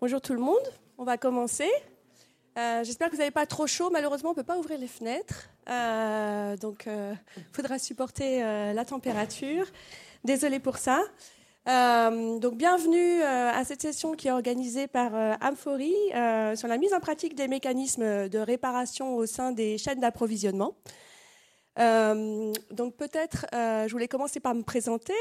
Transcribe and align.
Bonjour 0.00 0.20
tout 0.20 0.32
le 0.32 0.38
monde, 0.38 0.62
on 0.96 1.02
va 1.02 1.18
commencer. 1.18 1.68
Euh, 2.56 2.84
j'espère 2.84 3.08
que 3.08 3.14
vous 3.14 3.18
n'avez 3.18 3.32
pas 3.32 3.46
trop 3.46 3.66
chaud. 3.66 3.90
Malheureusement, 3.90 4.28
on 4.28 4.32
ne 4.32 4.36
peut 4.36 4.44
pas 4.44 4.56
ouvrir 4.56 4.78
les 4.78 4.86
fenêtres. 4.86 5.50
Euh, 5.68 6.56
donc, 6.56 6.84
il 6.86 6.92
euh, 6.92 7.14
faudra 7.52 7.80
supporter 7.80 8.38
la 8.38 8.84
température. 8.84 9.66
Désolée 10.22 10.60
pour 10.60 10.76
ça. 10.76 11.02
donc, 11.66 12.56
bienvenue 12.56 13.22
à 13.24 13.64
cette 13.64 13.82
session 13.82 14.14
qui 14.14 14.28
est 14.28 14.30
organisée 14.30 14.86
par 14.86 15.12
Amphori 15.42 15.96
sur 16.54 16.68
la 16.68 16.78
mise 16.78 16.94
en 16.94 17.00
pratique 17.00 17.34
des 17.34 17.48
mécanismes 17.48 18.28
de 18.28 18.38
réparation 18.38 19.16
au 19.16 19.26
sein 19.26 19.50
des 19.50 19.78
chaînes 19.78 19.98
d'approvisionnement. 19.98 20.76
donc, 21.76 22.94
peut-être, 22.96 23.46
je 23.52 23.90
voulais 23.90 24.06
commencer 24.06 24.38
par 24.38 24.54
me 24.54 24.62
présenter. 24.62 25.18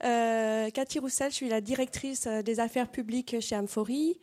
Cathy 0.00 0.98
Roussel, 0.98 1.30
je 1.30 1.36
suis 1.36 1.48
la 1.48 1.60
directrice 1.60 2.26
des 2.26 2.60
affaires 2.60 2.90
publiques 2.90 3.40
chez 3.40 3.56
Amphori. 3.56 4.18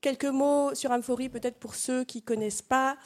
Quelques 0.00 0.26
mots 0.26 0.74
sur 0.74 0.92
Amphori, 0.92 1.28
peut-être 1.28 1.58
pour 1.58 1.74
ceux 1.74 2.04
qui 2.04 2.18
ne 2.18 2.22
connaissent 2.22 2.62
pas. 2.62 2.96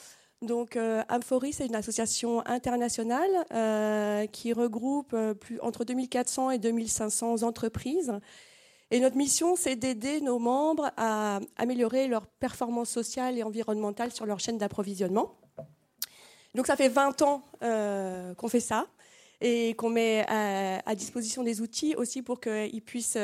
Donc, 0.43 0.75
euh, 0.75 1.01
Amphori, 1.09 1.53
c'est 1.53 1.65
une 1.65 1.75
association 1.75 2.45
internationale 2.45 3.29
euh, 3.53 4.27
qui 4.27 4.51
regroupe 4.51 5.13
euh, 5.13 5.33
plus, 5.33 5.57
entre 5.61 5.85
2400 5.85 6.51
et 6.51 6.59
2500 6.59 7.43
entreprises. 7.43 8.13
Et 8.91 8.99
notre 8.99 9.15
mission, 9.15 9.55
c'est 9.55 9.77
d'aider 9.77 10.19
nos 10.19 10.39
membres 10.39 10.91
à 10.97 11.39
améliorer 11.55 12.09
leur 12.09 12.27
performance 12.27 12.89
sociale 12.89 13.37
et 13.37 13.43
environnementale 13.43 14.11
sur 14.11 14.25
leur 14.25 14.41
chaîne 14.41 14.57
d'approvisionnement. 14.57 15.33
Donc, 16.55 16.67
ça 16.67 16.75
fait 16.75 16.89
20 16.89 17.21
ans 17.21 17.41
qu'on 17.61 18.49
fait 18.49 18.59
ça 18.59 18.85
et 19.43 19.75
qu'on 19.75 19.89
met 19.89 20.25
à, 20.27 20.95
disposition 20.95 21.43
des 21.43 21.61
outils 21.61 21.95
aussi 21.95 22.23
pour 22.23 22.39
qu'ils 22.39 22.81
puissent 22.81 23.17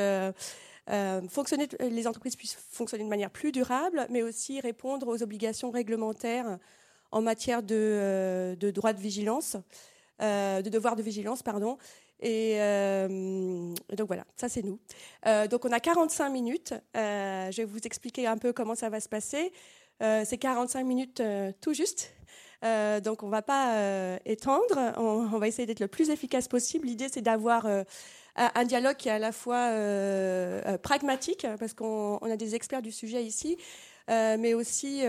euh, 0.90 1.20
fonctionner, 1.28 1.68
les 1.80 2.06
entreprises 2.06 2.36
puissent 2.36 2.58
fonctionner 2.70 3.04
de 3.04 3.08
manière 3.08 3.30
plus 3.30 3.52
durable, 3.52 4.06
mais 4.10 4.22
aussi 4.22 4.60
répondre 4.60 5.08
aux 5.08 5.22
obligations 5.22 5.70
réglementaires 5.70 6.58
en 7.10 7.22
matière 7.22 7.62
de, 7.62 7.76
euh, 7.76 8.56
de 8.56 8.70
droit 8.70 8.92
de 8.92 9.00
vigilance, 9.00 9.56
euh, 10.20 10.62
de 10.62 10.68
devoir 10.68 10.96
de 10.96 11.02
vigilance, 11.02 11.42
pardon. 11.42 11.78
Et, 12.22 12.56
donc 13.96 14.08
voilà, 14.08 14.26
ça 14.36 14.50
c'est 14.50 14.62
nous. 14.62 14.78
donc 15.48 15.64
on 15.64 15.72
a 15.72 15.80
45 15.80 16.28
minutes. 16.28 16.74
je 16.94 17.56
vais 17.56 17.64
vous 17.64 17.78
expliquer 17.78 18.26
un 18.26 18.36
peu 18.36 18.52
comment 18.52 18.74
ça 18.74 18.90
va 18.90 19.00
se 19.00 19.08
passer. 19.08 19.52
c'est 20.00 20.36
45 20.36 20.84
minutes 20.84 21.22
tout 21.62 21.72
juste. 21.72 22.12
Donc 22.62 23.22
on 23.22 23.26
ne 23.26 23.30
va 23.30 23.42
pas 23.42 24.18
étendre. 24.24 24.92
On, 24.96 25.38
va 25.38 25.48
essayer 25.48 25.66
d'être 25.66 25.80
le 25.80 25.88
plus 25.88 26.10
efficace 26.10 26.48
possible. 26.48 26.86
L'idée 26.86 27.08
c'est 27.10 27.22
d'avoir 27.22 27.66
un 28.36 28.64
dialogue 28.64 28.96
qui 28.96 29.08
est 29.08 29.12
à 29.12 29.18
la 29.18 29.32
fois 29.32 29.56
euh, 29.56 30.62
euh, 30.66 30.78
pragmatique, 30.78 31.46
parce 31.58 31.74
qu'on 31.74 32.18
a 32.18 32.36
des 32.36 32.54
experts 32.54 32.82
du 32.82 32.92
sujet 32.92 33.24
ici, 33.24 33.56
euh, 34.10 34.36
mais 34.38 34.54
aussi 34.54 35.02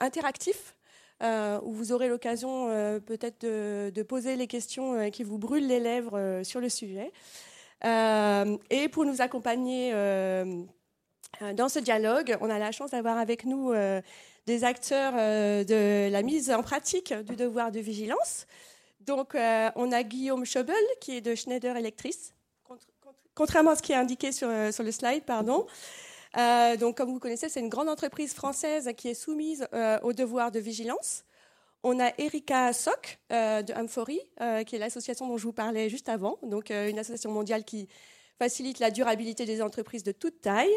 interactif. 0.00 0.74
où 1.22 1.72
vous 1.72 1.92
aurez 1.92 2.08
l'occasion 2.08 2.68
peut-être 3.06 3.42
de, 3.42 4.02
poser 4.02 4.36
les 4.36 4.46
questions 4.46 5.10
qui 5.10 5.22
vous 5.22 5.38
brûlent 5.38 5.66
les 5.66 5.80
lèvres 5.80 6.42
sur 6.44 6.60
le 6.60 6.68
sujet. 6.68 7.12
et 7.84 8.88
pour 8.88 9.04
nous 9.04 9.20
accompagner 9.20 9.92
dans 11.54 11.68
ce 11.68 11.78
dialogue, 11.78 12.36
on 12.40 12.50
a 12.50 12.58
la 12.58 12.72
chance 12.72 12.90
d'avoir 12.92 13.18
avec 13.18 13.44
nous 13.44 13.72
des 14.46 14.64
acteurs 14.64 15.12
de 15.12 16.10
la 16.10 16.22
mise 16.22 16.50
en 16.50 16.62
pratique 16.62 17.12
du 17.12 17.36
devoir 17.36 17.70
de 17.70 17.80
vigilance. 17.80 18.46
Donc, 19.00 19.34
euh, 19.34 19.70
on 19.76 19.92
a 19.92 20.02
Guillaume 20.02 20.44
Schobel, 20.44 20.76
qui 21.00 21.16
est 21.16 21.20
de 21.20 21.34
Schneider 21.34 21.76
Electric, 21.76 22.16
contrairement 23.34 23.70
à 23.70 23.76
ce 23.76 23.82
qui 23.82 23.92
est 23.92 23.96
indiqué 23.96 24.30
sur, 24.30 24.48
euh, 24.48 24.70
le 24.78 24.92
slide, 24.92 25.24
pardon. 25.24 25.66
Euh, 26.36 26.76
donc, 26.76 26.98
comme 26.98 27.10
vous 27.10 27.18
connaissez, 27.18 27.48
c'est 27.48 27.60
une 27.60 27.70
grande 27.70 27.88
entreprise 27.88 28.34
française 28.34 28.90
qui 28.96 29.08
est 29.08 29.14
soumise 29.14 29.66
au 30.02 30.12
devoir 30.12 30.50
de 30.50 30.60
vigilance. 30.60 31.24
On 31.82 31.98
a 31.98 32.12
Erika 32.18 32.72
Sock 32.74 33.18
de 33.30 33.72
Amphory, 33.72 34.20
qui 34.66 34.76
est 34.76 34.78
l'association 34.78 35.26
dont 35.26 35.38
je 35.38 35.44
vous 35.44 35.52
parlais 35.52 35.88
juste 35.88 36.10
avant, 36.10 36.38
donc 36.42 36.68
une 36.70 36.98
association 36.98 37.30
mondiale 37.32 37.64
qui 37.64 37.88
facilite 38.40 38.78
la 38.78 38.90
durabilité 38.90 39.44
des 39.44 39.60
entreprises 39.60 40.02
de 40.02 40.12
toute 40.12 40.40
taille. 40.40 40.72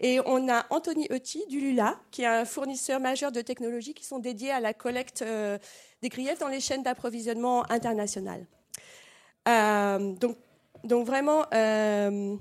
Et 0.00 0.18
on 0.26 0.48
a 0.48 0.66
Anthony 0.70 1.06
Euti 1.12 1.46
du 1.48 1.60
Lula, 1.60 2.00
qui 2.10 2.22
est 2.22 2.26
un 2.26 2.44
fournisseur 2.44 2.98
majeur 2.98 3.30
de 3.30 3.40
technologies 3.42 3.94
qui 3.94 4.04
sont 4.04 4.18
dédiées 4.18 4.50
à 4.50 4.58
la 4.58 4.74
collecte 4.74 5.22
euh, 5.22 5.56
des 6.02 6.08
griefs 6.08 6.40
dans 6.40 6.48
les 6.48 6.58
chaînes 6.58 6.82
d'approvisionnement 6.82 7.64
internationales. 7.70 8.44
Euh, 9.46 10.14
donc, 10.14 10.36
donc, 10.82 11.06
vraiment, 11.06 11.46
euh, 11.54 12.36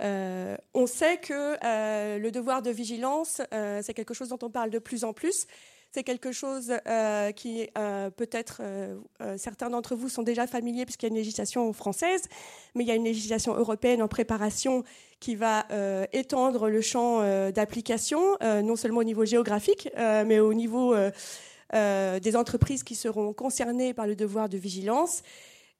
on 0.00 0.86
sait 0.86 1.16
que 1.18 1.56
le 2.18 2.30
devoir 2.30 2.62
de 2.62 2.70
vigilance, 2.70 3.42
c'est 3.82 3.94
quelque 3.94 4.14
chose 4.14 4.28
dont 4.28 4.38
on 4.42 4.50
parle 4.50 4.70
de 4.70 4.78
plus 4.78 5.02
en 5.02 5.12
plus. 5.12 5.46
C'est 5.96 6.04
quelque 6.04 6.30
chose 6.30 6.74
euh, 6.86 7.32
qui, 7.32 7.70
euh, 7.78 8.10
peut-être, 8.10 8.60
euh, 8.60 8.98
certains 9.38 9.70
d'entre 9.70 9.96
vous 9.96 10.10
sont 10.10 10.22
déjà 10.22 10.46
familiers 10.46 10.84
puisqu'il 10.84 11.06
y 11.06 11.08
a 11.08 11.12
une 11.12 11.16
législation 11.16 11.72
française, 11.72 12.24
mais 12.74 12.84
il 12.84 12.86
y 12.86 12.90
a 12.90 12.96
une 12.96 13.04
législation 13.04 13.54
européenne 13.56 14.02
en 14.02 14.06
préparation 14.06 14.84
qui 15.20 15.36
va 15.36 15.66
étendre 16.12 16.68
le 16.68 16.82
champ 16.82 17.22
d'application, 17.50 18.36
non 18.42 18.76
seulement 18.76 19.00
au 19.00 19.04
niveau 19.04 19.24
géographique, 19.24 19.88
mais 19.96 20.38
au 20.38 20.52
niveau 20.52 20.94
des 21.72 22.36
entreprises 22.36 22.82
qui 22.82 22.94
seront 22.94 23.32
concernées 23.32 23.94
par 23.94 24.06
le 24.06 24.16
devoir 24.16 24.50
de 24.50 24.58
vigilance. 24.58 25.22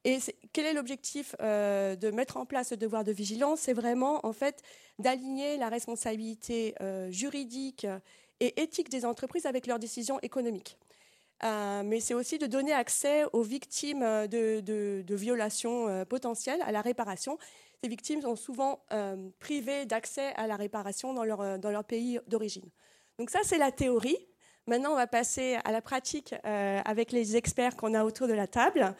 Et 0.03 0.17
quel 0.51 0.65
est 0.65 0.73
l'objectif 0.73 1.35
de 1.39 2.09
mettre 2.09 2.37
en 2.37 2.47
place 2.47 2.69
ce 2.69 2.75
devoir 2.75 3.03
de 3.03 3.11
vigilance? 3.11 3.59
C'est 3.59 3.73
vraiment, 3.73 4.25
en 4.25 4.33
fait, 4.33 4.63
d'aligner 4.97 5.57
la 5.57 5.69
responsabilité 5.69 6.73
juridique 7.11 7.85
et 8.39 8.61
éthique 8.61 8.89
des 8.89 9.05
entreprises 9.05 9.45
avec 9.45 9.67
leurs 9.67 9.79
décisions 9.79 10.19
économiques. 10.21 10.77
Euh, 11.43 11.83
mais 11.85 11.99
c'est 11.99 12.13
aussi 12.13 12.39
de 12.39 12.47
donner 12.47 12.73
accès 12.73 13.25
aux 13.31 13.43
victimes 13.43 13.99
de, 14.27 15.03
violations 15.09 15.87
euh, 15.87 16.05
potentielles 16.05 16.61
à 16.63 16.71
la 16.71 16.81
réparation. 16.81 17.37
Ces 17.83 17.89
victimes 17.89 18.21
sont 18.21 18.35
souvent 18.35 18.79
euh, 18.91 19.29
privées 19.39 19.85
d'accès 19.85 20.33
à 20.35 20.47
la 20.47 20.55
réparation 20.55 21.13
dans 21.13 21.23
leur, 21.23 21.59
dans 21.59 21.69
leur 21.69 21.83
pays 21.83 22.19
d'origine. 22.27 22.67
Donc 23.19 23.29
ça, 23.29 23.39
c'est 23.43 23.59
la 23.59 23.71
théorie. 23.71 24.17
Maintenant, 24.65 24.93
on 24.93 24.95
va 24.95 25.07
passer 25.07 25.57
à 25.63 25.71
la 25.71 25.81
pratique 25.81 26.35
avec 26.43 27.13
les 27.13 27.37
experts 27.37 27.77
qu'on 27.77 27.93
a 27.93 28.03
autour 28.03 28.27
de 28.27 28.33
la 28.33 28.47
table. 28.47 28.93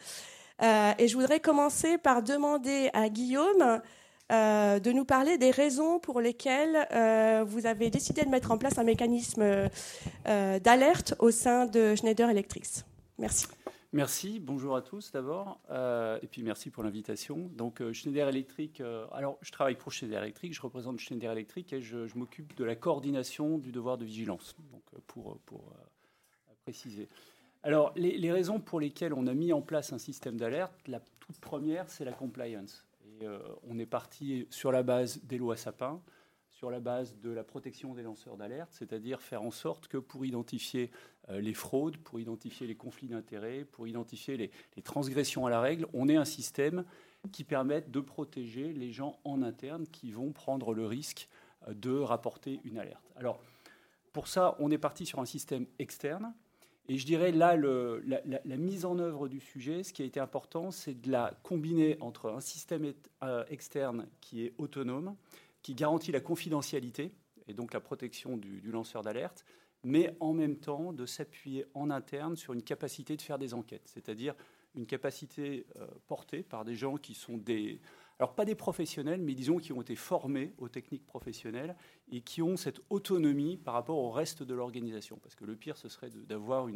et 0.62 1.06
je 1.08 1.14
voudrais 1.14 1.40
commencer 1.40 1.98
par 1.98 2.22
demander 2.22 2.88
à 2.94 3.10
Guillaume 3.10 3.82
euh, 4.30 4.78
de 4.78 4.92
nous 4.92 5.06
parler 5.06 5.38
des 5.38 5.50
raisons 5.50 5.98
pour 5.98 6.20
lesquelles 6.20 6.86
euh, 6.92 7.44
vous 7.46 7.64
avez 7.64 7.88
décidé 7.88 8.24
de 8.24 8.28
mettre 8.28 8.50
en 8.50 8.58
place 8.58 8.76
un 8.76 8.84
mécanisme 8.84 9.42
euh, 9.42 10.58
d'alerte 10.58 11.14
au 11.18 11.30
sein 11.30 11.64
de 11.64 11.94
Schneider 11.94 12.28
Electric. 12.28 12.64
Merci. 13.18 13.46
Merci, 13.94 14.38
bonjour 14.38 14.76
à 14.76 14.82
tous 14.82 15.12
d'abord, 15.12 15.62
et 16.22 16.26
puis 16.26 16.42
merci 16.42 16.68
pour 16.68 16.82
l'invitation. 16.82 17.50
Donc 17.54 17.82
Schneider 17.92 18.28
Electric, 18.28 18.82
alors 19.12 19.38
je 19.40 19.50
travaille 19.50 19.76
pour 19.76 19.92
Schneider 19.92 20.22
Electric, 20.22 20.52
je 20.52 20.60
représente 20.60 20.98
Schneider 20.98 21.32
Electric 21.32 21.72
et 21.72 21.80
je, 21.80 21.96
m'occupe 22.14 22.54
de 22.54 22.64
la 22.64 22.76
coordination 22.76 23.56
du 23.56 23.72
devoir 23.72 23.96
de 23.96 24.04
vigilance, 24.04 24.56
donc 24.70 24.82
pour, 25.06 25.38
pour 25.46 25.72
préciser. 26.64 27.08
Alors 27.62 27.92
les, 27.96 28.18
les, 28.18 28.30
raisons 28.30 28.60
pour 28.60 28.78
lesquelles 28.78 29.14
on 29.14 29.26
a 29.26 29.32
mis 29.32 29.54
en 29.54 29.62
place 29.62 29.90
un 29.94 29.98
système 29.98 30.36
d'alerte, 30.36 30.74
la 30.86 31.00
toute 31.18 31.38
première, 31.38 31.88
c'est 31.88 32.04
la 32.04 32.12
compliance. 32.12 32.84
Euh, 33.22 33.40
on 33.62 33.78
est 33.78 33.86
parti 33.86 34.46
sur 34.50 34.72
la 34.72 34.82
base 34.82 35.20
des 35.24 35.38
lois 35.38 35.56
Sapin, 35.56 36.00
sur 36.58 36.70
la 36.70 36.80
base 36.80 37.16
de 37.20 37.30
la 37.30 37.44
protection 37.44 37.94
des 37.94 38.02
lanceurs 38.02 38.36
d'alerte, 38.36 38.70
c'est-à-dire 38.72 39.22
faire 39.22 39.42
en 39.42 39.50
sorte 39.50 39.86
que 39.88 39.96
pour 39.96 40.24
identifier 40.24 40.90
euh, 41.28 41.40
les 41.40 41.54
fraudes, 41.54 41.96
pour 41.98 42.18
identifier 42.18 42.66
les 42.66 42.74
conflits 42.74 43.08
d'intérêts, 43.08 43.64
pour 43.64 43.86
identifier 43.86 44.36
les, 44.36 44.50
transgressions 44.82 45.46
à 45.46 45.50
la 45.50 45.60
règle, 45.60 45.86
on 45.92 46.08
ait 46.08 46.16
un 46.16 46.24
système 46.24 46.84
qui 47.32 47.44
permette 47.44 47.90
de 47.90 48.00
protéger 48.00 48.72
les 48.72 48.90
gens 48.90 49.20
en 49.24 49.42
interne 49.42 49.86
qui 49.86 50.10
vont 50.10 50.32
prendre 50.32 50.74
le 50.74 50.86
risque 50.86 51.28
euh, 51.68 51.74
de 51.74 51.96
rapporter 51.96 52.60
une 52.64 52.78
alerte. 52.78 53.12
Alors, 53.16 53.40
pour 54.12 54.26
ça, 54.26 54.56
on 54.58 54.70
est 54.70 54.78
parti 54.78 55.06
sur 55.06 55.20
un 55.20 55.26
système 55.26 55.66
externe 55.78 56.34
et 56.88 56.96
je 56.96 57.04
dirais 57.04 57.32
là, 57.32 57.54
la, 57.54 58.56
mise 58.56 58.86
en 58.86 58.98
œuvre 58.98 59.28
du 59.28 59.40
sujet, 59.40 59.82
ce 59.82 59.92
qui 59.92 60.02
a 60.02 60.06
été 60.06 60.20
important, 60.20 60.70
c'est 60.70 60.94
de 60.94 61.10
la 61.10 61.38
combiner 61.42 61.98
entre 62.00 62.30
un 62.30 62.40
système 62.40 62.94
euh, 63.22 63.44
externe 63.50 64.08
qui 64.22 64.44
est 64.44 64.54
autonome, 64.56 65.14
qui 65.62 65.74
garantit 65.74 66.12
la 66.12 66.20
confidentialité 66.20 67.12
et 67.46 67.52
donc 67.52 67.74
la 67.74 67.80
protection 67.80 68.38
du, 68.38 68.62
lanceur 68.70 69.02
d'alerte, 69.02 69.44
mais 69.84 70.16
en 70.20 70.32
même 70.32 70.56
temps 70.56 70.94
de 70.94 71.04
s'appuyer 71.04 71.66
en 71.74 71.90
interne 71.90 72.36
sur 72.36 72.54
une 72.54 72.62
capacité 72.62 73.16
de 73.16 73.22
faire 73.22 73.38
des 73.38 73.52
enquêtes, 73.52 73.86
c'est-à-dire 73.86 74.34
une 74.74 74.86
capacité 74.86 75.66
euh, 75.76 75.86
portée 76.06 76.42
par 76.42 76.64
des 76.64 76.74
gens 76.74 76.96
qui 76.96 77.12
sont 77.12 77.36
des, 77.36 77.80
alors 78.18 78.34
pas 78.34 78.44
des 78.44 78.54
professionnels, 78.54 79.20
mais 79.22 79.34
disons 79.34 79.58
qui 79.58 79.72
ont 79.72 79.80
été 79.80 79.94
formés 79.94 80.52
aux 80.58 80.68
techniques 80.68 81.06
professionnelles 81.06 81.76
et 82.10 82.20
qui 82.20 82.42
ont 82.42 82.56
cette 82.56 82.80
autonomie 82.90 83.56
par 83.56 83.74
rapport 83.74 83.98
au 83.98 84.10
reste 84.10 84.42
de 84.42 84.54
l'organisation. 84.54 85.18
Parce 85.22 85.36
que 85.36 85.44
le 85.44 85.54
pire, 85.54 85.76
ce 85.76 85.88
serait 85.88 86.10
d'avoir 86.10 86.68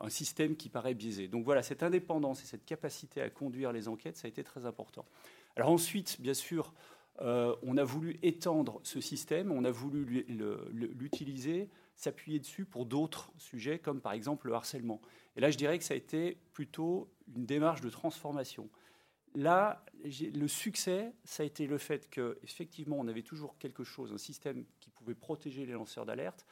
un 0.00 0.08
système 0.08 0.56
qui 0.56 0.68
paraît 0.68 0.94
biaisé. 0.94 1.28
Donc 1.28 1.44
voilà, 1.44 1.62
cette 1.62 1.84
indépendance 1.84 2.42
et 2.42 2.46
cette 2.46 2.64
capacité 2.64 3.20
à 3.20 3.30
conduire 3.30 3.72
les 3.72 3.86
enquêtes, 3.86 4.16
ça 4.16 4.26
a 4.26 4.28
été 4.28 4.42
très 4.42 4.66
important. 4.66 5.04
Alors 5.54 5.70
ensuite, 5.70 6.20
bien 6.20 6.34
sûr, 6.34 6.74
on 7.20 7.76
a 7.76 7.84
voulu 7.84 8.18
étendre 8.22 8.80
ce 8.82 9.00
système, 9.00 9.52
on 9.52 9.64
a 9.64 9.70
voulu 9.70 10.24
l'utiliser, 10.72 11.70
s'appuyer 11.94 12.40
dessus 12.40 12.64
pour 12.64 12.86
d'autres 12.86 13.32
sujets, 13.38 13.78
comme 13.78 14.00
par 14.00 14.12
exemple 14.12 14.48
le 14.48 14.54
harcèlement. 14.54 15.00
Et 15.36 15.40
là, 15.40 15.50
je 15.50 15.56
dirais 15.56 15.78
que 15.78 15.84
ça 15.84 15.94
a 15.94 15.96
été 15.96 16.38
plutôt 16.52 17.08
une 17.36 17.46
démarche 17.46 17.80
de 17.82 17.90
transformation. 17.90 18.68
Là, 19.34 19.84
le 20.02 20.48
succès, 20.48 21.12
ça 21.24 21.42
a 21.42 21.46
été 21.46 21.66
le 21.66 21.78
fait 21.78 22.08
qu'effectivement, 22.10 22.96
on 22.98 23.08
avait 23.08 23.22
toujours 23.22 23.58
quelque 23.58 23.84
chose, 23.84 24.12
un 24.12 24.18
système 24.18 24.64
qui 24.80 24.90
pouvait 24.90 25.14
protéger 25.14 25.66
les 25.66 25.72
lanceurs 25.72 26.06
d'alerte, 26.06 26.46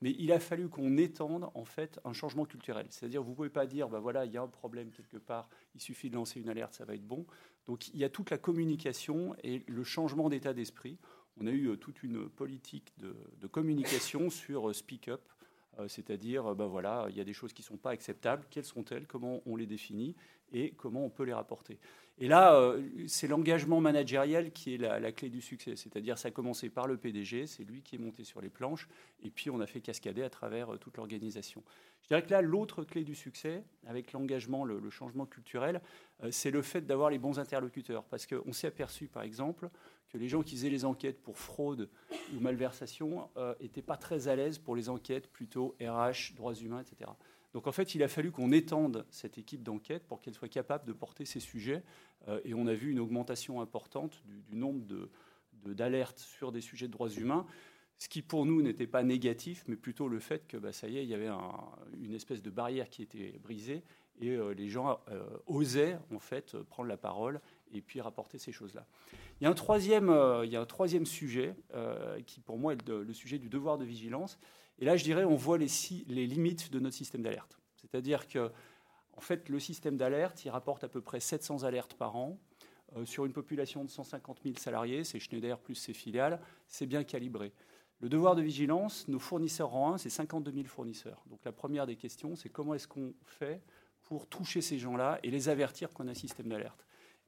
mais 0.00 0.16
il 0.18 0.32
a 0.32 0.40
fallu 0.40 0.68
qu'on 0.68 0.96
étende 0.96 1.48
en 1.54 1.64
fait 1.64 2.00
un 2.04 2.12
changement 2.12 2.44
culturel. 2.44 2.86
C'est-à-dire, 2.90 3.22
vous 3.22 3.30
ne 3.30 3.36
pouvez 3.36 3.50
pas 3.50 3.66
dire, 3.66 3.88
ben 3.88 4.00
voilà, 4.00 4.24
il 4.24 4.32
y 4.32 4.36
a 4.36 4.42
un 4.42 4.48
problème 4.48 4.90
quelque 4.90 5.16
part, 5.16 5.48
il 5.74 5.80
suffit 5.80 6.10
de 6.10 6.16
lancer 6.16 6.40
une 6.40 6.48
alerte, 6.48 6.74
ça 6.74 6.84
va 6.84 6.94
être 6.94 7.06
bon. 7.06 7.24
Donc, 7.66 7.88
il 7.88 8.00
y 8.00 8.04
a 8.04 8.08
toute 8.08 8.30
la 8.30 8.38
communication 8.38 9.36
et 9.44 9.62
le 9.68 9.84
changement 9.84 10.28
d'état 10.28 10.52
d'esprit. 10.52 10.98
On 11.40 11.46
a 11.46 11.50
eu 11.50 11.68
euh, 11.68 11.76
toute 11.76 12.02
une 12.02 12.28
politique 12.28 12.92
de, 12.98 13.14
de 13.40 13.46
communication 13.46 14.28
sur 14.30 14.68
euh, 14.68 14.72
Speak 14.72 15.08
Up, 15.08 15.22
euh, 15.78 15.86
c'est-à-dire, 15.86 16.54
ben 16.56 16.66
voilà, 16.66 17.06
il 17.08 17.16
y 17.16 17.20
a 17.20 17.24
des 17.24 17.32
choses 17.32 17.52
qui 17.52 17.62
ne 17.62 17.66
sont 17.66 17.76
pas 17.76 17.90
acceptables, 17.90 18.44
quelles 18.50 18.64
sont-elles, 18.64 19.06
comment 19.06 19.40
on 19.46 19.54
les 19.54 19.66
définit? 19.66 20.16
Et 20.52 20.72
comment 20.72 21.04
on 21.04 21.10
peut 21.10 21.22
les 21.22 21.32
rapporter? 21.32 21.78
Et 22.18 22.28
là, 22.28 22.54
euh, 22.54 22.82
c'est 23.08 23.26
l'engagement 23.26 23.80
managériel 23.80 24.52
qui 24.52 24.74
est 24.74 24.78
la, 24.78 25.12
clé 25.12 25.28
du 25.28 25.40
succès. 25.40 25.76
C'est-à-dire, 25.76 26.18
ça 26.18 26.28
a 26.28 26.30
commencé 26.30 26.68
par 26.68 26.86
le 26.86 26.96
PDG, 26.96 27.46
c'est 27.46 27.64
lui 27.64 27.82
qui 27.82 27.96
est 27.96 27.98
monté 27.98 28.22
sur 28.22 28.40
les 28.40 28.50
planches, 28.50 28.88
et 29.22 29.30
puis 29.30 29.50
on 29.50 29.60
a 29.60 29.66
fait 29.66 29.80
cascader 29.80 30.22
à 30.22 30.30
travers 30.30 30.74
euh, 30.74 30.76
toute 30.76 30.96
l'organisation. 30.98 31.62
Je 32.02 32.08
dirais 32.08 32.22
que 32.22 32.30
là, 32.30 32.42
l'autre 32.42 32.84
clé 32.84 33.04
du 33.04 33.14
succès, 33.14 33.64
avec 33.86 34.12
l'engagement, 34.12 34.64
le, 34.64 34.90
changement 34.90 35.24
culturel, 35.24 35.80
c'est 36.30 36.50
le 36.50 36.60
fait 36.60 36.80
d'avoir 36.80 37.10
les 37.10 37.18
bons 37.18 37.38
interlocuteurs. 37.38 38.02
Parce 38.04 38.26
qu'on 38.26 38.52
s'est 38.52 38.66
aperçu, 38.66 39.06
par 39.06 39.22
exemple, 39.22 39.70
que 40.08 40.18
les 40.18 40.28
gens 40.28 40.42
qui 40.42 40.56
faisaient 40.56 40.68
les 40.68 40.84
enquêtes 40.84 41.22
pour 41.22 41.38
fraude 41.38 41.88
ou 42.34 42.40
malversation 42.40 43.30
n'étaient 43.60 43.82
pas 43.82 43.96
très 43.96 44.26
à 44.26 44.34
l'aise 44.34 44.58
pour 44.58 44.74
les 44.74 44.88
enquêtes 44.88 45.28
plutôt 45.28 45.76
RH, 45.80 46.34
droits 46.34 46.54
humains, 46.54 46.80
etc. 46.80 47.08
Donc 47.52 47.66
en 47.66 47.72
fait, 47.72 47.94
il 47.94 48.02
a 48.02 48.08
fallu 48.08 48.30
qu'on 48.30 48.50
étende 48.52 49.04
cette 49.10 49.38
équipe 49.38 49.62
d'enquête 49.62 50.06
pour 50.06 50.20
qu'elle 50.20 50.34
soit 50.34 50.48
capable 50.48 50.86
de 50.86 50.92
porter 50.92 51.24
ces 51.24 51.40
sujets. 51.40 51.82
Euh, 52.28 52.40
et 52.44 52.54
on 52.54 52.66
a 52.66 52.74
vu 52.74 52.90
une 52.90 53.00
augmentation 53.00 53.60
importante 53.60 54.22
du, 54.24 54.56
nombre 54.56 54.84
d'alertes 55.66 56.18
sur 56.18 56.50
des 56.50 56.60
sujets 56.60 56.86
de 56.86 56.92
droits 56.92 57.10
humains, 57.10 57.46
ce 57.98 58.08
qui 58.08 58.22
pour 58.22 58.46
nous 58.46 58.62
n'était 58.62 58.86
pas 58.86 59.02
négatif, 59.02 59.64
mais 59.68 59.76
plutôt 59.76 60.08
le 60.08 60.18
fait 60.18 60.46
que 60.46 60.56
bah, 60.56 60.72
ça 60.72 60.88
y 60.88 60.98
est, 60.98 61.04
il 61.04 61.10
y 61.10 61.14
avait 61.14 61.30
une 62.00 62.14
espèce 62.14 62.42
de 62.42 62.50
barrière 62.50 62.88
qui 62.88 63.02
était 63.02 63.38
brisée 63.42 63.82
et 64.20 64.30
euh, 64.30 64.54
les 64.54 64.68
gens 64.68 65.00
euh, 65.10 65.22
osaient 65.46 65.98
en 66.12 66.18
fait 66.18 66.56
prendre 66.62 66.88
la 66.88 66.96
parole 66.96 67.40
et 67.72 67.80
puis 67.80 68.00
rapporter 68.00 68.38
ces 68.38 68.50
choses-là. 68.50 68.86
Il 69.40 69.44
y 69.44 69.46
a 69.46 69.50
un 69.50 69.54
troisième, 69.54 70.14
il 70.44 70.50
y 70.50 70.56
a 70.56 70.60
un 70.60 70.66
troisième 70.66 71.06
sujet 71.06 71.54
qui 72.26 72.40
pour 72.40 72.58
moi 72.58 72.74
est 72.74 72.88
le 72.88 73.12
sujet 73.12 73.38
du 73.38 73.48
devoir 73.48 73.78
de 73.78 73.84
vigilance. 73.84 74.38
Et 74.78 74.84
là, 74.84 74.96
je 74.96 75.04
dirais, 75.04 75.24
on 75.24 75.36
voit 75.36 75.58
les, 75.58 75.68
limites 76.26 76.70
de 76.72 76.80
notre 76.80 76.96
système 76.96 77.22
d'alerte. 77.22 77.58
C'est-à-dire 77.76 78.26
que, 78.26 78.50
en 79.16 79.20
fait, 79.20 79.48
le 79.48 79.58
système 79.60 79.96
d'alerte, 79.96 80.44
il 80.44 80.50
rapporte 80.50 80.84
à 80.84 80.88
peu 80.88 81.00
près 81.00 81.20
700 81.20 81.64
alertes 81.64 81.94
par 81.94 82.16
an. 82.16 82.38
Euh, 82.96 83.04
sur 83.04 83.24
une 83.24 83.32
population 83.32 83.84
de 83.84 83.90
150 83.90 84.40
000 84.44 84.56
salariés, 84.58 85.04
c'est 85.04 85.18
Schneider 85.18 85.58
plus 85.58 85.74
ses 85.74 85.94
filiales, 85.94 86.40
c'est 86.66 86.86
bien 86.86 87.04
calibré. 87.04 87.52
Le 88.00 88.08
devoir 88.08 88.34
de 88.34 88.42
vigilance, 88.42 89.06
nos 89.08 89.20
fournisseurs 89.20 89.74
en 89.74 89.94
1, 89.94 89.98
c'est 89.98 90.10
52 90.10 90.52
000 90.52 90.64
fournisseurs. 90.66 91.22
Donc 91.30 91.38
la 91.44 91.52
première 91.52 91.86
des 91.86 91.96
questions, 91.96 92.34
c'est 92.34 92.48
comment 92.48 92.74
est-ce 92.74 92.88
qu'on 92.88 93.14
fait 93.24 93.62
pour 94.02 94.26
toucher 94.26 94.60
ces 94.60 94.78
gens-là 94.78 95.20
et 95.22 95.30
les 95.30 95.48
avertir 95.48 95.92
qu'on 95.92 96.08
a 96.08 96.10
un 96.10 96.14
système 96.14 96.48
d'alerte? 96.48 96.84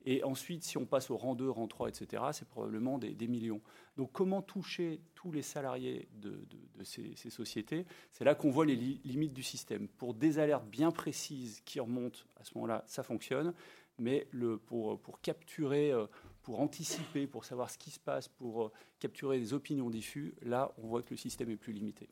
Et 0.06 0.23
ensuite, 0.23 0.65
si 0.65 0.77
on 0.77 0.85
passe 0.85 1.11
au 1.11 1.17
rang 1.17 1.35
2, 1.35 1.49
rang 1.49 1.67
3, 1.67 1.89
etc., 1.89 2.23
c'est 2.33 2.47
probablement 2.47 2.99
des, 2.99 3.27
millions. 3.27 3.61
Donc 3.97 4.12
comment 4.12 4.43
toucher 4.43 5.01
tous 5.15 5.33
les 5.33 5.43
salariés 5.43 6.09
de, 6.15 6.47
ces, 6.83 7.15
sociétés? 7.31 7.87
C'est 8.12 8.25
là 8.25 8.35
qu'on 8.35 8.51
voit 8.51 8.67
les 8.67 8.77
limites 8.77 9.33
du 9.33 9.43
système. 9.43 9.89
Pour 9.89 10.12
des 10.15 10.39
alertes 10.39 10.67
bien 10.67 10.91
précises 10.91 11.62
qui 11.65 11.81
remontent, 11.81 12.21
à 12.37 12.45
ce 12.45 12.53
moment-là, 12.56 12.85
ça 12.87 13.03
fonctionne. 13.03 13.55
Mais 13.99 14.29
pour, 14.67 15.21
capturer, 15.23 15.93
euh, 15.93 16.06
pour 16.43 16.61
anticiper, 16.61 17.27
pour 17.27 17.45
savoir 17.45 17.71
ce 17.71 17.79
qui 17.79 17.91
se 17.91 18.01
passe, 18.01 18.29
pour 18.29 18.65
euh, 18.65 18.73
capturer 18.99 19.39
des 19.39 19.55
opinions 19.55 19.89
diffuses, 19.89 20.35
là, 20.43 20.75
on 20.79 20.89
voit 20.89 21.03
que 21.03 21.11
le 21.11 21.17
système 21.17 21.49
est 21.51 21.56
plus 21.56 21.73
limité. 21.73 22.09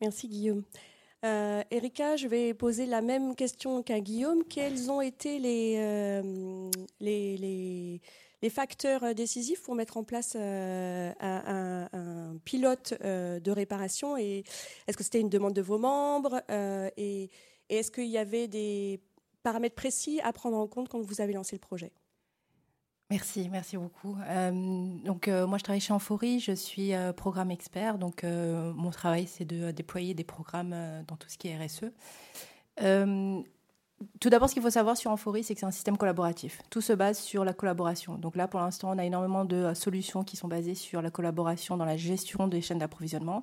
Merci 0.00 0.28
Guillaume. 0.28 0.64
Euh, 1.24 1.62
Erika, 1.72 2.16
je 2.16 2.28
vais 2.28 2.54
poser 2.54 2.86
la 2.86 3.00
même 3.00 3.34
question 3.34 3.82
qu'à 3.82 3.98
Guillaume. 4.00 4.44
Quels 4.44 4.88
ont 4.90 5.00
été 5.00 5.40
les, 5.40 5.74
euh, 5.76 6.78
facteurs 8.50 9.14
décisifs 9.14 9.62
pour 9.62 9.74
mettre 9.74 9.96
en 9.96 10.04
place 10.04 10.34
euh, 10.36 11.12
un, 11.20 12.36
pilote 12.44 12.94
de 13.02 13.50
réparation 13.50 14.16
est-ce 14.16 14.96
que 14.96 15.02
c'était 15.02 15.20
une 15.20 15.28
demande 15.28 15.54
de 15.54 15.62
vos 15.62 15.78
membres 15.78 16.40
et 16.96 17.30
est-ce 17.68 17.90
qu'il 17.90 18.06
y 18.06 18.16
avait 18.16 18.46
des 18.46 19.00
paramètres 19.42 19.74
précis 19.74 20.20
à 20.22 20.32
prendre 20.32 20.56
en 20.56 20.68
compte 20.68 20.88
quand 20.88 21.00
vous 21.00 21.20
avez 21.20 21.32
lancé 21.32 21.56
le 21.56 21.60
projet? 21.60 21.90
Merci, 23.10 23.48
merci 23.50 23.78
beaucoup. 23.78 24.18
Euh, 24.28 24.50
donc 25.02 25.28
euh, 25.28 25.46
moi 25.46 25.56
je 25.56 25.64
travaille 25.64 25.80
chez 25.80 25.94
Amphori, 25.94 26.40
je 26.40 26.52
suis 26.52 26.92
euh, 26.92 27.14
programme 27.14 27.50
expert, 27.50 27.96
donc 27.96 28.22
mon 28.22 28.90
travail 28.90 29.26
c'est 29.26 29.46
de 29.46 29.70
déployer 29.70 30.12
des 30.12 30.24
programmes 30.24 30.76
dans 31.06 31.16
tout 31.16 31.28
ce 31.30 31.38
qui 31.38 31.48
est 31.48 31.56
RSE. 31.56 31.90
tout 34.20 34.28
d'abord, 34.28 34.50
ce 34.50 34.54
qu'il 34.54 34.62
faut 34.62 34.68
savoir 34.68 34.98
sur 34.98 35.10
Amphori, 35.10 35.42
c'est 35.42 35.54
que 35.54 35.60
c'est 35.60 35.66
un 35.66 35.70
système 35.70 35.96
collaboratif. 35.96 36.60
Tout 36.68 36.82
se 36.82 36.92
base 36.92 37.18
sur 37.18 37.46
la 37.46 37.54
collaboration. 37.54 38.16
Donc 38.16 38.36
là, 38.36 38.46
pour 38.46 38.60
l'instant, 38.60 38.90
on 38.94 38.98
a 38.98 39.04
énormément 39.06 39.46
de 39.46 39.72
solutions 39.72 40.22
qui 40.22 40.36
sont 40.36 40.48
basées 40.48 40.74
sur 40.74 41.00
la 41.00 41.10
collaboration 41.10 41.78
dans 41.78 41.86
la 41.86 41.96
gestion 41.96 42.46
des 42.46 42.60
chaînes 42.60 42.78
d'approvisionnement. 42.78 43.42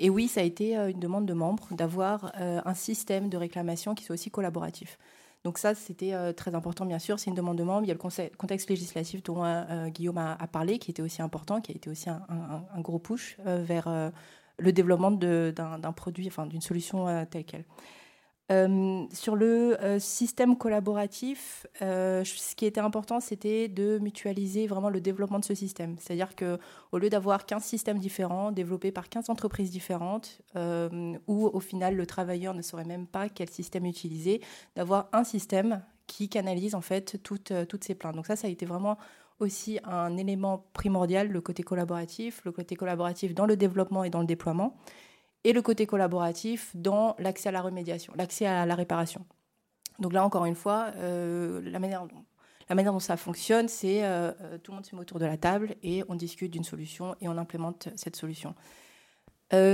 Et 0.00 0.10
oui, 0.10 0.26
ça 0.26 0.40
a 0.40 0.42
été 0.42 0.74
une 0.74 0.98
demande 0.98 1.24
de 1.24 1.34
membres 1.34 1.68
d'avoir 1.70 2.32
un 2.34 2.74
système 2.74 3.28
de 3.28 3.36
réclamation 3.36 3.94
qui 3.94 4.02
soit 4.02 4.14
aussi 4.14 4.32
collaboratif. 4.32 4.98
Donc 5.44 5.58
ça, 5.58 5.74
c'était 5.74 6.14
euh, 6.14 6.32
très 6.32 6.54
important, 6.54 6.86
bien 6.86 6.98
sûr. 6.98 7.18
C'est 7.18 7.28
une 7.28 7.36
demande 7.36 7.58
de 7.58 7.62
membre. 7.62 7.84
Il 7.84 7.88
y 7.88 7.90
a 7.90 7.94
le 7.94 8.36
contexte 8.36 8.70
législatif 8.70 9.22
dont 9.22 9.44
euh, 9.44 9.62
euh, 9.70 9.88
Guillaume 9.88 10.16
a, 10.16 10.36
parlé, 10.46 10.78
qui 10.78 10.90
était 10.90 11.02
aussi 11.02 11.20
important, 11.20 11.60
qui 11.60 11.70
a 11.72 11.74
été 11.74 11.90
aussi 11.90 12.08
un, 12.08 12.80
gros 12.80 12.98
push 12.98 13.36
vers 13.44 14.12
le 14.58 14.72
développement 14.72 15.10
d'un 15.10 15.92
produit, 15.92 16.28
enfin 16.28 16.46
d'une 16.46 16.62
solution 16.62 17.26
telle 17.26 17.44
qu'elle. 17.44 17.64
Euh, 18.52 19.06
sur 19.10 19.36
le 19.36 19.82
euh, 19.82 19.98
système 19.98 20.58
collaboratif, 20.58 21.66
euh, 21.80 22.22
ce 22.24 22.54
qui 22.54 22.66
était 22.66 22.80
important, 22.80 23.18
c'était 23.18 23.68
de 23.68 23.98
mutualiser 23.98 24.66
vraiment 24.66 24.90
le 24.90 25.00
développement 25.00 25.38
de 25.38 25.44
ce 25.44 25.54
système. 25.54 25.96
C'est-à-dire 25.98 26.36
que 26.36 26.58
au 26.92 26.98
lieu 26.98 27.08
d'avoir 27.08 27.46
15 27.46 27.64
systèmes 27.64 27.98
différents 27.98 28.52
développés 28.52 28.92
par 28.92 29.08
15 29.08 29.30
entreprises 29.30 29.70
différentes, 29.70 30.42
où 31.26 31.46
au 31.46 31.60
final 31.60 31.96
le 31.96 32.06
travailleur 32.06 32.54
ne 32.54 32.62
saurait 32.62 32.84
même 32.84 33.06
pas 33.06 33.28
quel 33.28 33.48
système 33.48 33.86
utiliser, 33.86 34.42
d'avoir 34.76 35.08
un 35.12 35.24
système 35.24 35.82
qui 36.06 36.28
canalise 36.28 36.74
en 36.74 36.82
fait 36.82 37.22
toutes, 37.22 37.52
toutes 37.68 37.84
ces 37.84 37.94
plaintes. 37.94 38.14
Donc 38.14 38.26
ça, 38.26 38.36
ça 38.36 38.46
a 38.46 38.50
été 38.50 38.66
vraiment 38.66 38.98
aussi 39.40 39.80
un 39.84 40.16
élément 40.16 40.66
primordial, 40.74 41.28
le 41.28 41.40
côté 41.40 41.62
collaboratif, 41.62 42.42
le 42.44 42.52
côté 42.52 42.76
collaboratif 42.76 43.34
dans 43.34 43.46
le 43.46 43.56
développement 43.56 44.04
et 44.04 44.10
dans 44.10 44.20
le 44.20 44.26
déploiement 44.26 44.76
et 45.44 45.52
le 45.52 45.62
côté 45.62 45.86
collaboratif 45.86 46.70
dans 46.74 47.14
l'accès 47.18 47.50
à 47.50 47.52
la 47.52 47.60
remédiation, 47.60 48.12
l'accès 48.16 48.46
à 48.46 48.66
la 48.66 48.74
réparation. 48.74 49.24
Donc 49.98 50.12
là, 50.12 50.24
encore 50.24 50.44
une 50.44 50.54
fois, 50.54 50.90
euh, 50.96 51.60
la, 51.64 51.78
manière 51.78 52.06
dont, 52.06 52.98
ça 52.98 53.16
fonctionne, 53.16 53.68
c'est 53.68 54.04
euh, 54.04 54.32
euh, 54.40 54.58
tout 54.58 54.72
le 54.72 54.76
monde 54.76 54.86
se 54.86 54.94
met 54.94 55.00
autour 55.00 55.18
de 55.18 55.26
la 55.26 55.36
table 55.36 55.76
et 55.82 56.02
on 56.08 56.14
discute 56.14 56.50
d'une 56.50 56.64
solution 56.64 57.14
et 57.20 57.28
on 57.28 57.36
implémente 57.38 57.88
cette 57.94 58.16
solution. 58.16 58.54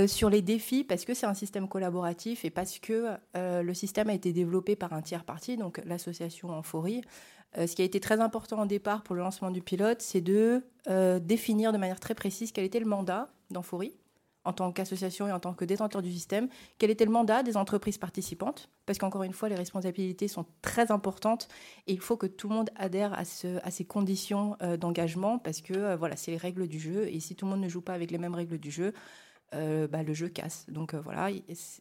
sur 0.07 0.29
les 0.29 0.43
défis, 0.43 0.83
parce 0.83 1.05
que 1.05 1.15
c'est 1.15 1.25
un 1.25 1.33
système 1.33 1.67
collaboratif 1.67 2.45
et 2.45 2.51
parce 2.51 2.77
que 2.77 3.17
le 3.33 3.73
système 3.73 4.09
a 4.09 4.13
été 4.13 4.31
développé 4.31 4.75
par 4.75 4.93
un 4.93 5.01
tiers 5.01 5.23
parti, 5.23 5.57
donc 5.57 5.81
l'association 5.85 6.51
Amphorie, 6.51 7.01
ce 7.55 7.75
qui 7.75 7.81
a 7.81 7.85
été 7.85 7.99
très 7.99 8.19
important 8.19 8.61
au 8.61 8.67
départ 8.67 9.01
pour 9.01 9.15
le 9.15 9.21
lancement 9.21 9.49
du 9.49 9.63
pilote, 9.63 9.99
c'est 10.01 10.21
de 10.21 10.61
définir 11.19 11.73
de 11.73 11.79
manière 11.79 11.99
très 11.99 12.13
précise 12.13 12.51
quel 12.51 12.63
était 12.63 12.79
le 12.79 12.85
mandat 12.85 13.33
d'Amphorie 13.49 13.95
en 14.43 14.53
tant 14.53 14.71
qu'association 14.71 15.27
et 15.27 15.31
en 15.31 15.39
tant 15.39 15.53
que 15.53 15.65
détenteur 15.65 16.01
du 16.01 16.11
système, 16.11 16.47
quel 16.77 16.89
était 16.89 17.05
le 17.05 17.11
mandat 17.11 17.43
des 17.43 17.57
entreprises 17.57 17.97
participantes, 17.97 18.69
parce 18.85 18.97
qu'encore 18.97 19.23
une 19.23 19.33
fois, 19.33 19.49
les 19.49 19.55
responsabilités 19.55 20.27
sont 20.27 20.45
très 20.61 20.91
importantes 20.91 21.47
et 21.87 21.93
il 21.93 21.99
faut 21.99 22.17
que 22.17 22.25
tout 22.25 22.49
le 22.49 22.55
monde 22.55 22.69
adhère 22.75 23.13
à, 23.13 23.23
ces 23.25 23.85
conditions 23.85 24.57
euh, 24.61 24.77
d'engagement, 24.77 25.37
parce 25.37 25.61
que 25.61 25.73
euh, 25.73 25.95
voilà, 25.95 26.15
c'est 26.15 26.31
les 26.31 26.37
règles 26.37 26.67
du 26.67 26.79
jeu, 26.79 27.07
et 27.07 27.19
si 27.19 27.35
tout 27.35 27.45
le 27.45 27.51
monde 27.51 27.61
ne 27.61 27.69
joue 27.69 27.81
pas 27.81 27.93
avec 27.93 28.11
les 28.11 28.17
mêmes 28.17 28.35
règles 28.35 28.57
du 28.57 28.71
jeu, 28.71 28.93
euh, 29.53 29.87
bah, 29.87 30.01
le 30.01 30.13
jeu 30.13 30.29
casse. 30.29 30.65
Donc 30.69 30.95
voilà, 30.95 31.29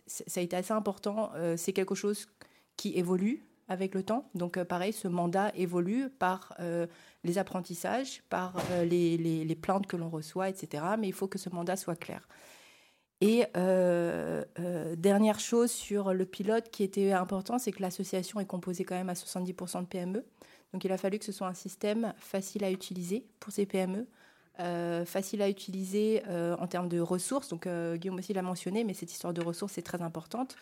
ça 0.07 0.41
a 0.41 0.43
été 0.43 0.57
assez 0.57 0.73
important, 0.73 1.31
c'est 1.57 1.73
quelque 1.73 1.95
chose 1.95 2.29
qui 2.77 2.97
évolue 2.99 3.47
avec 3.69 3.95
le 3.95 4.03
temps. 4.03 4.29
Donc 4.35 4.63
pareil, 4.65 4.93
ce 4.93 5.07
mandat 5.07 5.53
évolue 5.55 6.11
par 6.11 6.57
les 7.23 7.39
apprentissages, 7.39 8.23
par 8.29 8.55
les, 8.85 9.17
les, 9.17 9.55
plaintes 9.55 9.87
que 9.87 9.97
l'on 9.97 10.11
reçoit, 10.11 10.49
etc. 10.49 10.83
Mais 10.99 11.07
il 11.07 11.13
faut 11.13 11.29
que 11.29 11.39
ce 11.39 11.49
mandat 11.51 11.77
soit 11.77 11.95
clair. 11.95 12.27
Et 13.21 13.45
euh, 13.57 14.45
euh, 14.59 14.97
dernière 14.97 15.41
chose 15.41 15.71
sur 15.71 16.15
le 16.15 16.25
pilote 16.25 16.71
qui 16.71 16.83
était 16.83 17.13
important, 17.13 17.59
c'est 17.59 17.71
que 17.71 17.83
l'association 17.83 18.41
est 18.41 18.47
composée 18.47 18.85
quand 18.85 18.95
même 18.95 19.11
à 19.11 19.15
70% 19.15 19.83
de 19.83 19.87
PME. 19.87 20.25
Donc 20.73 20.85
il 20.85 20.93
a 20.93 20.97
fallu 20.97 21.19
que 21.19 21.25
ce 21.25 21.33
soit 21.33 21.47
un 21.47 21.55
système 21.55 22.15
facile 22.19 22.65
à 22.65 22.71
utiliser 22.71 23.27
pour 23.39 23.53
ces 23.53 23.67
PME, 23.67 24.07
euh, 24.61 25.05
facile 25.05 25.43
à 25.43 25.51
utiliser 25.51 26.23
en 26.29 26.67
termes 26.67 26.89
de 26.89 27.01
ressources. 27.01 27.49
Donc 27.49 27.69
Guillaume 27.69 28.19
aussi 28.19 28.33
l'a 28.33 28.43
mentionné, 28.43 28.85
mais 28.85 28.95
cette 28.95 29.13
histoire 29.13 29.35
de 29.35 29.43
ressources 29.43 29.77
est 29.77 29.83
très 29.83 30.01
importante. 30.01 30.57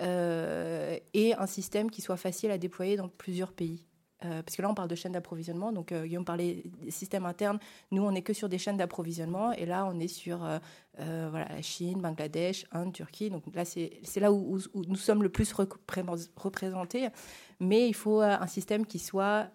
et 0.00 1.34
un 1.38 1.46
système 1.46 1.90
qui 1.90 2.00
soit 2.00 2.16
facile 2.16 2.50
à 2.50 2.58
déployer 2.58 2.96
dans 2.96 3.08
plusieurs 3.08 3.52
pays. 3.52 3.86
Parce 4.22 4.56
que 4.56 4.62
là, 4.62 4.70
on 4.70 4.74
parle 4.74 4.88
de 4.88 4.94
chaînes 4.94 5.12
d'approvisionnement. 5.12 5.72
Donc, 5.72 5.92
Guillaume 5.92 6.24
parlait 6.24 6.62
des 6.80 6.90
systèmes 6.90 7.26
internes. 7.26 7.58
Nous, 7.90 8.02
on 8.02 8.12
n'est 8.12 8.22
que 8.22 8.32
sur 8.32 8.48
des 8.48 8.58
chaînes 8.58 8.76
d'approvisionnement. 8.76 9.52
Et 9.52 9.66
là, 9.66 9.86
on 9.86 9.98
est 9.98 10.08
sur 10.08 10.38
voilà, 10.98 11.48
la 11.48 11.62
Chine, 11.62 12.00
Bangladesh, 12.00 12.66
Inde, 12.72 12.92
Turquie. 12.92 13.30
Donc 13.30 13.42
là, 13.54 13.64
c'est 13.64 14.20
là 14.20 14.32
où, 14.32 14.58
nous 14.74 14.96
sommes 14.96 15.22
le 15.22 15.28
plus 15.28 15.52
représentés. 15.52 17.08
Mais 17.60 17.88
il 17.88 17.94
faut 17.94 18.20
un 18.20 18.46
système 18.46 18.86
qui 18.86 18.98
soit 18.98 19.48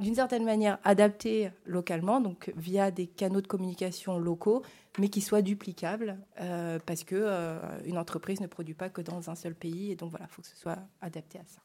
d'une 0.00 0.14
certaine 0.14 0.44
manière 0.44 0.78
adapté 0.84 1.50
localement, 1.64 2.20
donc 2.20 2.52
via 2.56 2.90
des 2.90 3.06
canaux 3.06 3.40
de 3.40 3.46
communication 3.46 4.18
locaux, 4.18 4.62
mais 4.98 5.08
qui 5.08 5.20
soient 5.20 5.42
duplicables, 5.42 6.18
euh, 6.40 6.78
parce 6.84 7.04
que 7.04 7.14
euh, 7.16 7.58
une 7.84 7.98
entreprise 7.98 8.40
ne 8.40 8.46
produit 8.46 8.74
pas 8.74 8.88
que 8.88 9.00
dans 9.00 9.30
un 9.30 9.34
seul 9.34 9.54
pays, 9.54 9.92
et 9.92 9.96
donc 9.96 10.10
voilà, 10.10 10.26
il 10.28 10.32
faut 10.32 10.42
que 10.42 10.48
ce 10.48 10.56
soit 10.56 10.78
adapté 11.00 11.38
à 11.38 11.44
ça. 11.46 11.60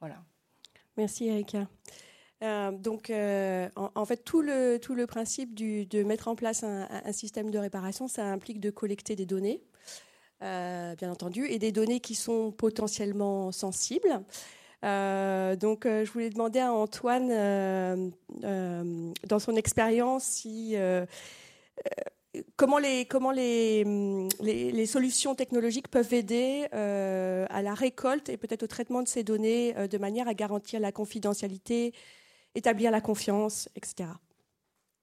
Voilà. 0.00 0.22
Merci 0.96 1.28
Erika. 1.28 1.68
Euh, 2.42 2.72
donc, 2.72 3.10
en, 3.10 4.04
fait, 4.04 4.24
tout 4.24 4.42
le, 4.42 4.78
tout 4.78 4.94
le 4.94 5.06
principe 5.06 5.54
de 5.54 6.02
mettre 6.02 6.28
en 6.28 6.34
place 6.34 6.64
un, 6.64 7.12
système 7.12 7.50
de 7.50 7.58
réparation, 7.58 8.08
ça 8.08 8.26
implique 8.26 8.60
de 8.60 8.70
collecter 8.70 9.16
des 9.16 9.26
données, 9.26 9.62
bien 10.40 11.10
entendu, 11.10 11.46
et 11.46 11.58
des 11.58 11.72
données 11.72 12.00
qui 12.00 12.14
sont 12.14 12.50
potentiellement 12.50 13.52
sensibles. 13.52 14.24
Euh, 14.84 15.54
donc, 15.56 15.86
euh, 15.86 16.04
je 16.04 16.10
voulais 16.10 16.30
demander 16.30 16.58
à 16.58 16.72
Antoine, 16.72 17.28
euh, 17.30 18.10
dans 19.26 19.38
son 19.38 19.56
expérience, 19.56 20.24
si 20.24 20.76
comment 22.56 22.78
les 22.78 23.06
comment 23.06 23.30
les, 23.30 23.84
les, 24.40 24.86
solutions 24.86 25.34
technologiques 25.34 25.88
peuvent 25.88 26.12
aider 26.14 26.66
à 26.72 27.62
la 27.62 27.74
récolte 27.74 28.28
et 28.28 28.36
peut-être 28.36 28.62
au 28.62 28.66
traitement 28.66 29.02
de 29.02 29.08
ces 29.08 29.24
données 29.24 29.74
de 29.88 29.98
manière 29.98 30.28
à 30.28 30.34
garantir 30.34 30.80
la 30.80 30.92
confidentialité, 30.92 31.92
établir 32.54 32.90
la 32.90 33.00
confiance, 33.00 33.68
etc. 33.74 34.10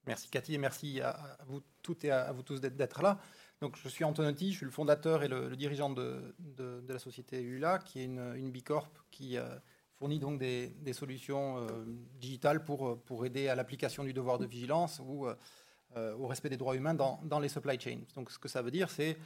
Merci 0.06 0.28
Cathy 0.30 0.54
et 0.54 0.58
merci 0.58 1.00
à, 1.00 1.38
vous 1.46 1.60
toutes 1.82 2.04
et 2.04 2.10
à, 2.10 2.32
vous 2.32 2.42
tous 2.42 2.60
d'être 2.60 3.02
là. 3.02 3.18
Donc, 3.60 3.76
je 3.76 3.88
suis 3.88 4.04
Antonotti, 4.04 4.52
je 4.52 4.56
suis 4.56 4.64
le 4.64 4.72
fondateur 4.72 5.22
et 5.22 5.28
le, 5.28 5.54
dirigeant 5.54 5.90
de, 5.90 6.34
de, 6.38 6.82
la 6.88 6.98
société 6.98 7.42
ULA, 7.42 7.78
qui 7.78 8.00
est 8.00 8.04
une, 8.04 8.50
bicorp 8.50 8.88
qui 9.10 9.36
fournit 10.00 10.18
donc 10.18 10.38
des, 10.38 10.92
solutions 10.94 11.58
euh, 11.58 11.84
digitales 12.18 12.64
pour, 12.64 12.88
euh, 12.88 13.02
pour 13.04 13.26
aider 13.26 13.48
à 13.48 13.54
l'application 13.54 14.02
du 14.02 14.14
devoir 14.14 14.38
de 14.38 14.46
vigilance 14.46 14.98
ou 15.04 15.26
euh, 15.26 15.34
au 15.96 16.26
respect 16.26 16.48
des 16.48 16.56
droits 16.56 16.76
humains 16.76 16.94
dans, 16.94 17.20
dans, 17.24 17.40
les 17.40 17.48
supply 17.48 17.78
chains. 17.78 18.02
Donc 18.14 18.30
ce 18.30 18.38
que 18.38 18.48
ça 18.48 18.62
veut 18.62 18.70
dire, 18.70 18.90
c'est 18.90 19.16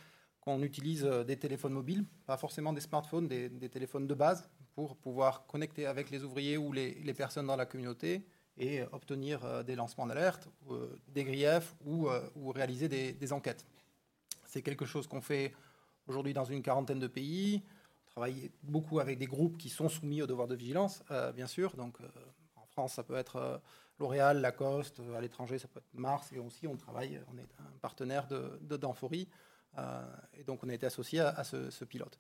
qu'on 0.41 0.63
utilise 0.63 1.05
des 1.05 1.37
téléphones 1.37 1.73
mobiles, 1.73 2.05
pas 2.27 2.37
forcément 2.37 2.73
des 2.73 2.81
smartphones, 2.81 3.29
des, 3.29 3.69
téléphones 3.69 4.07
de 4.07 4.15
base, 4.15 4.49
pour 4.75 4.97
pouvoir 4.97 5.47
connecter 5.47 5.87
avec 5.87 6.11
les 6.11 6.25
ouvriers 6.25 6.57
ou 6.57 6.73
les, 6.73 6.95
les 6.95 7.15
personnes 7.15 7.47
dans 7.47 7.57
la 7.57 7.67
communauté 7.67 8.27
et 8.57 8.83
obtenir 8.93 9.65
des 9.65 9.75
lancements 9.75 10.07
d'alerte, 10.07 10.49
des 11.09 11.25
griefs 11.25 11.75
ou, 11.85 12.09
ou 12.37 12.51
réaliser 12.51 12.89
des, 12.89 13.13
des 13.13 13.33
enquêtes. 13.33 13.67
C'est 14.45 14.63
quelque 14.63 14.87
chose 14.87 15.07
qu'on 15.07 15.21
fait 15.21 15.53
aujourd'hui 16.07 16.33
dans 16.33 16.45
une 16.45 16.63
quarantaine 16.63 16.99
de 16.99 17.09
pays 17.09 17.63
travaille 18.15 18.51
beaucoup 18.63 19.01
avec 19.01 19.19
des 19.19 19.27
groupes 19.27 19.59
qui 19.59 19.69
sont 19.69 19.89
soumis 19.89 20.23
au 20.23 20.27
devoir 20.27 20.47
de 20.47 20.55
vigilance, 20.55 21.03
euh, 21.11 21.33
bien 21.33 21.49
sûr. 21.49 21.75
Donc, 21.77 22.01
euh, 22.01 22.07
en 22.55 22.67
France, 22.67 22.95
ça 22.95 23.03
peut 23.03 23.17
être 23.17 23.37
euh, 23.37 23.59
L'Oréal, 23.99 24.41
Lacoste. 24.41 25.01
À 25.17 25.21
l'étranger, 25.21 25.59
ça 25.59 25.69
peut 25.69 25.81
être 25.81 25.95
Mars. 25.95 26.33
Et 26.33 26.39
aussi, 26.39 26.67
on 26.67 26.77
travaille, 26.77 27.21
on 27.33 27.39
est 27.39 27.49
un 27.59 27.79
partenaire 27.81 28.27
de, 28.27 28.59
de 28.61 28.77
Danfory. 28.77 29.29
et 30.35 30.45
donc, 30.45 30.65
on 30.65 30.69
a 30.69 30.75
été 30.75 30.87
associé 30.87 31.21
à, 31.21 31.45
ce, 31.45 31.85
pilote. 31.85 32.19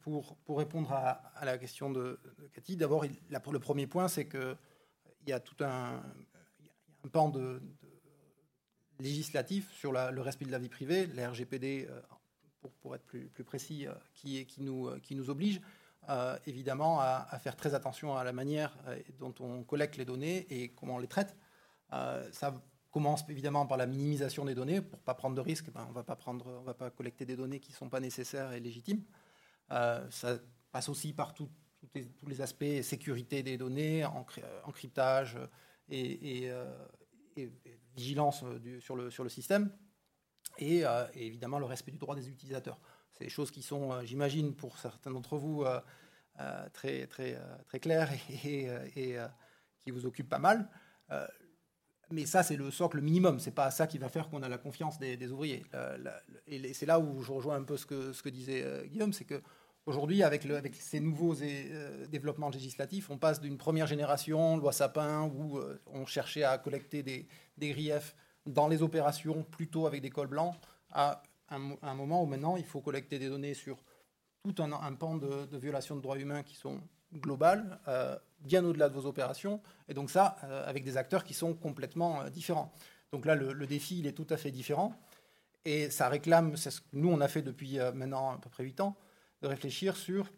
pour, 0.00 0.36
pour 0.38 0.58
répondre 0.58 0.92
à, 0.92 1.44
la 1.44 1.58
question 1.58 1.90
de, 1.90 2.20
Cathy, 2.52 2.76
d'abord, 2.76 3.04
le 3.04 3.58
premier 3.58 3.86
point, 3.86 4.08
c'est 4.08 4.28
qu'il 4.28 4.56
y 5.26 5.32
a 5.32 5.40
tout 5.40 5.64
un, 5.64 6.02
pan 7.10 7.28
de, 7.28 7.60
législatif 9.00 9.72
sur 9.72 9.92
le 9.92 10.20
respect 10.20 10.44
de 10.44 10.52
la 10.52 10.58
vie 10.58 10.68
privée. 10.68 11.06
La 11.08 11.30
RGPD 11.30 11.88
pour, 12.80 12.94
être 12.94 13.04
plus, 13.04 13.44
précis, 13.44 13.86
euh, 13.86 13.92
euh, 14.26 14.44
qui 14.98 15.14
nous 15.14 15.30
oblige 15.30 15.60
euh, 16.08 16.36
évidemment 16.46 17.00
à, 17.00 17.38
faire 17.40 17.56
très 17.56 17.74
attention 17.74 18.16
à 18.16 18.24
la 18.24 18.32
manière 18.32 18.76
dont 19.18 19.34
on 19.40 19.62
collecte 19.62 19.96
les 19.96 20.04
données 20.04 20.46
et 20.50 20.68
comment 20.70 20.96
on 20.96 20.98
les 20.98 21.08
traite. 21.08 21.36
ça 21.90 22.54
commence 22.90 23.24
évidemment 23.28 23.66
par 23.66 23.78
la 23.78 23.86
minimisation 23.86 24.44
des 24.44 24.54
données. 24.54 24.80
Pour 24.80 24.98
ne 24.98 25.04
pas 25.04 25.14
prendre 25.14 25.36
de 25.36 25.40
risques, 25.40 25.70
ben, 25.70 25.84
on 25.86 25.88
ne 25.90 26.64
va 26.64 26.74
pas 26.74 26.90
collecter 26.90 27.24
des 27.24 27.36
données 27.36 27.60
qui 27.60 27.70
ne 27.70 27.76
sont 27.76 27.88
pas 27.88 28.00
nécessaires 28.00 28.52
et 28.52 28.60
légitimes. 28.60 29.02
ça 29.70 30.38
passe 30.70 30.88
aussi 30.88 31.12
par 31.12 31.34
tous 31.34 31.48
les 32.26 32.40
aspects 32.40 32.82
sécurité 32.82 33.42
des 33.42 33.56
données, 33.56 34.04
encryptage 34.64 35.38
et, 35.88 36.50
vigilance 37.94 38.44
sur, 38.80 38.96
le, 38.96 39.28
système. 39.28 39.70
Euh, 40.60 41.06
et, 41.14 41.26
évidemment 41.26 41.58
le 41.58 41.64
respect 41.64 41.92
du 41.92 41.98
droit 41.98 42.14
des 42.14 42.28
utilisateurs. 42.28 42.78
C'est 43.12 43.24
des 43.24 43.30
choses 43.30 43.50
qui 43.50 43.62
sont, 43.62 43.92
euh, 43.92 44.02
j'imagine, 44.04 44.54
pour 44.54 44.78
certains 44.78 45.10
d'entre 45.10 45.36
vous, 45.36 45.64
euh, 45.64 45.80
très, 46.72 47.06
très, 47.06 47.38
très 47.66 47.78
claires 47.78 48.10
et, 48.44 48.68
qui 49.80 49.90
vous 49.90 50.06
occupent 50.06 50.28
pas 50.28 50.38
mal. 50.38 50.68
mais 52.10 52.26
ça, 52.26 52.42
c'est 52.42 52.56
le 52.56 52.70
socle 52.70 53.00
minimum. 53.00 53.38
C'est 53.38 53.54
pas 53.54 53.70
ça 53.70 53.86
qui 53.86 53.98
va 53.98 54.08
faire 54.08 54.28
qu'on 54.28 54.42
a 54.42 54.48
la 54.48 54.58
confiance 54.58 54.98
des, 54.98 55.30
ouvriers. 55.30 55.64
et 56.46 56.72
c'est 56.72 56.86
là 56.86 56.98
où 56.98 57.22
je 57.22 57.32
rejoins 57.32 57.56
un 57.56 57.64
peu 57.64 57.76
ce 57.76 57.86
que, 57.86 58.28
disait 58.28 58.88
Guillaume, 58.88 59.12
c'est 59.12 59.24
que 59.24 59.42
Aujourd'hui, 59.84 60.22
avec, 60.22 60.46
avec, 60.46 60.76
ces 60.76 61.00
nouveaux 61.00 61.34
développements 62.08 62.50
législatifs, 62.50 63.10
on 63.10 63.18
passe 63.18 63.40
d'une 63.40 63.58
première 63.58 63.88
génération, 63.88 64.56
loi 64.56 64.70
Sapin, 64.70 65.22
où 65.22 65.58
on 65.86 66.06
cherchait 66.06 66.44
à 66.44 66.56
collecter 66.56 67.02
des, 67.02 67.26
des 67.58 67.70
griefs 67.70 68.14
dans 68.46 68.68
les 68.68 68.82
opérations 68.82 69.42
plutôt 69.42 69.86
avec 69.86 70.02
des 70.02 70.10
cols 70.10 70.28
blancs 70.28 70.54
à 70.90 71.22
un, 71.52 71.94
moment 71.94 72.22
où 72.22 72.26
maintenant 72.26 72.56
il 72.56 72.64
faut 72.64 72.80
collecter 72.80 73.18
des 73.18 73.28
données 73.28 73.54
sur 73.54 73.82
tout 74.42 74.54
un, 74.62 74.94
pan 74.94 75.16
de, 75.16 75.56
violations 75.56 75.96
de 75.96 76.00
droits 76.00 76.18
humains 76.18 76.42
qui 76.42 76.56
sont 76.56 76.80
globales, 77.12 77.78
euh, 77.88 78.16
bien 78.40 78.64
au-delà 78.64 78.88
de 78.88 78.94
vos 78.94 79.06
opérations, 79.06 79.60
et 79.88 79.94
donc 79.94 80.10
ça 80.10 80.36
euh, 80.44 80.68
avec 80.68 80.84
des 80.84 80.96
acteurs 80.96 81.24
qui 81.24 81.34
sont 81.34 81.54
complètement 81.54 82.22
euh, 82.22 82.30
différents. 82.30 82.72
Donc 83.12 83.26
là, 83.26 83.34
le, 83.34 83.66
défi, 83.66 83.98
il 83.98 84.06
est 84.06 84.12
tout 84.12 84.26
à 84.30 84.36
fait 84.36 84.50
différent, 84.50 84.94
et 85.64 85.90
ça 85.90 86.08
réclame, 86.08 86.56
c'est 86.56 86.70
ce 86.70 86.80
que 86.80 86.86
nous 86.94 87.10
on 87.10 87.20
a 87.20 87.28
fait 87.28 87.42
depuis 87.42 87.78
maintenant 87.94 88.32
à 88.32 88.38
peu 88.38 88.48
près 88.48 88.64
8 88.64 88.80
ans, 88.80 88.96
de 89.42 89.48
réfléchir 89.48 89.96
sur 89.96 90.30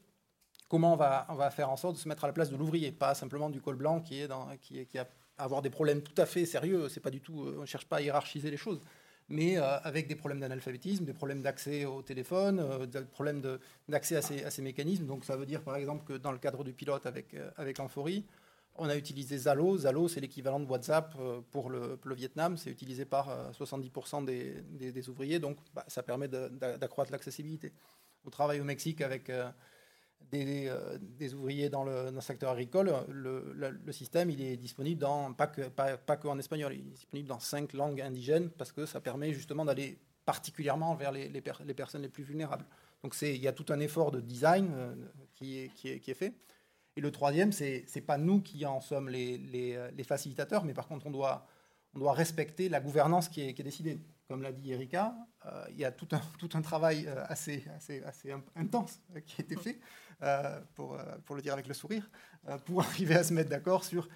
comment 0.68 0.94
on 0.94 0.96
va, 0.96 1.26
on 1.28 1.34
va 1.34 1.50
faire 1.50 1.70
en 1.70 1.76
sorte 1.76 1.94
de 1.94 2.00
se 2.00 2.08
mettre 2.08 2.24
à 2.24 2.26
la 2.26 2.32
place 2.32 2.50
de 2.50 2.56
l'ouvrier, 2.56 2.90
pas 2.90 3.14
simplement 3.14 3.48
du 3.48 3.60
col 3.60 3.76
blanc 3.76 4.00
qui, 4.00 4.20
est 4.20 4.28
qui, 4.60 4.84
qui 4.86 4.98
a 4.98 5.06
avoir 5.38 5.62
des 5.62 5.70
problèmes 5.70 6.02
tout 6.02 6.20
à 6.20 6.26
fait 6.26 6.46
sérieux. 6.46 6.88
C'est 6.88 7.00
pas 7.00 7.10
du 7.10 7.20
tout, 7.20 7.46
on 7.58 7.66
cherche 7.66 7.86
pas 7.86 7.96
à 7.96 8.00
hiérarchiser 8.00 8.50
les 8.50 8.56
choses, 8.56 8.80
mais 9.28 9.56
euh, 9.56 9.78
avec 9.80 10.06
des 10.06 10.14
problèmes 10.14 10.40
d'analphabétisme, 10.40 11.04
des 11.04 11.12
problèmes 11.12 11.42
d'accès 11.42 11.84
au 11.84 12.02
téléphone, 12.02 12.60
euh, 12.60 12.86
des 12.86 13.02
problèmes 13.02 13.42
d'accès 13.88 14.16
à, 14.16 14.50
ces, 14.50 14.62
mécanismes. 14.62 15.06
Donc 15.06 15.24
ça 15.24 15.36
veut 15.36 15.46
dire 15.46 15.62
par 15.62 15.76
exemple 15.76 16.04
que 16.04 16.18
dans 16.18 16.32
le 16.32 16.38
cadre 16.38 16.64
du 16.64 16.72
pilote 16.72 17.06
avec, 17.06 17.34
avec 17.56 17.80
Amphorie, 17.80 18.26
on 18.76 18.88
a 18.88 18.96
utilisé 18.96 19.38
Zalo. 19.38 19.78
Zalo, 19.78 20.08
c'est 20.08 20.20
l'équivalent 20.20 20.60
de 20.60 20.66
WhatsApp 20.66 21.16
pour 21.52 21.70
le, 21.70 21.98
Vietnam. 22.06 22.56
C'est 22.56 22.70
utilisé 22.70 23.04
par 23.04 23.52
70% 23.52 24.24
des, 24.24 25.08
ouvriers, 25.08 25.38
donc 25.38 25.58
bah, 25.72 25.84
ça 25.86 26.02
permet 26.02 26.26
d'accroître 26.26 27.12
l'accessibilité. 27.12 27.72
On 28.24 28.30
travaille 28.30 28.60
au 28.60 28.64
Mexique 28.64 29.00
avec 29.00 29.30
euh, 30.32 30.98
des, 31.00 31.34
ouvriers 31.34 31.68
dans 31.68 31.84
le, 31.84 32.20
secteur 32.20 32.50
agricole, 32.50 32.92
le, 33.08 33.92
système 33.92 34.30
il 34.30 34.42
est 34.42 34.56
disponible 34.56 35.00
dans, 35.00 35.32
pas 35.32 35.46
que, 35.46 35.62
pas, 35.68 35.96
que 35.96 36.28
en 36.28 36.38
espagnol, 36.38 36.72
il 36.74 36.80
est 36.80 36.90
disponible 36.90 37.28
dans 37.28 37.38
cinq 37.38 37.72
langues 37.72 38.00
indigènes 38.00 38.50
parce 38.50 38.72
que 38.72 38.86
ça 38.86 39.00
permet 39.00 39.32
justement 39.32 39.64
d'aller 39.64 39.98
particulièrement 40.24 40.94
vers 40.94 41.12
les, 41.12 41.28
les, 41.28 41.74
personnes 41.74 42.02
les 42.02 42.08
plus 42.08 42.24
vulnérables. 42.24 42.64
Donc 43.02 43.14
il 43.20 43.36
y 43.36 43.48
a 43.48 43.52
tout 43.52 43.66
un 43.68 43.80
effort 43.80 44.10
de 44.10 44.20
design 44.20 44.70
euh, 44.74 44.94
qui, 45.34 45.58
est, 45.58 45.68
qui, 45.74 45.88
est, 45.88 46.00
qui, 46.00 46.10
est, 46.10 46.14
fait. 46.14 46.34
Et 46.96 47.00
le 47.00 47.10
troisième, 47.10 47.52
c'est 47.52 47.84
n'est 47.94 48.02
pas 48.02 48.18
nous 48.18 48.40
qui 48.40 48.64
en 48.64 48.80
sommes 48.80 49.08
les, 49.08 49.38
les, 49.38 50.04
facilitateurs, 50.04 50.64
mais 50.64 50.74
par 50.74 50.88
contre 50.88 51.06
on 51.06 51.10
doit, 51.10 51.46
on 51.94 51.98
doit 51.98 52.12
respecter 52.12 52.68
la 52.68 52.80
gouvernance 52.80 53.28
qui 53.28 53.42
est, 53.42 53.62
décidée. 53.62 53.98
Comme 54.28 54.42
l'a 54.42 54.52
dit 54.52 54.72
Erika, 54.72 55.14
euh, 55.44 55.64
il 55.70 55.76
y 55.76 55.84
a 55.84 55.92
tout 55.92 56.08
un, 56.54 56.62
travail 56.62 57.06
assez, 57.28 57.64
assez, 57.76 58.02
intense 58.56 59.00
qui 59.26 59.42
a 59.42 59.44
été 59.44 59.56
fait. 59.56 59.78
Euh, 60.22 60.60
pour, 60.74 60.94
euh, 60.94 61.34
le 61.34 61.42
dire 61.42 61.52
avec 61.52 61.66
le 61.66 61.74
sourire, 61.74 62.08
euh, 62.48 62.56
pour 62.58 62.80
arriver 62.82 63.16
à 63.16 63.24
se 63.24 63.32
mettre 63.32 63.50
d'accord 63.50 63.84
sur 63.84 64.08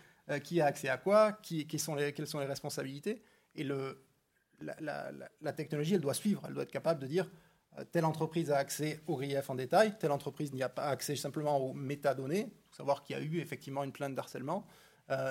qui 0.44 0.60
a 0.60 0.66
accès 0.66 0.90
à 0.90 0.98
quoi, 0.98 1.32
qui, 1.42 1.78
sont 1.78 1.94
les, 1.94 2.12
quelles 2.12 2.26
sont 2.26 2.38
les 2.38 2.44
responsabilités. 2.44 3.22
Et 3.54 3.64
la, 3.64 5.52
technologie, 5.56 5.94
elle 5.94 6.02
doit 6.02 6.12
suivre, 6.12 6.42
elle 6.46 6.52
doit 6.52 6.64
être 6.64 6.70
capable 6.70 7.00
de 7.00 7.06
dire 7.06 7.30
telle 7.92 8.04
entreprise 8.04 8.50
a 8.50 8.58
accès 8.58 9.00
au 9.06 9.16
grief 9.16 9.48
en 9.48 9.54
détail, 9.54 9.96
telle 9.98 10.12
entreprise 10.12 10.52
n'y 10.52 10.62
a 10.62 10.68
pas 10.68 10.88
accès 10.88 11.16
simplement 11.16 11.56
aux 11.56 11.72
métadonnées, 11.72 12.52
pour 12.66 12.74
savoir 12.74 13.04
qu'il 13.04 13.16
y 13.16 13.18
a 13.18 13.22
eu 13.22 13.38
effectivement 13.38 13.84
une 13.84 13.92
plainte 13.92 14.14
d'harcèlement 14.14 14.66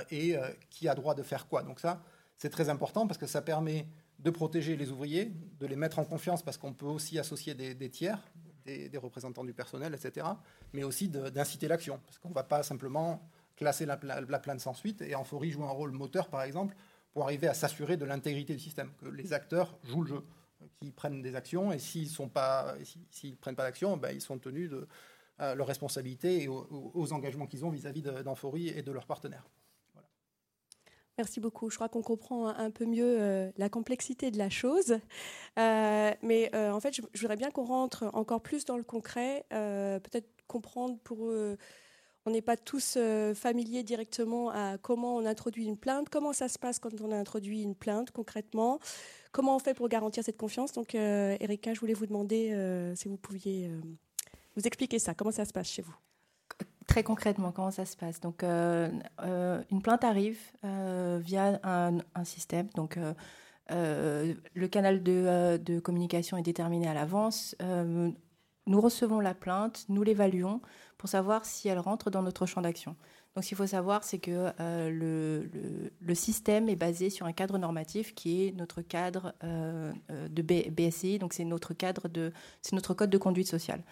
et 0.09 0.35
qui 0.71 0.89
a 0.89 0.95
droit 0.95 1.13
de 1.13 1.21
faire 1.21 1.47
quoi. 1.47 1.61
Donc 1.61 1.79
ça, 1.79 2.01
c'est 2.37 2.49
très 2.49 2.69
important 2.69 3.07
parce 3.07 3.17
que 3.17 3.27
ça 3.27 3.41
permet 3.41 3.87
de 4.19 4.29
protéger 4.29 4.75
les 4.75 4.91
ouvriers, 4.91 5.31
de 5.59 5.65
les 5.65 5.75
mettre 5.75 5.99
en 5.99 6.05
confiance 6.05 6.43
parce 6.43 6.57
qu'on 6.57 6.73
peut 6.73 6.85
aussi 6.85 7.19
associer 7.19 7.53
des, 7.53 7.89
tiers, 7.89 8.19
des, 8.65 8.97
représentants 8.97 9.43
du 9.43 9.53
personnel, 9.53 9.93
etc., 9.93 10.25
mais 10.73 10.83
aussi 10.83 11.07
d'inciter 11.09 11.67
l'action, 11.67 11.99
parce 12.05 12.17
qu'on 12.17 12.29
ne 12.29 12.33
va 12.33 12.43
pas 12.43 12.63
simplement 12.63 13.21
classer 13.55 13.85
la, 13.85 13.97
plainte 13.97 14.59
sans 14.59 14.73
suite, 14.73 15.01
et 15.01 15.15
Amphorie 15.15 15.51
joue 15.51 15.63
un 15.63 15.71
rôle 15.71 15.91
moteur, 15.91 16.29
par 16.29 16.43
exemple, 16.43 16.75
pour 17.11 17.23
arriver 17.23 17.47
à 17.47 17.53
s'assurer 17.53 17.97
de 17.97 18.05
l'intégrité 18.05 18.53
du 18.53 18.59
système, 18.59 18.91
que 18.99 19.07
les 19.07 19.33
acteurs 19.33 19.77
jouent 19.83 20.03
le 20.03 20.07
jeu, 20.07 20.23
qu'ils 20.79 20.93
prennent 20.93 21.21
des 21.21 21.35
actions, 21.35 21.71
et 21.71 21.79
s'ils 21.79 22.09
ne 22.11 23.35
prennent 23.35 23.55
pas 23.55 23.63
d'action, 23.63 23.97
ben, 23.97 24.11
ils 24.11 24.21
sont 24.21 24.37
tenus 24.37 24.69
de 24.69 24.87
euh, 25.39 25.55
leurs 25.55 25.67
responsabilités 25.67 26.43
et 26.43 26.47
aux, 26.47 27.13
engagements 27.13 27.45
qu'ils 27.45 27.63
ont 27.63 27.69
vis-à-vis 27.69 28.01
d'Amphorie 28.01 28.69
et 28.69 28.81
de 28.81 28.91
leurs 28.91 29.05
partenaires. 29.05 29.47
Merci 31.17 31.39
beaucoup. 31.39 31.71
Je 31.71 31.75
crois 31.75 31.89
qu'on 31.89 32.03
comprend 32.03 32.47
un 32.47 32.69
peu 32.69 32.85
mieux 32.85 33.17
euh, 33.19 33.49
la 33.57 33.69
complexité 33.69 34.29
de 34.29 34.37
la 34.37 34.51
chose. 34.51 34.99
Euh, 35.57 36.13
mais 36.21 36.51
euh, 36.53 36.71
en 36.71 36.79
fait, 36.79 36.95
je, 36.95 37.01
voudrais 37.19 37.35
bien 37.35 37.49
qu'on 37.49 37.65
rentre 37.65 38.05
encore 38.13 38.41
plus 38.41 38.65
dans 38.65 38.77
le 38.77 38.83
concret, 38.83 39.43
peut-être 39.49 40.29
comprendre 40.45 40.97
pour... 41.03 41.19
on 42.25 42.29
n'est 42.29 42.41
pas 42.43 42.55
tous 42.55 42.97
familiers 43.33 43.83
directement 43.83 44.49
à 44.51 44.77
comment 44.77 45.15
on 45.15 45.25
introduit 45.25 45.65
une 45.65 45.77
plainte, 45.77 46.09
comment 46.09 46.33
ça 46.33 46.47
se 46.47 46.59
passe 46.59 46.77
quand 46.77 47.01
on 47.01 47.11
a 47.11 47.17
introduit 47.17 47.63
une 47.63 47.75
plainte 47.75 48.11
concrètement, 48.11 48.79
comment 49.31 49.55
on 49.55 49.59
fait 49.59 49.73
pour 49.73 49.89
garantir 49.89 50.23
cette 50.23 50.37
confiance? 50.37 50.71
Donc, 50.71 50.93
Erika, 50.93 51.73
je 51.73 51.79
voulais 51.79 51.93
vous 51.93 52.05
demander 52.05 52.53
si 52.95 53.07
vous 53.07 53.17
pouviez 53.17 53.71
vous 54.55 54.67
expliquer 54.67 54.99
ça, 54.99 55.15
comment 55.15 55.31
ça 55.31 55.45
se 55.45 55.53
passe 55.53 55.69
chez 55.69 55.81
vous? 55.81 55.95
Très 56.87 57.03
concrètement, 57.03 57.51
comment 57.51 57.69
ça 57.69 57.85
se 57.85 57.97
passe 57.97 58.21
Donc, 58.21 58.43
euh, 58.43 58.89
euh, 59.21 59.61
une 59.71 59.81
plainte 59.81 60.05
arrive 60.05 60.39
euh, 60.63 61.19
via 61.21 61.59
un, 61.63 62.23
système. 62.23 62.69
Donc, 62.75 62.97
le 63.69 64.67
canal 64.67 65.03
de, 65.03 65.79
communication 65.79 66.37
est 66.37 66.43
déterminé 66.43 66.87
à 66.87 66.93
l'avance. 66.93 67.55
nous 67.59 68.81
recevons 68.81 69.19
la 69.19 69.33
plainte, 69.33 69.85
nous 69.89 70.03
l'évaluons 70.03 70.61
pour 70.97 71.09
savoir 71.09 71.45
si 71.45 71.67
elle 71.67 71.79
rentre 71.79 72.09
dans 72.09 72.23
notre 72.23 72.45
champ 72.45 72.61
d'action. 72.61 72.95
Donc, 73.35 73.43
ce 73.43 73.49
qu'il 73.49 73.57
faut 73.57 73.67
savoir, 73.67 74.05
c'est 74.05 74.19
que 74.19 74.53
le, 74.89 76.15
système 76.15 76.69
est 76.69 76.77
basé 76.77 77.09
sur 77.09 77.25
un 77.25 77.33
cadre 77.33 77.57
normatif 77.57 78.15
qui 78.15 78.45
est 78.45 78.51
notre 78.53 78.81
cadre 78.81 79.33
de 79.43 80.41
BSI. 80.41 81.19
Donc, 81.19 81.33
c'est 81.33 81.43
notre 81.43 81.73
cadre 81.73 82.07
de, 82.07 82.31
c'est 82.61 82.73
notre 82.73 82.93
code 82.93 83.09
de 83.09 83.17
conduite 83.17 83.47
sociale. 83.47 83.83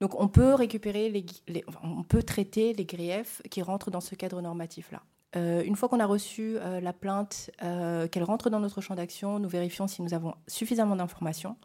Donc 0.00 0.20
on 0.20 0.28
peut 0.28 0.54
récupérer 0.54 1.10
les, 1.10 1.64
on 1.82 2.02
peut 2.02 2.22
traiter 2.22 2.72
les 2.72 2.84
griefs 2.84 3.42
qui 3.50 3.62
rentrent 3.62 3.90
dans 3.90 4.00
ce 4.00 4.14
cadre 4.14 4.40
normatif-là. 4.40 5.02
Euh, 5.36 5.62
une 5.62 5.76
fois 5.76 5.88
qu'on 5.88 6.00
a 6.00 6.06
reçu 6.06 6.56
euh, 6.56 6.80
la 6.80 6.92
plainte, 6.92 7.50
euh, 7.62 8.08
qu'elle 8.08 8.24
rentre 8.24 8.48
dans 8.48 8.60
notre 8.60 8.80
champ 8.80 8.94
d'action, 8.94 9.38
nous 9.38 9.48
vérifions 9.48 9.86
si 9.86 10.02
nous 10.02 10.14
avons 10.14 10.34
suffisamment 10.46 10.96
d'informations. 10.96 11.56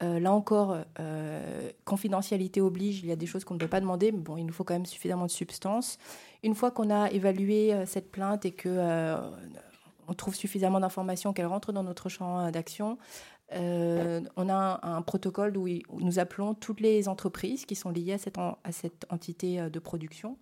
là 0.00 0.32
encore, 0.32 0.78
confidentialité 1.84 2.60
oblige, 2.60 2.98
il 3.04 3.06
y 3.06 3.12
a 3.12 3.16
des 3.16 3.26
choses 3.26 3.44
qu'on 3.44 3.54
ne 3.54 3.60
peut 3.60 3.68
pas 3.68 3.80
demander, 3.80 4.10
mais 4.10 4.18
bon, 4.18 4.36
il 4.36 4.44
nous 4.44 4.52
faut 4.52 4.64
quand 4.64 4.74
même 4.74 4.86
suffisamment 4.86 5.26
de 5.26 5.30
substance. 5.30 5.96
Une 6.42 6.56
fois 6.56 6.72
qu'on 6.72 6.90
a 6.90 7.08
évalué 7.12 7.86
cette 7.86 8.10
plainte 8.10 8.44
et 8.44 8.50
que 8.50 9.14
on 10.08 10.14
trouve 10.14 10.34
suffisamment 10.34 10.80
d'informations 10.80 11.32
qu'elle 11.32 11.46
rentre 11.46 11.72
dans 11.72 11.84
notre 11.84 12.08
champ 12.08 12.50
d'action, 12.50 12.98
euh, 13.54 14.20
on 14.36 14.48
a 14.48 14.80
un, 14.82 15.02
protocole 15.02 15.56
où, 15.56 15.68
nous 15.98 16.18
appelons 16.18 16.54
toutes 16.54 16.80
les 16.80 17.08
entreprises 17.08 17.64
qui 17.64 17.74
sont 17.74 17.90
liées 17.90 18.14
à 18.14 18.18
cette, 18.72 19.06
entité 19.10 19.60
euh, 19.60 19.68
de 19.68 19.78
production. 19.78 20.38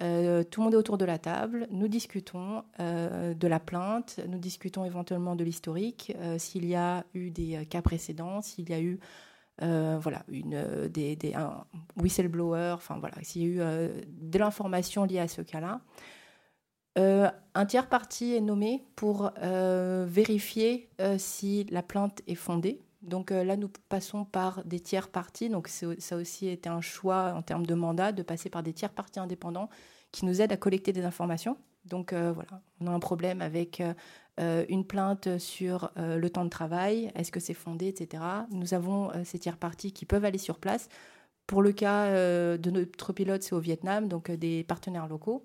Euh, 0.00 0.42
tout 0.42 0.60
le 0.60 0.64
monde 0.64 0.74
est 0.74 0.78
autour 0.78 0.96
de 0.96 1.04
la 1.04 1.18
table, 1.18 1.68
nous 1.70 1.86
discutons 1.86 2.62
de 2.78 3.46
la 3.46 3.60
plainte, 3.60 4.20
nous 4.26 4.38
discutons 4.38 4.86
éventuellement 4.86 5.36
de 5.36 5.44
l'historique, 5.44 6.16
s'il 6.38 6.64
y 6.64 6.74
a 6.74 7.04
eu 7.12 7.30
des 7.30 7.66
cas 7.66 7.82
précédents, 7.82 8.40
s'il 8.40 8.70
y 8.70 8.72
a 8.72 8.80
eu 8.80 8.98
voilà, 9.58 10.24
une, 10.28 10.88
des, 10.88 11.18
un 11.34 11.66
whistleblower, 12.00 12.72
enfin 12.74 12.96
voilà, 12.98 13.16
s'il 13.22 13.42
y 13.42 13.60
a 13.60 13.84
eu 13.84 13.90
de 14.08 14.38
l'information 14.38 15.04
liée 15.04 15.18
à 15.18 15.28
ce 15.28 15.42
cas-là. 15.42 15.82
Euh, 16.98 17.30
un 17.54 17.66
tiers 17.66 17.88
parti 17.88 18.34
est 18.34 18.40
nommé 18.40 18.84
pour 18.96 19.30
euh, 19.42 20.04
vérifier 20.08 20.90
euh, 21.00 21.16
si 21.18 21.64
la 21.70 21.82
plainte 21.82 22.20
est 22.26 22.34
fondée. 22.34 22.82
Donc 23.02 23.30
là, 23.32 23.56
nous 23.56 23.68
passons 23.88 24.24
par 24.24 24.64
des 24.64 24.78
tiers 24.78 25.08
partis. 25.08 25.48
Donc 25.48 25.66
ça 25.66 25.86
a 25.88 26.16
aussi 26.16 26.46
été 26.46 26.68
un 26.68 26.80
choix 26.80 27.32
en 27.34 27.42
termes 27.42 27.66
de 27.66 27.74
mandat 27.74 28.12
de 28.12 28.22
passer 28.22 28.48
par 28.48 28.62
des 28.62 28.72
tiers 28.72 28.92
partis 28.92 29.18
indépendants 29.18 29.68
qui 30.12 30.24
nous 30.24 30.40
aident 30.40 30.52
à 30.52 30.56
collecter 30.56 30.92
des 30.92 31.04
informations. 31.04 31.56
Donc 31.84 32.12
voilà, 32.12 32.62
on 32.80 32.86
a 32.86 32.92
un 32.92 33.00
problème 33.00 33.42
avec 33.42 33.82
une 34.38 34.86
plainte 34.86 35.36
sur 35.38 35.90
le 35.96 36.30
temps 36.30 36.44
de 36.44 36.48
travail, 36.48 37.10
est-ce 37.16 37.32
que 37.32 37.40
c'est 37.40 37.54
fondé, 37.54 37.88
etc. 37.88 38.22
Nous 38.52 38.72
avons 38.72 39.10
ces 39.24 39.40
tiers 39.40 39.56
partis 39.56 39.90
qui 39.90 40.06
peuvent 40.06 40.24
aller 40.24 40.38
sur 40.38 40.60
place. 40.60 40.88
Pour 41.48 41.60
le 41.60 41.72
cas 41.72 42.08
de 42.56 42.70
notre 42.70 43.12
pilote, 43.12 43.42
c'est 43.42 43.54
au 43.56 43.58
Vietnam, 43.58 44.06
donc 44.06 44.30
des 44.30 44.62
partenaires 44.62 45.08
locaux. 45.08 45.44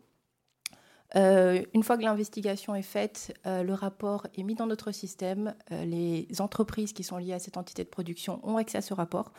Euh, 1.16 1.64
une 1.74 1.84
fois 1.84 1.98
que 1.98 2.04
l'investigation 2.04 2.76
est 2.76 2.82
faite, 2.82 3.34
euh, 3.46 3.64
le 3.64 3.74
rapport 3.74 4.28
est 4.36 4.44
mis 4.44 4.56
dans 4.56 4.66
notre 4.66 4.92
système. 4.92 5.56
Euh, 5.72 5.86
les 5.86 6.28
entreprises 6.40 6.94
qui 6.94 7.04
sont 7.04 7.18
liées 7.18 7.34
à 7.34 7.40
cette 7.40 7.58
entité 7.58 7.84
de 7.84 7.90
production 7.90 8.40
ont 8.44 8.58
accès 8.58 8.78
à 8.78 8.82
ce 8.82 8.94
rapport, 8.94 9.32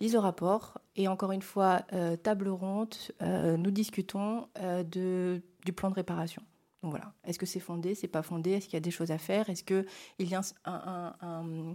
lisent 0.00 0.12
le 0.12 0.18
rapport 0.18 0.78
et 0.96 1.08
encore 1.08 1.32
une 1.32 1.42
fois, 1.42 1.82
table 2.22 2.48
ronde, 2.48 2.94
nous 3.20 3.70
discutons 3.70 4.48
de, 4.60 5.42
du 5.64 5.72
plan 5.72 5.90
de 5.90 5.94
réparation. 5.94 6.42
Donc 6.82 6.92
voilà, 6.92 7.12
est-ce 7.24 7.38
que 7.38 7.46
c'est 7.46 7.58
fondé, 7.58 7.96
c'est 7.96 8.06
pas 8.06 8.22
fondé, 8.22 8.52
est-ce 8.52 8.66
qu'il 8.66 8.74
y 8.74 8.76
a 8.76 8.80
des 8.80 8.92
choses 8.92 9.10
à 9.10 9.18
faire, 9.18 9.50
est-ce 9.50 9.64
qu'il 9.64 9.84
y 10.20 10.34
a 10.34 10.40
un, 10.64 11.14
un 11.20 11.74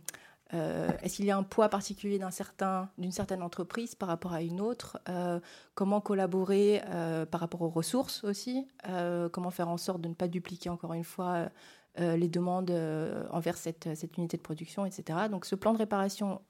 euh, 0.54 0.90
est-ce 1.02 1.16
qu'il 1.16 1.26
y 1.26 1.32
a 1.32 1.38
un 1.38 1.44
poids 1.44 1.70
particulier 1.70 2.20
d'une 2.20 2.32
certain, 2.32 2.90
certaine 3.10 3.42
entreprise 3.42 3.96
par 3.96 4.10
rapport 4.10 4.34
à 4.34 4.42
une 4.42 4.62
autre? 4.62 5.00
Euh, 5.10 5.40
Comment 5.74 6.02
collaborer 6.02 6.82
euh, 6.90 7.26
par 7.26 7.42
rapport 7.42 7.62
aux 7.64 7.70
ressources 7.70 8.24
aussi? 8.24 8.68
Comment 9.32 9.50
faire 9.50 9.70
en 9.70 9.78
sorte 9.78 10.02
de 10.02 10.08
ne 10.08 10.14
pas 10.14 10.28
dupliquer 10.28 10.70
encore 10.70 10.94
une 10.94 11.04
fois 11.04 11.50
les 11.98 12.28
demandes 12.28 12.72
envers 13.32 13.58
cette, 13.58 13.88
unité 14.18 14.38
de 14.38 14.42
production, 14.42 14.86
etc. 14.86 15.20
Donc 15.30 15.46
ce 15.46 15.56
plan 15.56 15.74
de 15.74 15.78
réparation 15.80 16.42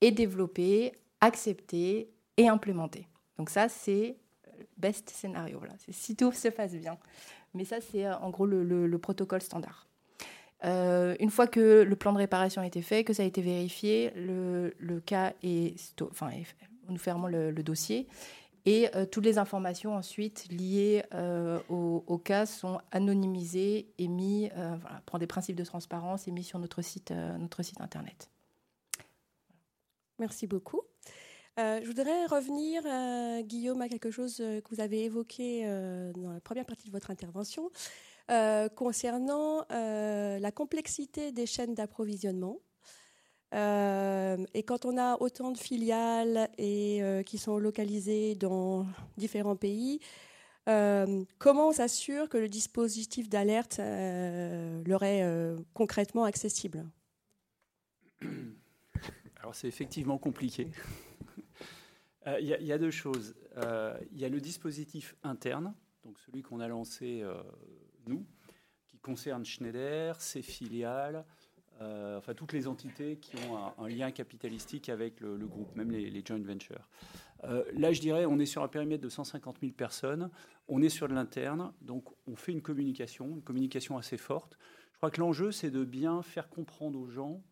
est 0.00 0.12
développé, 0.12 0.92
accepté 1.20 2.12
et 2.36 2.48
implémenté. 2.48 3.08
Donc 3.38 3.50
ça, 3.50 3.68
c'est 3.68 4.16
best 4.76 5.10
scénario. 5.10 5.58
Voilà. 5.58 5.74
Si 5.88 6.14
tout 6.14 6.32
se 6.32 6.48
passe 6.48 6.74
bien. 6.74 6.98
Mais 7.54 7.64
ça, 7.64 7.80
c'est 7.80 8.08
en 8.08 8.30
gros 8.30 8.46
le 8.46 8.98
protocole 8.98 9.42
standard. 9.42 9.88
Euh, 10.64 11.14
une 11.20 11.30
fois 11.30 11.46
que 11.46 11.82
le 11.82 11.96
plan 11.96 12.12
de 12.12 12.18
réparation 12.18 12.62
a 12.62 12.66
été 12.66 12.80
fait, 12.82 13.04
que 13.04 13.12
ça 13.12 13.22
a 13.22 13.26
été 13.26 13.42
vérifié, 13.42 14.12
le, 14.16 15.00
cas 15.04 15.34
est, 15.42 15.76
enfin, 16.02 16.30
nous 16.88 16.98
fermons 16.98 17.26
le, 17.26 17.52
dossier 17.62 18.06
et 18.66 18.88
euh, 18.94 19.04
toutes 19.04 19.26
les 19.26 19.36
informations 19.36 19.94
ensuite 19.94 20.46
liées 20.50 21.02
euh, 21.12 21.60
au, 21.68 22.18
cas 22.18 22.46
sont 22.46 22.80
anonymisées 22.92 23.88
et 23.98 24.08
mis, 24.08 24.48
voilà, 24.54 25.02
prend 25.04 25.18
des 25.18 25.26
principes 25.26 25.56
de 25.56 25.64
transparence 25.64 26.28
et 26.28 26.30
mis 26.30 26.44
sur 26.44 26.58
notre 26.58 26.80
site, 26.80 27.10
notre 27.10 27.62
site 27.62 27.80
internet. 27.80 28.30
Merci 30.18 30.46
beaucoup. 30.46 30.80
je 31.58 31.86
voudrais 31.86 32.24
revenir, 32.26 32.82
Guillaume, 33.44 33.82
à 33.82 33.88
quelque 33.88 34.10
chose 34.10 34.36
que 34.36 34.68
vous 34.70 34.80
avez 34.80 35.04
évoqué 35.04 35.64
dans 36.14 36.30
la 36.30 36.40
première 36.40 36.64
partie 36.64 36.86
de 36.86 36.92
votre 36.92 37.10
intervention. 37.10 37.70
Euh, 38.30 38.70
concernant 38.70 39.66
euh, 39.70 40.38
la 40.38 40.50
complexité 40.50 41.30
des 41.30 41.44
chaînes 41.44 41.74
d'approvisionnement. 41.74 42.58
Euh, 43.52 44.38
et 44.54 44.62
quand 44.62 44.86
on 44.86 44.96
a 44.96 45.20
autant 45.20 45.50
de 45.50 45.58
filiales 45.58 46.48
et 46.56 47.02
qui 47.26 47.36
sont 47.36 47.58
localisées 47.58 48.34
dans 48.34 48.86
différents 49.18 49.56
pays, 49.56 50.00
comment 50.64 51.68
on 51.68 51.72
s'assure 51.72 52.30
que 52.30 52.38
le 52.38 52.48
dispositif 52.48 53.28
d'alerte 53.28 53.78
leur 53.78 55.02
est 55.02 55.22
concrètement 55.74 56.24
accessible? 56.24 56.86
Alors 59.36 59.54
c'est 59.54 59.68
effectivement 59.68 60.16
compliqué. 60.16 60.70
Il 62.38 62.46
y, 62.46 62.64
y, 62.64 62.72
a 62.72 62.78
deux 62.78 62.90
choses. 62.90 63.36
Il 64.12 64.18
y 64.18 64.24
a 64.24 64.30
le 64.30 64.40
dispositif 64.40 65.14
interne, 65.22 65.74
donc 66.04 66.18
celui 66.18 66.40
qu'on 66.40 66.60
a 66.60 66.68
lancé 66.68 67.22
nous, 68.08 68.26
qui 68.86 68.98
concerne 68.98 69.44
Schneider, 69.44 70.20
ses 70.20 70.42
filiales, 70.42 71.24
euh, 71.80 72.18
enfin 72.18 72.34
toutes 72.34 72.52
les 72.52 72.68
entités 72.68 73.16
qui 73.16 73.34
ont 73.36 73.82
un, 73.82 73.88
lien 73.88 74.12
capitalistique 74.12 74.88
avec 74.88 75.20
le, 75.20 75.36
groupe, 75.38 75.74
même 75.74 75.90
les, 75.90 76.24
joint 76.24 76.38
ventures. 76.38 76.88
Euh, 77.44 77.64
là, 77.74 77.92
je 77.92 78.00
dirais, 78.00 78.26
on 78.26 78.38
est 78.38 78.46
sur 78.46 78.62
un 78.62 78.68
périmètre 78.68 79.02
de 79.02 79.08
150 79.08 79.58
000 79.60 79.72
personnes, 79.72 80.30
on 80.68 80.80
est 80.82 80.88
sur 80.88 81.08
de 81.08 81.14
l'interne, 81.14 81.72
donc 81.80 82.04
on 82.26 82.36
fait 82.36 82.52
une 82.52 82.62
communication, 82.62 83.26
une 83.26 83.42
communication 83.42 83.98
assez 83.98 84.16
forte. 84.16 84.56
Je 84.92 84.98
crois 84.98 85.10
que 85.10 85.20
l'enjeu, 85.20 85.50
c'est 85.50 85.70
de 85.70 85.84
bien 85.84 86.22
faire 86.22 86.48
comprendre 86.48 86.98
aux 86.98 87.08
gens 87.08 87.42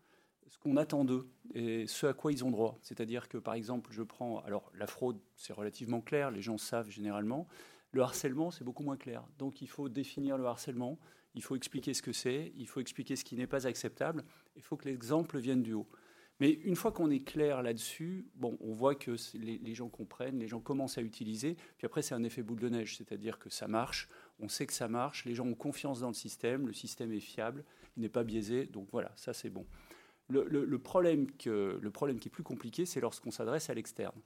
ce 0.49 0.59
qu'on 0.59 0.77
attend 0.77 1.05
d'eux 1.05 1.29
et 1.55 1.87
ce 1.87 2.07
à 2.07 2.13
quoi 2.13 2.31
ils 2.31 2.45
ont 2.45 2.51
droit. 2.51 2.79
C'est-à-dire 2.83 3.29
que, 3.29 3.39
par 3.39 3.55
exemple, 3.55 3.91
je 3.93 4.03
prends. 4.03 4.41
Alors, 4.41 4.71
la 4.75 4.87
fraude, 4.87 5.19
c'est 5.35 5.53
relativement 5.53 6.01
clair, 6.01 6.31
les 6.31 6.43
gens 6.43 6.59
savent 6.59 6.91
généralement. 6.91 7.49
Le 7.93 8.03
harcèlement, 8.03 8.51
c'est 8.51 8.65
beaucoup 8.65 8.83
moins 8.83 8.97
clair. 8.97 9.25
Donc, 9.39 9.63
il 9.63 9.69
faut 9.69 9.89
définir 9.89 10.39
le 10.39 10.47
harcèlement, 10.47 10.99
il 11.35 11.43
faut 11.43 11.57
expliquer 11.57 11.95
ce 11.95 12.03
que 12.03 12.13
c'est, 12.13 12.53
il 12.57 12.67
faut 12.67 12.81
expliquer 12.81 13.17
ce 13.17 13.25
qui 13.25 13.37
n'est 13.37 13.47
pas 13.47 13.67
acceptable, 13.67 14.25
il 14.57 14.63
faut 14.63 14.77
que 14.77 14.89
l'exemple 14.89 15.39
vienne 15.39 15.63
du 15.63 15.75
haut. 15.75 15.89
Mais 16.41 16.51
une 16.65 16.75
fois 16.75 16.91
qu'on 16.91 17.11
est 17.11 17.23
clair 17.23 17.63
là-dessus, 17.63 18.27
bon, 18.35 18.59
on 18.61 18.73
voit 18.73 18.95
que 18.95 19.15
les, 19.35 19.75
gens 19.75 19.89
comprennent, 19.89 20.39
les 20.39 20.49
gens 20.49 20.61
commencent 20.61 20.99
à 20.99 21.03
utiliser. 21.03 21.57
Puis 21.79 21.87
après, 21.87 22.03
c'est 22.03 22.15
un 22.15 22.25
effet 22.25 22.43
boule 22.43 22.59
de 22.59 22.69
neige, 22.69 22.97
c'est-à-dire 22.97 23.39
que 23.39 23.49
ça 23.49 23.69
marche, 23.69 24.09
on 24.41 24.49
sait 24.49 24.67
que 24.67 24.73
ça 24.73 24.89
marche, 24.89 25.25
les 25.25 25.35
gens 25.35 25.47
ont 25.47 25.55
confiance 25.55 26.01
dans 26.01 26.09
le 26.09 26.15
système, 26.15 26.67
le 26.67 26.73
système 26.73 27.13
est 27.13 27.21
fiable, 27.21 27.65
il 27.97 28.03
n'est 28.03 28.09
pas 28.09 28.25
biaisé, 28.25 28.67
donc 28.67 28.89
voilà, 28.91 29.13
ça 29.15 29.33
c'est 29.33 29.51
bon. 29.51 29.67
Le, 30.29 30.79
problème 30.79 31.31
que, 31.31 31.79
le 31.81 31.91
problème 31.91 32.19
qui 32.19 32.29
est 32.29 32.31
plus 32.33 32.43
compliqué, 32.43 32.87
c'est 32.87 33.01
lorsqu'on 33.01 33.31
s'adresse 33.31 33.71
à 33.71 33.75
l'externe. 33.75 34.19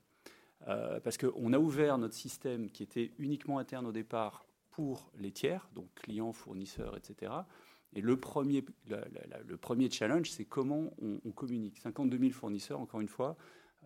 Euh, 0.68 0.98
parce 1.00 1.16
qu'on 1.16 1.52
a 1.52 1.58
ouvert 1.58 1.96
notre 1.98 2.14
système 2.14 2.70
qui 2.70 2.82
était 2.82 3.12
uniquement 3.18 3.58
interne 3.58 3.86
au 3.86 3.92
départ 3.92 4.46
pour 4.70 5.10
les 5.18 5.30
tiers, 5.30 5.68
donc 5.74 5.88
clients, 5.94 6.32
fournisseurs, 6.32 6.96
etc. 6.96 7.32
Et 7.94 8.00
le 8.00 8.18
premier, 8.18 8.64
le 8.88 9.56
premier 9.56 9.90
challenge, 9.90 10.30
c'est 10.30 10.44
comment 10.44 10.92
on, 11.00 11.30
communique. 11.30 11.78
52 11.78 12.18
000 12.18 12.30
fournisseurs, 12.32 12.80
encore 12.80 13.00
une 13.00 13.08
fois, 13.08 13.36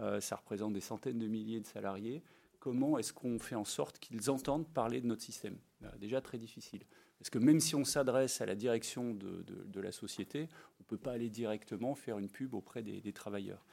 euh, 0.01 0.21
ça 0.21 0.37
représente 0.37 0.73
des 0.73 0.81
centaines 0.81 1.19
de 1.19 1.29
milliers 1.29 1.61
de 1.61 1.67
salariés. 1.67 2.23
Comment 2.59 2.99
est-ce 2.99 3.13
qu'on 3.13 3.39
fait 3.39 3.55
en 3.55 3.65
sorte 3.65 3.99
qu'ils 3.99 4.31
entendent 4.31 4.67
parler 4.69 5.01
de 5.01 5.07
notre 5.07 5.23
système? 5.23 5.59
Bah, 5.81 5.93
Déjà 5.99 6.21
très 6.21 6.39
difficile. 6.39 6.83
Parce 7.19 7.31
que 7.31 7.39
même 7.39 7.61
si 7.61 7.75
on 7.75 7.85
s'adresse 7.85 8.41
à 8.41 8.47
la 8.47 8.55
direction 8.55 9.15
de, 9.15 9.81
la 9.81 9.93
société, 9.93 10.49
on 10.79 10.83
ne 10.83 10.87
peut 10.87 10.97
pas 10.97 11.13
aller 11.13 11.29
directement 11.29 11.95
faire 11.95 12.19
une 12.19 12.31
pub 12.31 12.55
auprès 12.55 12.83
des 12.83 13.13
travailleurs. 13.13 13.65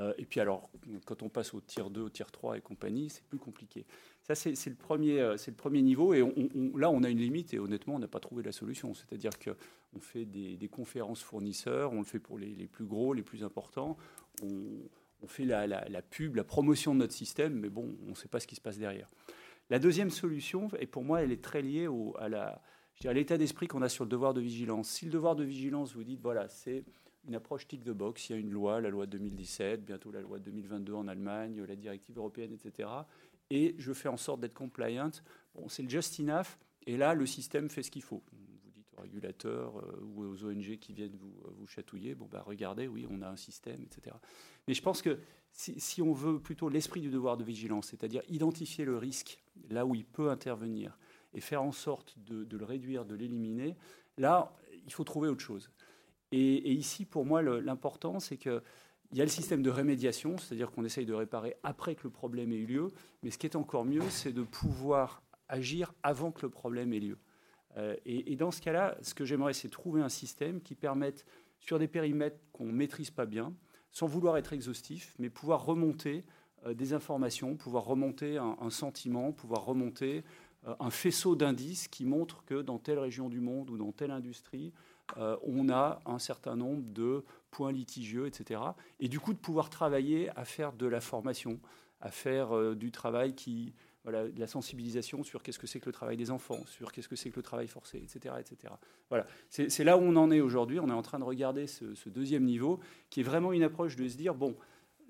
Euh, 0.00 0.12
et 0.18 0.24
puis 0.26 0.40
alors, 0.40 0.68
quand 1.04 1.22
on 1.22 1.28
passe 1.28 1.54
au 1.54 1.60
tiers 1.60 1.90
2, 1.90 2.02
au 2.02 2.10
tiers 2.10 2.30
3 2.30 2.58
et 2.58 2.60
compagnie, 2.60 3.08
c'est 3.08 3.24
plus 3.24 3.38
compliqué. 3.38 3.86
Ça, 4.22 4.34
c'est 4.34 4.50
le, 4.50 4.76
euh, 5.18 5.36
le 5.46 5.54
premier 5.54 5.82
niveau. 5.82 6.12
Et 6.12 6.20
là, 6.74 6.90
on 6.90 7.02
a 7.02 7.08
une 7.08 7.18
limite 7.18 7.54
et 7.54 7.58
honnêtement, 7.58 7.94
on 7.94 7.98
n'a 7.98 8.08
pas 8.08 8.20
trouvé 8.20 8.42
la 8.42 8.52
solution. 8.52 8.92
C'est-à-dire 8.94 9.32
qu'on 9.38 10.00
fait 10.00 10.24
des, 10.24 10.68
conférences 10.68 11.22
fournisseurs, 11.22 11.92
on 11.92 11.98
le 11.98 12.04
fait 12.04 12.18
pour 12.18 12.38
les, 12.38 12.66
plus 12.66 12.84
gros, 12.84 13.14
les 13.14 13.22
plus 13.22 13.44
importants. 13.44 13.96
On, 14.42 15.26
fait 15.26 15.44
la, 15.44 16.02
pub, 16.02 16.36
la 16.36 16.44
promotion 16.44 16.94
de 16.94 17.00
notre 17.00 17.14
système, 17.14 17.54
mais 17.54 17.68
bon, 17.68 17.96
on 18.06 18.10
ne 18.10 18.14
sait 18.14 18.28
pas 18.28 18.38
ce 18.38 18.46
qui 18.46 18.54
se 18.54 18.60
passe 18.60 18.78
derrière. 18.78 19.08
La 19.70 19.80
deuxième 19.80 20.10
solution, 20.10 20.68
et 20.78 20.86
pour 20.86 21.02
moi, 21.02 21.22
elle 21.22 21.32
est 21.32 21.42
très 21.42 21.62
liée 21.62 21.88
à 22.20 23.12
l'état 23.12 23.38
d'esprit 23.38 23.66
qu'on 23.66 23.82
a 23.82 23.88
sur 23.88 24.04
le 24.04 24.10
devoir 24.10 24.34
de 24.34 24.40
vigilance. 24.40 24.88
Si 24.88 25.04
le 25.06 25.10
devoir 25.10 25.34
de 25.34 25.42
vigilance, 25.42 25.94
vous 25.94 26.04
dites, 26.04 26.20
voilà, 26.20 26.48
c'est 26.48 26.84
une 27.26 27.34
approche 27.34 27.66
tick 27.66 27.84
the 27.84 27.90
box. 27.90 28.28
Il 28.28 28.32
y 28.32 28.36
a 28.36 28.38
une 28.38 28.50
loi, 28.50 28.80
la 28.80 28.90
loi 28.90 29.06
de 29.06 29.12
2017, 29.12 29.84
bientôt 29.84 30.10
la 30.10 30.20
loi 30.20 30.38
de 30.38 30.44
2022 30.44 30.94
en 30.94 31.08
Allemagne, 31.08 31.62
la 31.62 31.76
directive 31.76 32.18
européenne, 32.18 32.52
etc. 32.52 32.88
Et 33.50 33.74
je 33.78 33.92
fais 33.92 34.08
en 34.08 34.16
sorte 34.16 34.40
d'être 34.40 34.54
compliant. 34.54 35.10
Bon, 35.54 35.68
c'est 35.68 35.82
le 35.82 35.88
just 35.88 36.18
enough. 36.20 36.58
Et 36.86 36.96
là, 36.96 37.14
le 37.14 37.26
système 37.26 37.68
fait 37.68 37.82
ce 37.82 37.90
qu'il 37.90 38.02
faut. 38.02 38.22
Vous 38.32 38.70
dites 38.70 38.86
aux 38.96 39.02
régulateurs 39.02 39.78
euh, 39.78 40.00
ou 40.04 40.24
aux 40.24 40.44
ONG 40.44 40.78
qui 40.78 40.92
viennent 40.92 41.16
vous, 41.16 41.34
euh, 41.44 41.50
vous 41.56 41.66
chatouiller, 41.66 42.14
bon, 42.14 42.28
bah, 42.30 42.42
regardez, 42.46 42.86
oui, 42.86 43.06
on 43.10 43.22
a 43.22 43.28
un 43.28 43.36
système, 43.36 43.82
etc. 43.82 44.14
Mais 44.68 44.74
je 44.74 44.82
pense 44.82 45.02
que 45.02 45.18
si, 45.52 46.02
on 46.02 46.12
veut 46.12 46.38
plutôt 46.38 46.68
l'esprit 46.68 47.00
du 47.00 47.08
devoir 47.08 47.36
de 47.36 47.44
vigilance, 47.44 47.88
c'est-à-dire 47.88 48.22
identifier 48.28 48.84
le 48.84 48.98
risque 48.98 49.42
là 49.70 49.86
où 49.86 49.94
il 49.94 50.04
peut 50.04 50.30
intervenir 50.30 50.98
et 51.32 51.40
faire 51.40 51.62
en 51.62 51.72
sorte 51.72 52.14
de, 52.18 52.44
de 52.44 52.56
le 52.58 52.64
réduire, 52.64 53.06
de 53.06 53.14
l'éliminer, 53.14 53.74
là, 54.18 54.54
il 54.84 54.92
faut 54.92 55.04
trouver 55.04 55.28
autre 55.28 55.40
chose. 55.42 55.70
Et, 56.32 56.72
ici, 56.72 57.04
pour 57.04 57.24
moi, 57.24 57.42
l'important, 57.42 58.20
c'est 58.20 58.36
qu'il 58.36 58.62
y 59.12 59.20
a 59.20 59.24
le 59.24 59.30
système 59.30 59.62
de 59.62 59.70
rémédiation, 59.70 60.38
c'est-à-dire 60.38 60.70
qu'on 60.70 60.84
essaye 60.84 61.06
de 61.06 61.14
réparer 61.14 61.56
après 61.62 61.94
que 61.94 62.02
le 62.04 62.10
problème 62.10 62.52
ait 62.52 62.56
eu 62.56 62.66
lieu, 62.66 62.88
mais 63.22 63.30
ce 63.30 63.38
qui 63.38 63.46
est 63.46 63.56
encore 63.56 63.84
mieux, 63.84 64.02
c'est 64.10 64.32
de 64.32 64.42
pouvoir 64.42 65.22
agir 65.48 65.94
avant 66.02 66.32
que 66.32 66.42
le 66.42 66.50
problème 66.50 66.92
ait 66.92 67.00
lieu. 67.00 67.18
Euh, 67.76 67.94
et, 68.04 68.36
dans 68.36 68.50
ce 68.50 68.60
cas-là, 68.60 68.96
ce 69.02 69.14
que 69.14 69.24
j'aimerais, 69.24 69.52
c'est 69.52 69.68
trouver 69.68 70.02
un 70.02 70.08
système 70.08 70.60
qui 70.60 70.74
permette, 70.74 71.26
sur 71.58 71.78
des 71.78 71.88
périmètres 71.88 72.38
qu'on 72.52 72.66
ne 72.66 72.72
maîtrise 72.72 73.10
pas 73.10 73.26
bien, 73.26 73.54
sans 73.90 74.06
vouloir 74.06 74.36
être 74.36 74.52
exhaustif, 74.52 75.14
mais 75.18 75.30
pouvoir 75.30 75.64
remonter 75.64 76.24
euh, 76.66 76.74
des 76.74 76.92
informations, 76.92 77.56
pouvoir 77.56 77.84
remonter 77.84 78.38
un, 78.38 78.70
sentiment, 78.70 79.32
pouvoir 79.32 79.64
remonter 79.64 80.22
euh, 80.66 80.74
un 80.80 80.90
faisceau 80.90 81.34
d'indices 81.34 81.88
qui 81.88 82.04
montrent 82.04 82.44
que 82.44 82.62
dans 82.62 82.78
telle 82.78 82.98
région 82.98 83.28
du 83.28 83.40
monde 83.40 83.70
ou 83.70 83.78
dans 83.78 83.92
telle 83.92 84.10
industrie, 84.10 84.72
euh, 85.18 85.36
on 85.42 85.68
a 85.68 86.00
un 86.06 86.18
certain 86.18 86.56
nombre 86.56 86.82
de 86.92 87.24
points 87.50 87.72
litigieux, 87.72 88.26
etc. 88.26 88.60
Et 89.00 89.08
du 89.08 89.20
coup, 89.20 89.32
de 89.32 89.38
pouvoir 89.38 89.70
travailler 89.70 90.30
à 90.36 90.44
faire 90.44 90.72
de 90.72 90.86
la 90.86 91.00
formation, 91.00 91.60
à 92.00 92.10
faire 92.10 92.56
euh, 92.56 92.74
du 92.74 92.90
travail 92.90 93.34
qui, 93.34 93.74
voilà, 94.06 94.28
de 94.28 94.38
la 94.38 94.46
sensibilisation 94.46 95.24
sur 95.24 95.42
qu'est-ce 95.42 95.58
que 95.58 95.66
c'est 95.66 95.80
que 95.80 95.86
le 95.86 95.92
travail 95.92 96.16
des 96.16 96.30
enfants, 96.30 96.64
sur 96.66 96.92
qu'est-ce 96.92 97.08
que 97.08 97.16
c'est 97.16 97.30
que 97.30 97.36
le 97.36 97.42
travail 97.42 97.66
forcé, 97.66 97.98
etc. 97.98 98.36
etc. 98.38 98.72
Voilà, 99.08 99.26
c'est 99.48 99.82
là 99.82 99.98
où 99.98 100.02
on 100.02 100.14
en 100.14 100.30
est 100.30 100.40
aujourd'hui. 100.40 100.78
On 100.78 100.88
est 100.88 100.92
en 100.92 101.02
train 101.02 101.18
de 101.18 101.24
regarder 101.24 101.66
ce, 101.66 102.08
deuxième 102.08 102.44
niveau, 102.44 102.78
qui 103.10 103.20
est 103.20 103.24
vraiment 103.24 103.52
une 103.52 103.64
approche 103.64 103.96
de 103.96 104.06
se 104.06 104.16
dire, 104.16 104.34
bon, 104.34 104.54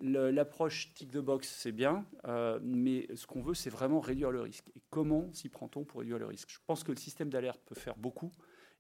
l'approche 0.01 0.95
tick 0.95 1.11
the 1.11 1.19
box, 1.19 1.47
c'est 1.47 1.73
bien, 1.73 2.07
euh, 2.27 2.59
mais 2.63 3.07
ce 3.15 3.27
qu'on 3.27 3.43
veut, 3.43 3.53
c'est 3.55 3.69
vraiment 3.71 4.01
réduire 4.01 4.31
le 4.31 4.41
risque. 4.41 4.69
Et 4.75 4.81
comment 4.89 5.31
s'y 5.35 5.51
prend-on 5.51 5.85
pour 5.85 6.01
réduire 6.01 6.19
le 6.19 6.27
risque? 6.27 6.49
Je 6.51 6.59
pense 6.67 6.83
que 6.83 6.93
le 6.93 6.99
système 6.99 7.29
d'alerte 7.29 7.61
peut 7.67 7.75
faire 7.75 7.97
beaucoup. 7.97 8.33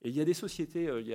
Et 0.06 0.10
il 0.10 0.14
y 0.14 0.20
a 0.20 0.24
des 0.24 0.34
sociétés, 0.34 0.86
euh, 0.86 1.00
il, 1.00 1.08
y 1.08 1.14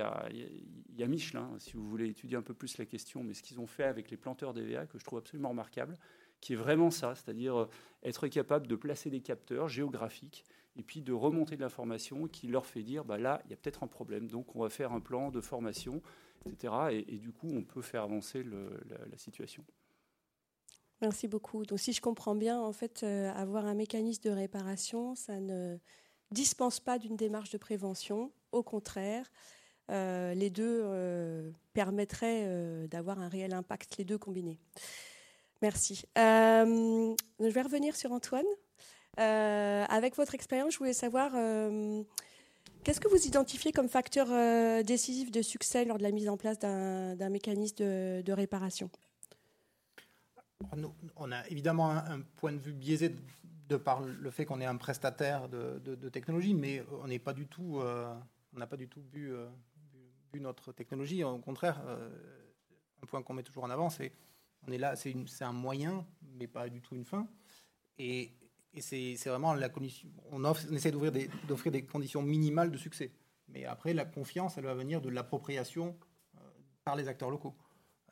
a, 1.02 1.06
Michelin, 1.06 1.48
si 1.58 1.78
vous 1.78 1.88
voulez 1.88 2.10
étudier 2.10 2.36
un 2.36 2.42
peu 2.42 2.52
plus 2.52 2.76
la 2.76 2.84
question, 2.84 3.24
mais 3.24 3.32
ce 3.32 3.42
qu'ils 3.42 3.58
ont 3.58 3.66
fait 3.66 3.84
avec 3.84 4.10
les 4.10 4.18
planteurs 4.18 4.52
d'EVA, 4.52 4.84
que 4.84 4.98
je 4.98 5.04
trouve 5.04 5.18
absolument 5.18 5.48
remarquable, 5.48 5.96
qui 6.42 6.52
est 6.52 6.56
vraiment 6.56 6.90
ça, 6.90 7.14
c'est-à-dire 7.14 7.56
euh, 7.56 7.70
être 8.02 8.28
capable 8.28 8.66
de 8.66 8.76
placer 8.76 9.08
des 9.08 9.22
capteurs 9.22 9.66
géographiques 9.66 10.44
et 10.76 10.82
puis 10.82 11.00
de 11.00 11.14
remonter 11.14 11.56
de 11.56 11.62
l'information 11.62 12.28
qui 12.28 12.48
leur 12.48 12.66
fait 12.66 12.82
dire, 12.82 13.06
bah 13.06 13.16
là, 13.16 13.40
il 13.46 13.50
y 13.50 13.54
a 13.54 13.56
peut-être 13.56 13.82
un 13.82 13.86
problème, 13.86 14.28
donc 14.28 14.54
on 14.54 14.60
va 14.60 14.68
faire 14.68 14.92
un 14.92 15.00
plan 15.00 15.30
de 15.30 15.40
formation, 15.40 16.02
etc. 16.44 17.02
Et, 17.08 17.16
du 17.16 17.32
coup, 17.32 17.48
on 17.50 17.64
peut 17.64 17.80
faire 17.80 18.02
avancer 18.02 18.44
la, 18.44 19.16
situation. 19.16 19.64
Merci 21.00 21.28
beaucoup. 21.28 21.64
Donc, 21.64 21.80
si 21.80 21.94
je 21.94 22.02
comprends 22.02 22.34
bien, 22.34 22.60
en 22.60 22.74
fait, 22.74 23.04
euh, 23.04 23.32
avoir 23.32 23.64
un 23.64 23.74
mécanisme 23.74 24.28
de 24.28 24.34
réparation, 24.34 25.14
ça 25.14 25.40
ne 25.40 25.78
dispense 26.32 26.80
pas 26.80 26.98
d'une 26.98 27.16
démarche 27.16 27.50
de 27.50 27.58
prévention. 27.58 28.32
Au 28.50 28.62
contraire, 28.62 29.30
euh, 29.90 30.32
les 30.34 30.50
deux 30.50 30.80
euh, 30.84 31.50
permettraient 31.74 32.44
euh, 32.44 32.86
d'avoir 32.86 33.20
un 33.20 33.28
réel 33.28 33.52
impact, 33.52 33.96
les 33.98 34.04
deux 34.04 34.18
combinés. 34.18 34.58
Merci. 35.60 36.04
je 36.16 37.14
vais 37.38 37.62
revenir 37.62 37.94
sur 37.94 38.10
Antoine. 38.10 38.46
avec 39.16 40.16
votre 40.16 40.34
expérience, 40.34 40.72
je 40.72 40.78
voulais 40.78 40.92
savoir 40.92 41.30
qu'est-ce 42.82 42.98
que 42.98 43.06
vous 43.06 43.28
identifiez 43.28 43.70
comme 43.70 43.88
facteur 43.88 44.26
décisif 44.82 45.30
de 45.30 45.40
succès 45.40 45.84
lors 45.84 45.98
de 45.98 46.02
la 46.02 46.10
mise 46.10 46.28
en 46.28 46.36
place 46.36 46.58
d'un 46.58 47.28
mécanisme 47.28 47.76
de, 47.76 48.32
réparation? 48.32 48.90
On 51.14 51.30
a 51.30 51.46
évidemment 51.48 51.92
un, 51.92 52.22
point 52.36 52.52
de 52.52 52.58
vue 52.58 52.72
biaisé 52.72 53.14
de 53.68 53.76
par 53.76 54.00
le 54.00 54.30
fait 54.30 54.44
qu'on 54.44 54.60
est 54.60 54.66
un 54.66 54.76
prestataire 54.76 55.48
de, 55.48 56.08
technologie, 56.08 56.54
mais 56.54 56.84
on 57.02 57.06
n'est 57.06 57.18
pas 57.18 57.32
du 57.32 57.46
tout, 57.46 57.80
euh, 57.80 58.12
on 58.54 58.58
n'a 58.58 58.66
pas 58.66 58.76
du 58.76 58.88
tout 58.88 59.02
euh, 59.16 59.48
bu, 60.32 60.40
notre 60.40 60.72
technologie. 60.72 61.24
Au 61.24 61.38
contraire, 61.38 61.80
euh, 61.86 62.10
un 63.02 63.06
point 63.06 63.22
qu'on 63.22 63.34
met 63.34 63.42
toujours 63.42 63.64
en 63.64 63.70
avant, 63.70 63.90
c'est 63.90 64.12
on 64.66 64.70
est 64.70 64.78
là, 64.78 64.94
c'est 64.94 65.14
un 65.40 65.52
moyen, 65.52 66.06
mais 66.22 66.46
pas 66.46 66.68
du 66.68 66.80
tout 66.80 66.94
une 66.94 67.04
fin. 67.04 67.26
Et, 67.98 68.32
c'est 68.78 69.16
vraiment 69.26 69.52
la 69.52 69.68
condition. 69.68 70.08
On, 70.30 70.44
offre, 70.44 70.64
on 70.70 70.74
essaie 70.74 70.90
d'offrir 70.92 71.12
des, 71.12 71.80
des, 71.80 71.86
conditions 71.86 72.22
minimales 72.22 72.70
de 72.70 72.78
succès. 72.78 73.12
Mais 73.48 73.66
après, 73.66 73.92
la 73.92 74.06
confiance, 74.06 74.56
elle 74.56 74.64
va 74.64 74.72
venir 74.72 75.02
de 75.02 75.10
l'appropriation 75.10 75.94
par 76.82 76.96
les 76.96 77.06
acteurs 77.06 77.30
locaux. 77.30 77.54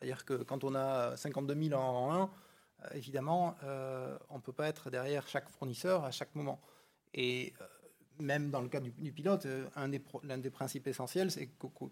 C'est-à-dire 0.01 0.25
que 0.25 0.35
quand 0.35 0.65
on 0.65 0.75
a 0.75 1.17
52 1.17 1.69
000 1.69 1.81
en 1.81 1.93
rang 1.93 2.13
1, 2.13 2.23
euh, 2.23 2.27
évidemment, 2.95 3.55
euh, 3.65 4.17
on 4.29 4.37
ne 4.37 4.41
peut 4.41 4.53
pas 4.53 4.69
être 4.69 4.91
derrière 4.91 5.27
chaque 5.29 5.49
fournisseur 5.49 6.05
à 6.05 6.11
chaque 6.11 6.35
moment. 6.35 6.61
Et 7.15 7.53
euh, 7.61 7.65
même 8.19 8.51
dans 8.51 8.61
le 8.61 8.69
cas 8.69 8.81
du, 8.81 9.13
pilote, 9.13 9.47
l'un 9.77 10.39
des, 10.39 10.51
principes 10.51 10.87
essentiels 10.87 11.31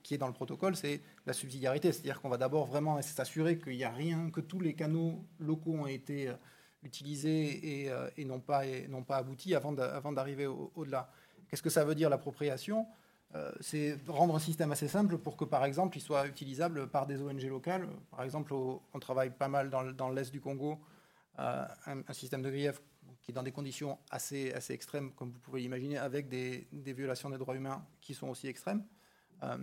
qui 0.03 0.15
est 0.15 0.19
dans 0.19 0.27
le 0.27 0.35
protocole, 0.35 0.77
c'est 0.77 1.01
la 1.27 1.33
subsidiarité. 1.33 1.91
C'est-à-dire 1.93 2.21
qu'on 2.21 2.29
va 2.29 2.37
d'abord 2.37 2.67
vraiment 2.67 3.01
s'assurer 3.01 3.59
qu'il 3.59 3.77
n'y 3.77 3.85
a 3.85 3.91
rien, 3.91 4.31
que 4.31 4.41
tous 4.41 4.61
les 4.61 4.75
canaux 4.75 5.25
locaux 5.39 5.75
ont 5.75 5.87
été 5.87 6.31
utilisés 6.83 7.89
et, 8.17 8.25
n'ont 8.27 8.41
pas, 8.41 8.63
pas 9.07 9.17
abouti 9.17 9.55
avant 9.55 9.73
d'arriver 9.73 10.47
au-delà. 10.47 11.11
Qu'est-ce 11.49 11.63
que 11.63 11.71
ça 11.71 11.85
veut 11.85 11.95
dire 11.95 12.11
l'appropriation? 12.11 12.87
Euh, 13.35 13.53
c'est 13.61 13.99
rendre 14.09 14.35
un 14.35 14.39
système 14.39 14.73
assez 14.73 14.89
simple 14.89 15.19
pour 15.19 15.37
que, 15.37 15.45
par 15.45 15.65
exemple, 15.65 15.99
il 15.99 16.01
soit 16.01 16.27
utilisable 16.27 16.89
par 16.89 17.07
des 17.07 17.21
ONG 17.21 17.43
locales. 17.43 17.87
Par 18.11 18.23
exemple, 18.23 18.55
on 18.55 18.99
travaille 19.01 19.31
pas 19.31 19.49
mal 19.49 19.69
dans, 19.71 20.09
l'est 20.09 20.33
du 20.33 20.41
Congo, 20.41 20.79
euh, 21.39 21.65
un, 21.87 22.13
système 22.15 22.43
de 22.43 22.51
grief 22.51 22.81
qui 23.21 23.33
est 23.33 23.35
dans 23.35 23.43
des 23.43 23.53
conditions 23.53 23.99
assez, 24.11 24.53
assez 24.55 24.73
extrêmes, 24.73 25.13
comme 25.13 25.31
vous 25.31 25.41
pouvez 25.41 25.61
l'imaginer, 25.61 25.99
avec 25.99 26.29
des, 26.29 26.67
violations 26.73 27.29
des 27.29 27.37
droits 27.37 27.55
humains 27.55 27.85
qui 28.01 28.15
sont 28.15 28.29
aussi 28.29 28.49
extrêmes. 28.49 28.85
Euh, 29.43 29.59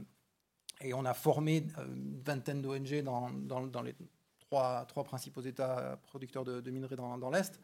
Et 0.81 0.93
on 0.93 1.03
a 1.05 1.15
formé 1.15 1.65
une 1.77 2.21
vingtaine 2.21 2.61
d'ONG 2.61 3.01
dans, 3.01 3.31
dans, 3.31 3.81
les 3.81 3.95
trois, 4.39 4.85
trois, 4.85 5.03
principaux 5.03 5.41
États 5.41 5.99
producteurs 6.03 6.43
de, 6.45 6.69
minerais 6.69 6.95
dans, 6.95 7.17
dans 7.17 7.31
l'Est. 7.31 7.59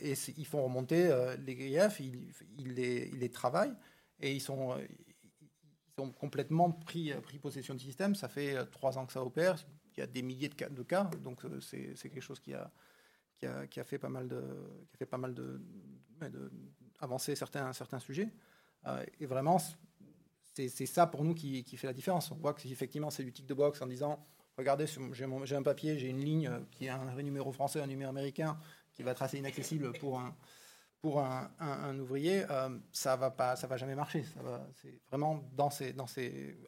et 0.00 0.14
ils 0.38 0.46
font 0.46 0.64
remonter 0.64 1.36
les 1.44 1.54
griefs, 1.54 2.00
ils, 2.00 2.32
ils, 2.56 2.72
les, 2.72 3.10
ils, 3.12 3.18
les, 3.18 3.30
travaillent 3.30 3.74
et 4.20 4.32
ils 4.32 4.40
sont, 4.40 4.76
ont 6.00 6.10
complètement 6.10 6.70
pris, 6.70 7.12
pris 7.22 7.38
possession 7.38 7.74
du 7.74 7.84
système. 7.84 8.14
Ça 8.14 8.28
fait 8.28 8.56
trois 8.70 8.98
ans 8.98 9.06
que 9.06 9.12
ça 9.12 9.22
opère. 9.22 9.56
Il 9.96 10.00
y 10.00 10.02
a 10.02 10.06
des 10.06 10.22
milliers 10.22 10.48
de 10.48 10.54
cas, 10.54 10.68
de 10.68 10.82
cas 10.82 11.10
donc 11.22 11.40
c'est 11.60 11.94
quelque 11.96 12.20
chose 12.20 12.40
qui 12.40 12.54
a, 12.54 12.70
qui 13.66 13.80
a, 13.80 13.84
fait 13.84 13.98
pas 13.98 14.08
mal 14.08 14.28
de, 14.28 14.42
fait 14.96 15.06
pas 15.06 15.18
mal 15.18 15.34
de, 15.34 15.60
de 16.20 17.18
certains, 17.18 17.72
certains 17.72 17.98
sujets. 17.98 18.28
Euh, 18.86 19.04
et 19.20 19.26
vraiment, 19.26 19.58
c'est 20.54 20.86
ça 20.86 21.06
pour 21.06 21.24
nous 21.24 21.34
qui, 21.34 21.64
fait 21.76 21.86
la 21.86 21.92
différence. 21.92 22.30
On 22.32 22.36
voit 22.36 22.54
que 22.54 22.66
effectivement 22.68 23.10
c'est 23.10 23.22
du 23.22 23.32
tic 23.32 23.46
de 23.46 23.54
box 23.54 23.80
en 23.80 23.86
disant 23.86 24.26
regardez, 24.56 24.86
j'ai 25.12 25.54
un 25.56 25.62
papier, 25.62 25.98
j'ai 25.98 26.08
une 26.08 26.24
ligne 26.24 26.50
qui 26.72 26.88
a 26.88 27.00
un 27.00 27.22
numéro 27.22 27.52
français, 27.52 27.80
un 27.80 27.86
numéro 27.86 28.10
américain 28.10 28.58
qui 28.92 29.04
va 29.04 29.14
assez 29.18 29.38
inaccessible 29.38 29.92
pour 29.92 30.18
un, 30.18 30.34
pour 31.00 31.20
un, 31.20 31.98
ouvrier, 31.98 32.44
euh, 32.50 32.76
ça 32.92 33.14
va 33.14 33.30
pas, 33.30 33.54
ça 33.56 33.66
va 33.66 33.76
jamais 33.76 33.94
marcher. 33.94 34.24
Ça 34.24 34.42
va, 34.42 34.66
c'est 34.74 35.00
vraiment 35.08 35.44
dans 35.52 35.70
ces, 35.70 35.94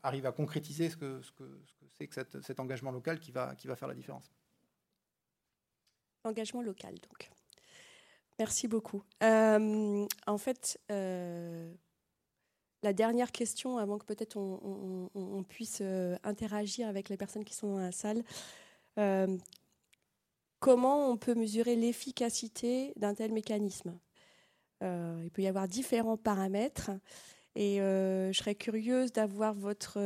arrive 0.02 0.26
à 0.26 0.32
concrétiser 0.32 0.88
ce 0.88 0.96
que, 0.96 1.20
ce 1.20 1.32
que, 1.32 1.60
ce 1.64 1.72
que 1.74 1.86
c'est 1.92 2.06
que 2.06 2.42
cet 2.42 2.60
engagement 2.60 2.92
local 2.92 3.18
qui 3.18 3.32
va, 3.32 3.56
faire 3.56 3.88
la 3.88 3.94
différence. 3.94 4.30
Engagement 6.24 6.62
local, 6.62 6.94
donc. 6.94 7.30
Merci 8.38 8.68
beaucoup. 8.68 9.02
Euh, 9.22 10.06
en 10.26 10.38
fait, 10.38 10.80
euh, 10.90 11.74
la 12.82 12.92
dernière 12.92 13.32
question, 13.32 13.78
avant 13.78 13.98
que 13.98 14.06
peut-être 14.06 14.36
on, 14.36 15.44
puisse 15.48 15.82
interagir 16.22 16.88
avec 16.88 17.08
les 17.08 17.16
personnes 17.16 17.44
qui 17.44 17.54
sont 17.54 17.74
dans 17.74 17.80
la 17.80 17.92
salle, 17.92 18.22
comment 20.60 21.10
on 21.10 21.16
peut 21.16 21.34
mesurer 21.34 21.74
l'efficacité 21.74 22.92
d'un 22.96 23.14
tel 23.14 23.32
mécanisme? 23.32 23.98
Il 24.80 25.30
peut 25.32 25.42
y 25.42 25.46
avoir 25.46 25.68
différents 25.68 26.16
paramètres. 26.16 26.90
Et 27.56 27.78
je 27.78 28.32
serais 28.32 28.54
curieuse 28.54 29.12
d'avoir 29.12 29.54
votre... 29.54 29.98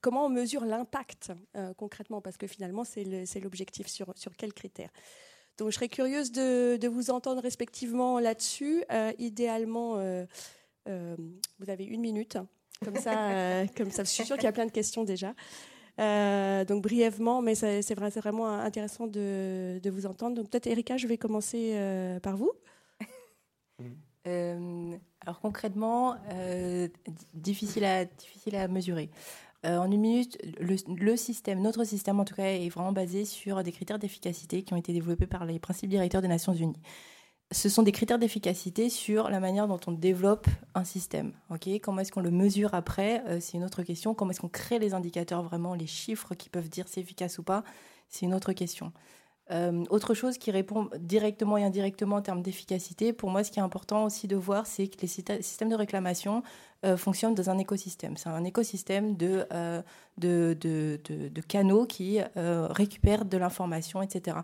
comment 0.00 0.26
on 0.26 0.28
mesure 0.28 0.64
l'impact 0.64 1.32
concrètement 1.76 2.20
Parce 2.20 2.36
que 2.36 2.46
finalement, 2.46 2.84
c'est 2.84 3.40
l'objectif. 3.42 3.88
Sur, 3.88 4.12
sur 4.16 4.36
quels 4.36 4.54
critères 4.54 4.90
donc 5.58 5.70
je 5.70 5.76
serais 5.76 5.88
curieuse 5.88 6.32
de, 6.32 6.88
vous 6.88 7.10
entendre 7.10 7.40
respectivement 7.40 8.18
là-dessus. 8.18 8.84
Euh, 8.92 9.12
idéalement, 9.18 9.96
euh, 9.96 10.24
euh, 10.88 11.16
vous 11.60 11.70
avez 11.70 11.84
une 11.84 12.00
minute. 12.00 12.38
Comme 12.84 12.96
ça, 12.96 13.64
comme 13.76 13.90
ça, 13.90 14.04
je 14.04 14.10
suis 14.10 14.24
sûre 14.24 14.36
qu'il 14.36 14.44
y 14.44 14.48
a 14.48 14.52
plein 14.52 14.66
de 14.66 14.72
questions 14.72 15.04
déjà. 15.04 15.34
donc 16.64 16.82
brièvement, 16.82 17.40
mais 17.40 17.54
c'est 17.54 17.94
vraiment 17.94 18.48
intéressant 18.48 19.06
de, 19.06 19.80
vous 19.88 20.06
entendre. 20.06 20.36
Donc 20.36 20.50
peut-être 20.50 20.66
Erika, 20.66 20.96
je 20.96 21.06
vais 21.06 21.18
commencer 21.18 21.78
par 22.22 22.36
vous. 22.36 22.52
Alors 24.24 25.40
concrètement, 25.40 26.16
difficile, 27.34 27.84
à, 27.84 28.04
difficile 28.04 28.56
à 28.56 28.68
mesurer. 28.68 29.10
Euh, 29.64 29.78
en 29.78 29.90
une 29.90 30.00
minute, 30.00 30.38
le, 30.60 31.16
système, 31.16 31.62
notre 31.62 31.84
système 31.84 32.20
en 32.20 32.24
tout 32.24 32.34
cas, 32.34 32.44
est 32.44 32.68
vraiment 32.68 32.92
basé 32.92 33.24
sur 33.24 33.62
des 33.62 33.72
critères 33.72 33.98
d'efficacité 33.98 34.62
qui 34.62 34.74
ont 34.74 34.76
été 34.76 34.92
développés 34.92 35.26
par 35.26 35.46
les 35.46 35.58
principes 35.58 35.88
directeurs 35.88 36.20
des 36.20 36.28
Nations 36.28 36.52
Unies. 36.52 36.80
Ce 37.50 37.68
sont 37.68 37.82
des 37.82 37.92
critères 37.92 38.18
d'efficacité 38.18 38.90
sur 38.90 39.30
la 39.30 39.40
manière 39.40 39.68
dont 39.68 39.80
on 39.86 39.92
développe 39.92 40.48
un 40.74 40.84
système. 40.84 41.32
Comment 41.82 42.00
est-ce 42.00 42.12
qu'on 42.12 42.20
le 42.20 42.30
mesure 42.30 42.74
après? 42.74 43.22
Euh, 43.26 43.38
C'est 43.40 43.56
une 43.56 43.64
autre 43.64 43.82
question. 43.82 44.14
Comment 44.14 44.32
est-ce 44.32 44.40
qu'on 44.40 44.48
crée 44.48 44.78
les 44.78 44.92
indicateurs, 44.92 45.42
vraiment 45.42 45.74
les 45.74 45.86
chiffres 45.86 46.34
qui 46.34 46.50
peuvent 46.50 46.68
dire 46.68 46.86
c'est 46.88 47.00
efficace 47.00 47.38
ou 47.38 47.42
pas? 47.42 47.64
C'est 48.08 48.26
une 48.26 48.34
autre 48.34 48.52
question. 48.52 48.92
Euh, 49.50 49.84
autre 49.90 50.14
chose 50.14 50.38
qui 50.38 50.50
répond 50.50 50.88
directement 50.98 51.58
et 51.58 51.64
indirectement 51.64 52.16
en 52.16 52.22
termes 52.22 52.42
d'efficacité, 52.42 53.12
pour 53.12 53.30
moi, 53.30 53.44
ce 53.44 53.50
qui 53.50 53.58
est 53.58 53.62
important 53.62 54.04
aussi 54.04 54.26
de 54.26 54.36
voir, 54.36 54.66
c'est 54.66 54.88
que 54.88 55.00
les 55.02 55.06
systèmes 55.06 55.68
de 55.68 55.74
réclamation 55.74 56.42
euh, 56.84 56.96
fonctionnent 56.96 57.34
dans 57.34 57.50
un 57.50 57.58
écosystème. 57.58 58.16
C'est 58.16 58.30
un 58.30 58.44
écosystème 58.44 59.16
de, 59.16 59.46
euh, 59.52 59.82
de, 60.16 61.40
canaux 61.46 61.84
qui 61.84 62.20
récupèrent 62.36 63.26
de 63.26 63.36
l'information, 63.36 64.00
etc. 64.02 64.38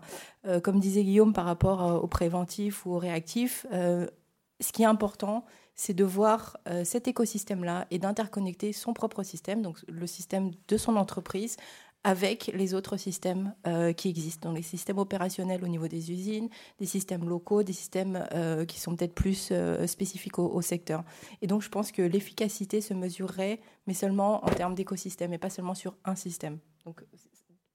comme 0.63 0.79
disait 0.79 1.03
Guillaume 1.03 1.33
par 1.33 1.45
rapport 1.45 2.03
au 2.03 2.07
préventif 2.07 2.85
ou 2.85 2.93
au 2.93 2.99
réactif, 2.99 3.65
ce 3.71 4.71
qui 4.71 4.83
est 4.83 4.85
important, 4.85 5.45
c'est 5.75 5.93
de 5.93 6.03
voir 6.03 6.57
cet 6.83 7.07
écosystème-là 7.07 7.87
et 7.89 7.97
d'interconnecter 7.97 8.71
son 8.71 8.93
propre 8.93 9.23
système, 9.23 9.61
donc 9.61 9.79
le 9.87 10.05
système 10.05 10.51
de 10.67 10.77
son 10.77 10.95
entreprise, 10.95 11.57
avec 12.03 12.47
les 12.53 12.73
autres 12.73 12.97
systèmes 12.97 13.53
euh, 13.67 13.93
qui 13.93 14.09
existent, 14.09 14.49
donc 14.49 14.57
les 14.57 14.63
systèmes 14.63 14.97
opérationnels 14.97 15.63
au 15.63 15.67
niveau 15.67 15.87
des 15.87 16.11
usines, 16.11 16.49
des 16.79 16.85
systèmes 16.85 17.27
locaux, 17.29 17.63
des 17.63 17.73
systèmes 17.73 18.27
euh, 18.33 18.65
qui 18.65 18.79
sont 18.79 18.95
peut-être 18.95 19.13
plus 19.13 19.49
euh, 19.51 19.85
spécifiques 19.85 20.39
au, 20.39 20.61
secteur. 20.61 21.03
Et 21.41 21.47
donc 21.47 21.61
je 21.61 21.69
pense 21.69 21.91
que 21.91 22.01
l'efficacité 22.01 22.81
se 22.81 22.93
mesurerait, 22.93 23.59
mais 23.87 23.93
seulement 23.93 24.43
en 24.45 24.49
termes 24.49 24.73
d'écosystème 24.75 25.33
et 25.33 25.37
pas 25.37 25.49
seulement 25.49 25.75
sur 25.75 25.95
un 26.05 26.15
système. 26.15 26.59
Donc, 26.85 27.03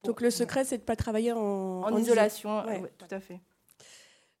donc 0.03 0.21
le 0.21 0.29
secret, 0.29 0.65
c'est 0.65 0.77
de 0.77 0.83
ne 0.83 0.85
pas 0.85 0.95
travailler 0.95 1.31
en, 1.31 1.83
en, 1.83 1.97
isolation. 1.97 2.63
tout 2.97 3.07
à 3.09 3.19
fait. 3.19 3.39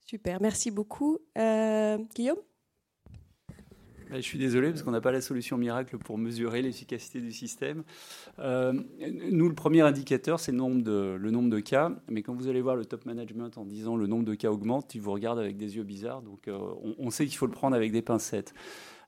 Super, 0.05 0.41
merci 0.41 0.71
beaucoup. 0.71 1.19
Guillaume? 1.35 2.37
Je 4.13 4.21
suis 4.21 4.39
désolé 4.39 4.69
parce 4.69 4.83
qu'on 4.83 4.91
n'a 4.91 5.01
pas 5.01 5.11
la 5.11 5.21
solution 5.21 5.57
miracle 5.57 5.97
pour 5.97 6.17
mesurer 6.17 6.61
l'efficacité 6.61 7.19
du 7.19 7.31
système. 7.31 7.83
Euh, 8.39 8.73
nous, 9.31 9.47
le 9.47 9.55
premier 9.55 9.81
indicateur, 9.81 10.39
c'est 10.39 10.51
le, 10.51 10.57
nombre 10.57 11.49
de, 11.49 11.59
cas. 11.59 11.91
Mais 12.09 12.21
quand 12.21 12.33
vous 12.33 12.47
allez 12.47 12.61
voir 12.61 12.75
le 12.75 12.85
top 12.85 13.05
management 13.05 13.57
en 13.57 13.65
disant 13.65 13.95
le 13.95 14.07
nombre 14.07 14.25
de 14.25 14.35
cas 14.35 14.49
augmente, 14.49 14.95
ils 14.95 15.01
vous 15.01 15.11
regardent 15.11 15.39
avec 15.39 15.57
des 15.57 15.75
yeux 15.77 15.83
bizarres. 15.83 16.21
Donc 16.21 16.47
euh, 16.47 16.57
on, 16.97 17.09
sait 17.11 17.25
qu'il 17.25 17.37
faut 17.37 17.47
le 17.47 17.51
prendre 17.51 17.75
avec 17.75 17.91
des 17.91 18.01
pincettes. 18.01 18.53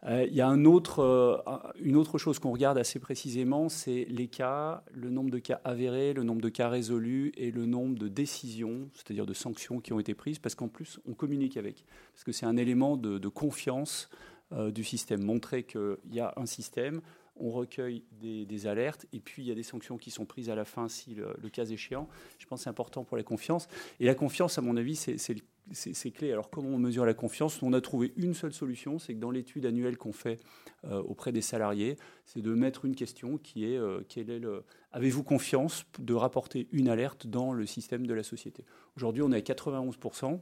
Euh, 0.05 0.25
il 0.29 0.35
y 0.35 0.41
a 0.41 0.47
une 0.47 0.65
autre 0.65 2.17
chose 2.17 2.39
qu'on 2.39 2.51
regarde 2.51 2.77
assez 2.77 2.99
précisément, 2.99 3.67
c'est 3.67 4.05
les 4.09 4.27
cas, 4.27 4.83
le 4.93 5.09
nombre 5.09 5.29
de 5.29 5.39
cas 5.39 5.59
avérés, 5.65 6.13
le 6.13 6.23
nombre 6.23 6.41
de 6.41 6.47
cas 6.47 6.69
résolus 6.69 7.33
et 7.35 7.51
le 7.51 7.65
nombre 7.65 7.99
de 7.99 8.07
décisions, 8.07 8.89
c'est-à-dire 8.93 9.25
de 9.25 9.33
sanctions 9.33 9.81
qui 9.81 9.91
ont 9.91 9.99
été 9.99 10.13
prises, 10.13 10.39
parce 10.39 10.55
qu'en 10.55 10.69
plus, 10.69 10.99
on 11.05 11.13
communique 11.13 11.57
avec. 11.57 11.83
Parce 12.13 12.23
que 12.23 12.31
c'est 12.31 12.45
un 12.45 12.55
élément 12.55 12.95
de, 12.95 13.27
confiance 13.27 14.09
du 14.51 14.83
système, 14.83 15.23
montrer 15.23 15.63
qu'il 15.63 15.97
y 16.11 16.19
a 16.19 16.33
un 16.35 16.45
système, 16.45 17.01
on 17.39 17.51
recueille 17.51 18.03
des, 18.21 18.67
alertes 18.67 19.05
et 19.13 19.19
puis 19.19 19.43
il 19.43 19.47
y 19.47 19.51
a 19.51 19.55
des 19.55 19.63
sanctions 19.63 19.97
qui 19.97 20.11
sont 20.11 20.25
prises 20.25 20.49
à 20.49 20.55
la 20.55 20.65
fin 20.65 20.87
si 20.89 21.15
le, 21.15 21.49
cas 21.49 21.65
échéant. 21.65 22.07
Je 22.37 22.45
pense 22.45 22.59
que 22.59 22.63
c'est 22.65 22.69
important 22.69 23.03
pour 23.03 23.17
la 23.17 23.23
confiance. 23.23 23.67
Et 23.99 24.05
la 24.05 24.15
confiance, 24.15 24.57
à 24.57 24.61
mon 24.61 24.77
avis, 24.77 24.95
c'est 24.95 26.11
clé. 26.11 26.31
Alors 26.31 26.49
comment 26.49 26.69
on 26.69 26.77
mesure 26.77 27.05
la 27.05 27.13
confiance? 27.13 27.61
On 27.63 27.73
a 27.73 27.81
trouvé 27.81 28.13
une 28.17 28.33
seule 28.33 28.53
solution, 28.53 28.99
c'est 28.99 29.13
que 29.13 29.19
dans 29.19 29.31
l'étude 29.31 29.65
annuelle 29.65 29.97
qu'on 29.97 30.13
fait 30.13 30.39
euh, 30.39 30.68
auprès 30.83 31.31
des 31.31 31.41
salariés, 31.41 31.97
c'est 32.25 32.41
de 32.41 32.53
mettre 32.53 32.85
une 32.85 32.95
question 32.95 33.37
qui 33.37 33.65
est, 33.65 33.77
euh, 33.77 34.01
quel 34.07 34.29
est 34.29 34.39
le, 34.39 34.63
avez-vous 34.91 35.23
confiance 35.23 35.85
de 35.99 36.13
rapporter 36.13 36.67
une 36.71 36.89
alerte 36.89 37.27
dans 37.27 37.53
le 37.53 37.65
système 37.65 38.07
de 38.07 38.13
la 38.13 38.23
société? 38.23 38.65
Aujourd'hui, 38.95 39.21
on 39.23 39.31
est 39.31 39.49
à 39.49 39.53
91%. 39.53 40.41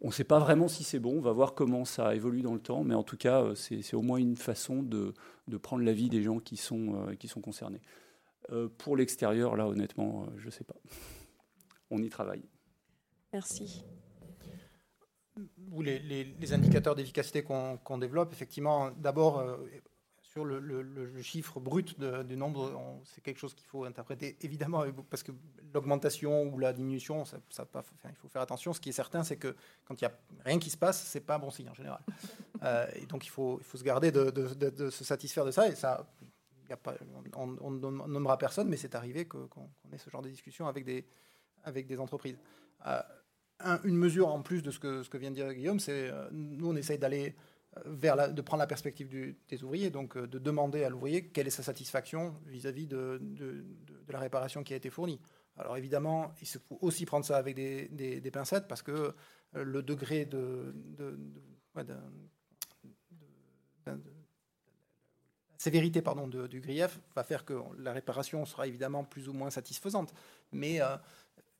On 0.00 0.08
ne 0.08 0.12
sait 0.12 0.24
pas 0.24 0.38
vraiment 0.38 0.68
si 0.68 0.84
c'est 0.84 0.98
bon, 0.98 1.16
on 1.16 1.20
va 1.20 1.32
voir 1.32 1.54
comment 1.54 1.84
ça 1.84 2.14
évolue 2.14 2.42
dans 2.42 2.54
le 2.54 2.60
temps, 2.60 2.84
mais 2.84 2.94
en 2.94 3.02
tout 3.02 3.16
cas, 3.16 3.42
euh, 3.42 3.54
c'est 3.54 3.94
au 3.94 4.02
moins 4.02 4.18
une 4.18 4.36
façon 4.36 4.82
de, 4.82 5.14
prendre 5.62 5.82
l'avis 5.82 6.08
des 6.08 6.22
gens 6.22 6.40
qui 6.40 6.56
sont, 6.56 7.08
euh, 7.08 7.14
qui 7.14 7.28
sont 7.28 7.40
concernés. 7.40 7.80
Euh, 8.50 8.68
pour 8.68 8.96
l'extérieur, 8.96 9.56
là, 9.56 9.66
honnêtement, 9.66 10.26
je 10.36 10.46
ne 10.46 10.50
sais 10.50 10.64
pas. 10.64 10.76
On 11.90 12.02
y 12.02 12.08
travaille. 12.10 12.42
Merci. 13.32 13.84
Les, 15.76 15.98
les, 15.98 16.52
indicateurs 16.52 16.94
d'efficacité 16.94 17.42
qu'on 17.42 17.98
développe, 17.98 18.32
effectivement, 18.32 18.90
d'abord, 18.92 19.44
sur 20.34 20.44
le, 20.44 21.22
chiffre 21.22 21.60
brut 21.60 21.96
du 22.00 22.36
nombre, 22.36 23.00
c'est 23.04 23.22
quelque 23.22 23.38
chose 23.38 23.54
qu'il 23.54 23.66
faut 23.66 23.84
interpréter 23.84 24.36
évidemment, 24.40 24.84
parce 25.08 25.22
que 25.22 25.30
l'augmentation 25.72 26.52
ou 26.52 26.58
la 26.58 26.72
diminution, 26.72 27.24
ça, 27.24 27.38
il 28.08 28.16
faut 28.16 28.28
faire 28.28 28.42
attention. 28.42 28.72
Ce 28.72 28.80
qui 28.80 28.88
est 28.88 28.92
certain, 28.92 29.22
c'est 29.22 29.36
que 29.36 29.54
quand 29.84 30.00
il 30.00 30.04
n'y 30.04 30.10
a 30.10 30.18
rien 30.44 30.58
qui 30.58 30.70
se 30.70 30.76
passe, 30.76 31.04
c'est 31.04 31.20
pas 31.20 31.36
un 31.36 31.38
bon 31.38 31.50
signe 31.50 31.70
en 31.70 31.74
général. 31.74 32.00
Euh, 32.62 32.86
et 32.94 33.04
donc 33.04 33.26
il 33.26 33.28
faut, 33.28 33.58
il 33.58 33.64
faut 33.64 33.76
se 33.76 33.84
garder 33.84 34.10
de, 34.10 34.88
se 34.88 35.04
satisfaire 35.04 35.44
de 35.44 35.50
ça. 35.50 35.68
Et 35.68 35.74
ça, 35.74 36.06
y 36.70 36.72
a 36.72 36.78
pas, 36.78 36.94
on 37.34 37.46
ne 37.46 38.06
nommera 38.06 38.38
personne, 38.38 38.68
mais 38.68 38.78
c'est 38.78 38.94
arrivé 38.94 39.26
qu'on 39.26 39.68
ait 39.92 39.98
ce 39.98 40.08
genre 40.08 40.22
de 40.22 40.30
discussion 40.30 40.66
avec 40.66 40.82
des, 40.82 41.04
avec 41.62 41.86
des 41.86 42.00
entreprises. 42.00 42.38
Euh, 42.86 43.02
une 43.84 43.96
mesure 43.96 44.28
en 44.28 44.42
plus 44.42 44.62
de 44.62 44.70
ce 44.70 44.78
que, 44.78 45.16
vient 45.16 45.30
de 45.30 45.36
dire 45.36 45.52
Guillaume, 45.52 45.80
c'est 45.80 46.10
euh, 46.10 46.28
nous 46.32 46.68
on 46.68 46.76
essaye 46.76 46.98
d'aller 46.98 47.34
vers 47.86 48.32
de 48.32 48.42
prendre 48.42 48.60
la 48.60 48.66
perspective 48.66 49.34
des 49.48 49.64
ouvriers, 49.64 49.90
donc 49.90 50.16
euh, 50.16 50.26
de 50.26 50.38
demander 50.38 50.84
à 50.84 50.88
l'ouvrier 50.88 51.28
quelle 51.28 51.46
est 51.46 51.50
sa 51.50 51.62
satisfaction 51.62 52.34
vis-à-vis 52.46 52.86
de, 52.86 53.20
la 54.08 54.18
réparation 54.18 54.62
qui 54.62 54.74
a 54.74 54.76
été 54.76 54.90
fournie. 54.90 55.20
Alors 55.56 55.76
évidemment, 55.76 56.32
il 56.40 56.48
faut 56.48 56.78
aussi 56.80 57.06
prendre 57.06 57.24
ça 57.24 57.36
avec 57.36 57.56
des, 57.56 58.30
pincettes 58.32 58.68
parce 58.68 58.82
que 58.82 58.92
euh, 58.92 59.64
le 59.64 59.82
degré 59.82 60.24
de, 60.24 60.74
la 61.74 61.84
sévérité 65.58 66.02
pardon, 66.02 66.28
du 66.28 66.60
grief 66.60 67.00
va 67.16 67.24
faire 67.24 67.44
que 67.44 67.54
la 67.78 67.92
réparation 67.92 68.44
sera 68.44 68.66
évidemment 68.66 69.04
plus 69.04 69.28
ou 69.28 69.32
moins 69.32 69.50
satisfaisante. 69.50 70.12
Mais 70.52 70.80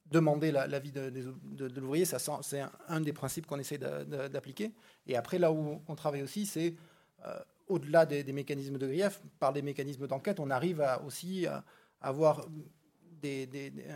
demander 0.07 0.53
l'avis 0.53 0.93
de, 0.93 1.81
l'ouvrier, 1.81 2.05
c'est 2.05 2.63
un, 2.89 3.01
des 3.01 3.13
principes 3.13 3.47
qu'on 3.47 3.59
essaie 3.59 3.79
d'appliquer. 3.79 4.73
Et 5.07 5.17
après, 5.17 5.39
là 5.39 5.53
où 5.53 5.83
on 5.87 5.95
travaille 5.95 6.23
aussi, 6.23 6.47
c'est 6.47 6.75
au-delà 7.69 8.07
des, 8.07 8.33
mécanismes 8.33 8.79
de 8.79 8.87
grief, 8.87 9.23
par 9.39 9.53
des 9.53 9.63
mécanismes 9.63 10.07
d'enquête, 10.07 10.41
on 10.41 10.51
arrive 10.51 10.85
aussi 11.05 11.47
à 11.47 11.65
avoir 12.01 12.47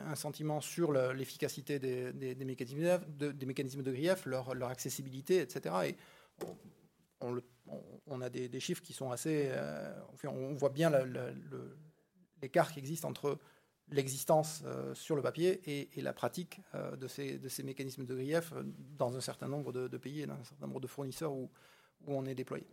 un 0.07 0.15
sentiment 0.15 0.61
sur 0.61 0.93
l'efficacité 0.93 1.79
des, 1.79 2.45
mécanismes 2.45 3.01
de, 3.09 3.33
des 3.33 3.47
mécanismes 3.47 3.83
de 3.83 3.93
grief, 3.93 4.25
leur, 4.27 4.71
accessibilité, 4.71 5.41
etc. 5.41 5.75
Et 5.89 5.97
on, 7.21 8.21
a 8.21 8.31
des, 8.31 8.61
chiffres 8.61 8.83
qui 8.83 8.93
sont 8.93 9.11
assez... 9.11 9.49
Euh, 9.51 9.93
on 10.25 10.55
voit 10.55 10.71
bien 10.71 10.91
l'écart 12.41 12.73
qui 12.73 12.79
existe 12.79 13.05
entre 13.05 13.39
l'existence 13.91 14.63
euh, 14.67 14.95
sur 14.95 15.17
le 15.17 15.23
papier 15.23 15.61
et, 15.67 16.03
la 16.03 16.13
pratique 16.13 16.61
euh, 16.75 16.97
de, 16.97 17.09
ces, 17.09 17.39
de, 17.39 17.49
ces, 17.49 17.63
mécanismes 17.63 18.05
de 18.05 18.15
grief 18.15 18.53
dans 18.97 19.17
un 19.17 19.21
certain 19.21 19.49
nombre 19.49 19.73
de, 19.73 19.97
pays 19.99 20.23
et 20.23 20.27
dans 20.27 20.35
un 20.35 20.45
certain 20.45 20.67
nombre 20.67 20.81
de 20.81 20.87
fournisseurs 20.87 21.33
où 21.33 21.49
on 22.07 22.25
est 22.27 22.35
déployé. 22.35 22.67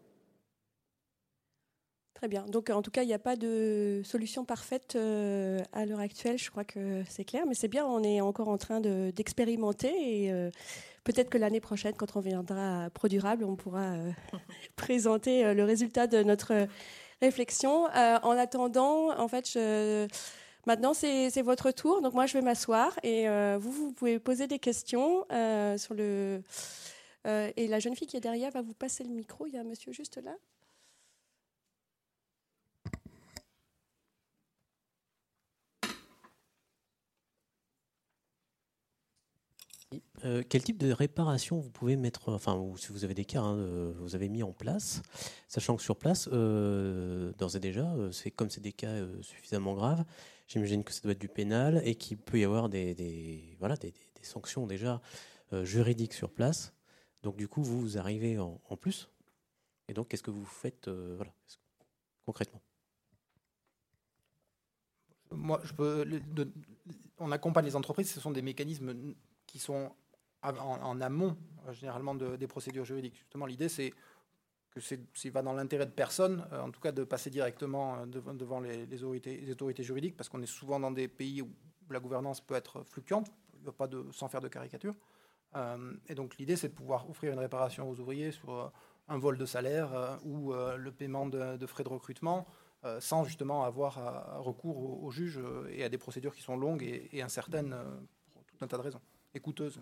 Très 2.16 2.30
bien. 2.30 2.46
Donc, 2.46 2.70
en 2.70 2.82
tout 2.82 2.92
cas, 2.92 3.04
il 3.04 3.08
n'y 3.08 3.14
a 3.14 3.20
pas 3.20 3.36
de 3.36 4.02
solution 4.06 4.46
parfaite 4.46 4.96
euh, 4.96 5.60
à 5.74 5.86
l'heure 5.86 6.00
actuelle. 6.00 6.38
Je 6.38 6.50
crois 6.50 6.64
que 6.64 7.04
c'est 7.10 7.26
clair. 7.26 7.44
Mais 7.46 7.56
c'est 7.56 7.68
bien, 7.68 7.86
on 7.86 8.02
est 8.04 8.22
encore 8.22 8.48
en 8.48 8.58
train 8.58 8.80
d'expérimenter. 8.80 10.24
et 10.24 10.32
euh, 10.32 10.50
peut-être 11.04 11.30
que 11.30 11.38
l'année 11.38 11.60
prochaine, 11.60 11.94
quand 11.94 12.16
on 12.16 12.22
viendra 12.22 12.86
à 12.86 12.90
ProDurable, 12.90 13.44
on 13.44 13.58
pourra 13.58 13.96
euh, 13.96 14.12
présenter 14.78 15.54
le 15.54 15.64
résultat 15.66 16.08
de 16.08 16.24
notre 16.24 16.68
réflexion. 17.22 17.84
en 17.94 18.32
attendant, 18.32 19.12
en 19.20 19.28
fait, 19.28 19.52
je, 19.52 20.08
maintenant, 20.66 20.94
c'est 20.94 21.42
votre 21.42 21.72
tour. 21.72 22.02
Donc, 22.02 22.14
moi, 22.14 22.26
je 22.26 22.34
vais 22.34 22.42
m'asseoir. 22.42 22.98
Et 23.04 23.28
vous, 23.60 23.72
vous 23.72 23.92
pouvez 23.94 24.20
poser 24.20 24.48
des 24.48 24.60
questions 24.60 25.26
sur 25.78 25.94
le. 25.94 26.42
et 27.26 27.68
la 27.68 27.80
jeune 27.80 27.96
fille 27.96 28.08
qui 28.08 28.18
est 28.18 28.22
derrière 28.22 28.52
va 28.52 28.62
vous 28.62 28.74
passer 28.74 29.04
le 29.04 29.12
micro. 29.12 29.48
Il 29.48 29.54
y 29.54 29.58
a 29.58 29.62
un 29.62 29.64
monsieur 29.64 29.92
juste 29.92 30.18
là. 30.24 30.36
Euh, 40.26 40.44
quel 40.48 40.64
type 40.64 40.78
de 40.78 40.92
réparation 40.92 41.60
vous 41.60 41.70
pouvez 41.70 41.96
mettre, 41.98 42.34
enfin, 42.34 42.56
ou 42.56 42.78
si 42.78 42.92
vous 42.92 43.04
avez 43.04 43.14
des 43.14 43.26
cas, 43.26 43.42
hein, 43.42 43.92
vous 44.00 44.16
avez 44.16 44.30
mis 44.30 44.44
en 44.44 44.52
place, 44.52 45.02
sachant 45.48 45.76
que 45.76 45.84
sur 45.84 45.98
place, 45.98 46.30
euh, 46.32 47.32
d'ores 47.38 47.56
et 47.56 47.60
déjà, 47.60 47.92
euh, 47.94 48.12
c'est 48.12 48.32
comme 48.32 48.50
c'est 48.50 48.62
des 48.62 48.72
cas 48.72 48.96
suffisamment 49.22 49.74
graves, 49.74 50.04
j'imagine 50.48 50.84
que 50.84 50.94
ça 50.94 51.02
doit 51.02 51.14
être 51.14 51.20
du 51.20 51.28
pénal 51.28 51.82
et 51.86 51.96
qu'il 51.96 52.18
peut 52.18 52.40
y 52.40 52.44
avoir 52.44 52.70
des, 52.70 53.56
voilà, 53.60 53.76
des, 53.78 53.94
sanctions 54.22 54.66
déjà 54.66 55.02
juridiques 55.52 56.14
sur 56.14 56.32
place. 56.32 56.74
Donc 57.22 57.38
du 57.38 57.48
coup, 57.48 57.62
vous, 57.62 57.80
vous 57.80 57.98
arrivez 57.98 58.40
en, 58.40 58.60
plus. 58.80 59.10
Et 59.88 59.94
donc, 59.94 60.08
qu'est-ce 60.08 60.24
que 60.24 60.32
vous 60.32 60.46
faites 60.46 60.90
voilà, 60.90 61.32
concrètement? 62.26 62.62
Moi, 65.32 65.62
je 65.64 65.74
peux, 65.74 66.06
on 67.20 67.32
accompagne 67.32 67.66
les 67.66 67.76
entreprises. 67.76 68.12
Ce 68.12 68.20
sont 68.20 68.32
des 68.32 68.42
mécanismes 68.42 69.16
qui 69.46 69.60
sont 69.60 69.92
en, 70.42 71.02
amont, 71.02 71.38
euh, 71.68 71.74
généralement, 71.74 72.16
des 72.16 72.48
procédures 72.48 72.86
juridiques. 72.86 73.16
Justement, 73.16 73.46
l'idée, 73.46 73.70
c'est 73.70 73.94
que 74.76 74.82
c'est 75.14 75.30
va 75.30 75.42
dans 75.42 75.54
l'intérêt 75.54 75.86
de 75.86 75.92
personne, 75.92 76.46
euh, 76.52 76.62
en 76.62 76.70
tout 76.70 76.82
cas 76.82 76.92
de 76.92 77.04
passer 77.04 77.30
directement 77.30 77.98
euh, 78.00 78.06
devant, 78.06 78.60
les, 78.60 79.04
autorités, 79.04 79.84
juridiques, 79.84 80.18
parce 80.18 80.30
qu'on 80.30 80.42
est 80.42 80.46
souvent 80.48 80.80
dans 80.80 80.92
des 80.92 81.08
pays 81.08 81.42
où 81.42 81.50
la 81.90 82.00
gouvernance 82.00 82.42
peut 82.42 82.56
être 82.56 82.84
fluctuante, 82.84 83.32
pas 83.78 83.88
de, 83.88 84.06
sans 84.12 84.28
faire 84.28 84.42
de 84.42 84.48
caricature. 84.48 84.94
et 86.08 86.16
donc 86.16 86.38
l'idée, 86.38 86.56
c'est 86.56 86.70
de 86.70 86.74
pouvoir 86.74 87.10
offrir 87.10 87.34
une 87.34 87.40
réparation 87.40 87.90
aux 87.90 88.00
ouvriers 88.00 88.32
sur 88.32 88.72
un 89.08 89.18
vol 89.18 89.38
de 89.38 89.46
salaire 89.46 90.20
ou 90.24 90.54
le 90.54 90.92
paiement 90.92 91.26
de, 91.26 91.66
frais 91.66 91.84
de 91.84 91.90
recrutement, 91.90 92.46
sans 93.00 93.24
justement 93.24 93.64
avoir 93.64 94.44
recours 94.44 95.04
au, 95.04 95.10
juge 95.10 95.40
et 95.72 95.84
à 95.84 95.90
des 95.90 95.98
procédures 95.98 96.36
qui 96.36 96.44
sont 96.44 96.58
longues 96.58 96.84
et, 96.84 97.10
et 97.12 97.24
incertaines 97.24 97.76
pour 98.34 98.44
tout 98.46 98.58
un 98.62 98.68
tas 98.68 98.78
de 98.78 98.84
raisons, 98.84 99.02
et 99.34 99.40
coûteuses. 99.40 99.80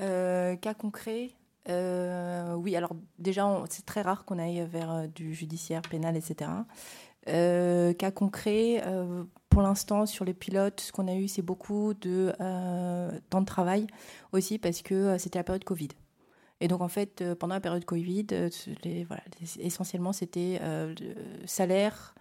Euh, 0.00 0.56
cas 0.56 0.74
concret? 0.74 1.30
Euh, 1.68 2.54
Oui, 2.54 2.76
alors 2.76 2.94
déjà, 3.18 3.62
c'est 3.70 3.86
très 3.86 4.02
rare 4.02 4.24
qu'on 4.24 4.38
aille 4.38 4.66
vers 4.66 4.90
euh, 4.92 5.06
du 5.06 5.34
judiciaire, 5.34 5.82
pénal, 5.82 6.16
etc. 6.16 6.50
cas 7.26 8.10
concret, 8.10 8.82
pour 9.48 9.62
l'instant, 9.62 10.04
sur 10.04 10.24
les 10.24 10.34
pilotes, 10.34 10.80
ce 10.80 10.92
qu'on 10.92 11.08
a 11.08 11.14
eu, 11.14 11.26
c'est 11.28 11.42
beaucoup 11.42 11.94
de 11.94 12.32
temps 13.30 13.40
de 13.40 13.46
travail 13.46 13.86
aussi 14.32 14.58
parce 14.58 14.82
que 14.82 15.16
c'était 15.16 15.38
la 15.38 15.44
période 15.44 15.64
Covid. 15.64 15.88
Et 16.60 16.68
donc, 16.68 16.82
en 16.82 16.88
fait, 16.88 17.24
pendant 17.34 17.54
la 17.54 17.62
période 17.62 17.86
Covid, 17.86 18.26
essentiellement, 19.58 20.12
c'était 20.12 20.60
salaire, 21.46 22.14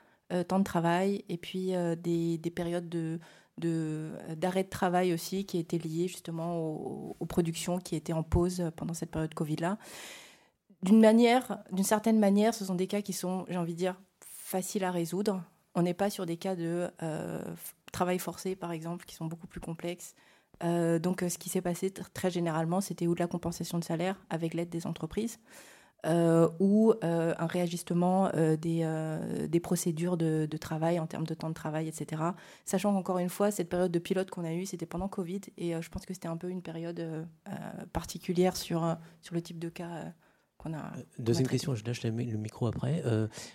temps 0.48 0.60
de 0.60 0.64
travail 0.64 1.26
et 1.28 1.38
puis 1.38 1.74
des, 1.98 2.54
périodes 2.56 2.88
de, 2.88 3.20
d'arrêt 3.58 4.64
de, 4.64 4.70
travail 4.70 5.14
aussi 5.14 5.46
qui 5.46 5.58
étaient 5.58 5.78
liés 5.78 6.08
justement 6.08 6.58
aux, 7.20 7.26
productions 7.26 7.80
qui 7.80 7.96
étaient 7.96 8.14
en 8.14 8.24
pause 8.24 8.72
pendant 8.76 8.94
cette 8.94 9.12
période 9.12 9.34
Covid-là. 9.34 9.78
D'une 10.82 11.00
manière, 11.00 11.64
d'une 11.72 11.84
certaine 11.84 12.20
manière, 12.20 12.54
ce 12.54 12.66
sont 12.66 12.76
des 12.76 12.88
cas 12.88 13.02
qui 13.02 13.14
sont, 13.14 13.46
j'ai 13.48 13.58
envie 13.58 13.74
de 13.74 13.78
dire, 13.78 14.00
faciles 14.20 14.84
à 14.84 14.92
résoudre. 14.92 15.44
On 15.76 15.82
n'est 15.82 15.94
pas 15.94 16.10
sur 16.10 16.26
des 16.26 16.38
cas 16.38 16.56
de 16.56 16.90
euh, 17.02 17.42
travail 17.92 18.20
forcé, 18.20 18.56
par 18.56 18.72
exemple, 18.72 19.06
qui 19.06 19.16
sont 19.16 19.26
beaucoup 19.26 19.48
plus 19.48 19.62
complexes. 19.62 20.14
Euh, 20.64 21.00
donc, 21.00 21.24
ce 21.28 21.38
qui 21.38 21.50
s'est 21.50 21.62
passé 21.62 21.92
très 21.92 22.30
généralement, 22.30 22.82
c'était 22.82 23.08
ou 23.08 23.16
de 23.16 23.20
la 23.20 23.28
compensation 23.28 23.80
de 23.80 23.84
salaire 23.84 24.20
avec 24.30 24.54
l'aide 24.54 24.70
des 24.70 24.86
entreprises, 24.86 25.40
euh, 26.06 26.50
ou 26.60 26.94
euh, 27.04 27.34
un 27.38 27.46
réajustement 27.46 28.30
euh, 28.36 28.58
des, 28.58 28.86
des, 29.48 29.60
procédures 29.62 30.18
de, 30.18 30.48
travail 30.58 31.00
en 31.00 31.08
termes 31.08 31.26
de 31.26 31.34
temps 31.34 31.48
de 31.48 31.54
travail, 31.54 31.88
etc. 31.88 32.22
Sachant 32.66 32.94
qu'encore 32.94 33.20
une 33.20 33.30
fois, 33.30 33.52
cette 33.52 33.70
période 33.70 33.92
de 33.92 34.00
pilote 34.00 34.30
qu'on 34.30 34.44
a 34.44 34.54
eue, 34.54 34.66
c'était 34.66 34.86
pendant 34.86 35.08
Covid, 35.08 35.42
et 35.58 35.82
je 35.82 35.90
pense 35.90 36.06
que 36.06 36.14
c'était 36.14 36.28
un 36.28 36.36
peu 36.36 36.50
une 36.50 36.62
période 36.62 37.26
particulière 37.94 38.58
sur, 38.58 38.98
sur 39.22 39.34
le 39.34 39.42
type 39.42 39.60
de 39.60 39.70
cas. 39.70 40.14
qu'on 40.58 40.74
A, 40.74 40.92
Deuxième 41.20 41.48
question, 41.48 41.74
je 41.74 41.86
lâche 41.86 42.04
le 42.04 42.12
micro 42.12 42.68
après. 42.68 43.04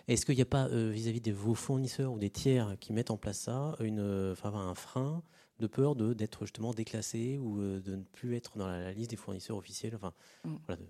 Est-ce 0.07 0.25
qu'il 0.25 0.37
n'y 0.37 0.43
a 0.43 0.47
pas, 0.47 0.69
vis-à-vis 0.69 1.21
de 1.21 1.33
vos 1.33 1.55
fournisseurs 1.55 2.13
ou 2.13 2.19
des 2.19 2.31
tiers 2.31 2.77
qui 2.81 2.93
mettent 2.93 3.11
en 3.11 3.19
place 3.19 3.41
ça, 3.41 3.77
une, 3.81 4.33
enfin, 4.33 4.55
un 4.55 4.75
frein 4.75 5.23
de 5.59 5.67
peur 5.67 5.97
de, 5.97 6.15
d'être 6.15 6.45
justement 6.45 6.73
déclassé 6.73 7.37
ou 7.37 7.59
de 7.61 7.97
ne 7.97 8.03
plus 8.03 8.37
être 8.37 8.57
dans 8.57 8.69
la, 8.69 8.93
liste 8.93 9.11
des 9.11 9.17
fournisseurs 9.17 9.57
officiels 9.57 9.95
enfin, 9.97 10.13
mm. 10.45 10.57
voilà, 10.67 10.83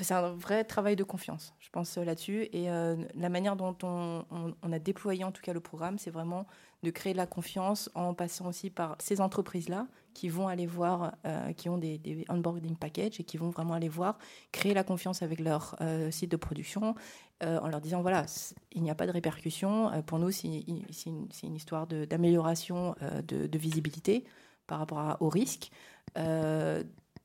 c'est 0.00 0.14
un 0.14 0.30
vrai 0.30 0.64
travail 0.64 0.96
de 0.96 1.04
confiance, 1.04 1.54
je 1.60 1.68
pense 1.70 1.98
euh, 1.98 2.04
là-dessus. 2.04 2.48
Et 2.52 2.70
euh, 2.70 2.96
la 3.14 3.28
manière 3.28 3.56
dont 3.56 3.76
on, 3.82 4.24
a 4.72 4.78
déployé 4.78 5.22
en 5.24 5.32
tout 5.32 5.42
cas 5.42 5.52
le 5.52 5.60
programme, 5.60 5.98
c'est 5.98 6.10
vraiment 6.10 6.46
de 6.82 6.90
créer 6.90 7.12
de 7.12 7.18
la 7.18 7.26
confiance 7.26 7.90
en 7.94 8.14
passant 8.14 8.46
aussi 8.46 8.70
par 8.70 8.96
ces 8.98 9.20
entreprises-là 9.20 9.86
qui 10.14 10.28
vont 10.28 10.48
aller 10.48 10.66
voir, 10.66 11.12
euh, 11.26 11.52
qui 11.52 11.68
ont 11.68 11.78
des, 11.78 12.24
onboarding 12.28 12.76
packages 12.76 13.20
et 13.20 13.24
qui 13.24 13.36
vont 13.36 13.50
vraiment 13.50 13.74
aller 13.74 13.88
voir, 13.88 14.18
créer 14.50 14.74
la 14.74 14.82
confiance 14.82 15.22
avec 15.22 15.40
leur 15.40 15.76
site 16.10 16.30
de 16.30 16.36
production 16.36 16.94
en 17.40 17.66
leur 17.66 17.80
disant 17.80 18.02
voilà, 18.02 18.24
il 18.70 18.82
n'y 18.82 18.90
a 18.90 18.94
pas 18.94 19.06
de 19.06 19.10
répercussions. 19.10 19.90
pour 20.06 20.18
nous, 20.18 20.30
c'est 20.30 20.48
une, 20.48 21.56
histoire 21.56 21.86
d'amélioration 21.86 22.94
de, 23.26 23.58
visibilité 23.58 24.24
par 24.66 24.78
rapport 24.78 25.16
au 25.20 25.28
risque. 25.28 25.70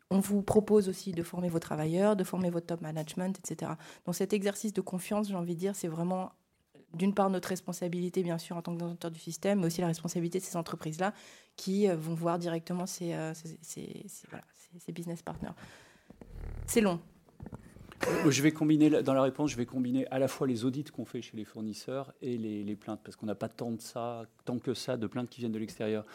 On 0.09 0.19
vous 0.19 0.41
propose 0.41 0.87
aussi 0.87 1.11
de 1.11 1.21
former 1.21 1.49
vos 1.49 1.59
travailleurs, 1.59 2.15
de 2.15 2.23
former 2.23 2.49
votre 2.49 2.67
top 2.67 2.81
management, 2.81 3.37
etc. 3.39 3.71
Donc 4.05 4.15
cet 4.15 4.31
exercice 4.33 4.73
de 4.73 4.81
confiance, 4.81 5.27
j'ai 5.27 5.35
envie 5.35 5.55
de 5.55 5.59
dire, 5.59 5.75
c'est 5.75 5.89
vraiment 5.89 6.31
d'une 6.93 7.13
part 7.13 7.29
notre 7.29 7.49
responsabilité, 7.49 8.23
bien 8.23 8.37
sûr, 8.37 8.57
en 8.57 8.61
tant 8.61 8.73
que 8.73 8.79
donateur 8.79 9.11
du 9.11 9.19
système, 9.19 9.59
mais 9.59 9.67
aussi 9.67 9.81
la 9.81 9.87
responsabilité 9.87 10.39
de 10.39 10.43
ces 10.43 10.55
entreprises-là 10.55 11.13
qui 11.55 11.89
euh, 11.89 11.95
vont 11.95 12.13
voir 12.13 12.39
directement 12.39 12.85
ces, 12.85 13.13
euh, 13.13 13.33
business 14.89 15.21
partners. 15.21 15.51
C'est 16.65 16.81
long. 16.81 16.99
Euh, 18.07 18.31
je 18.31 18.41
vais 18.41 18.51
combiner, 18.51 18.89
dans 18.89 19.13
la 19.13 19.23
réponse, 19.23 19.51
je 19.51 19.57
vais 19.57 19.65
combiner 19.65 20.07
à 20.07 20.19
la 20.19 20.27
fois 20.27 20.47
les 20.47 20.65
audits 20.65 20.85
qu'on 20.85 21.05
fait 21.05 21.21
chez 21.21 21.35
les 21.35 21.45
fournisseurs 21.45 22.13
et 22.21 22.37
les, 22.37 22.63
les 22.63 22.75
plaintes, 22.75 23.01
parce 23.03 23.15
qu'on 23.15 23.25
n'a 23.25 23.35
pas 23.35 23.49
tant 23.49 23.71
de 23.71 23.81
ça, 23.81 24.25
tant 24.45 24.59
que 24.59 24.73
ça, 24.73 24.97
de 24.97 25.07
plaintes 25.07 25.29
qui 25.29 25.41
viennent 25.41 25.51
de 25.51 25.59
l'extérieur 25.59 26.05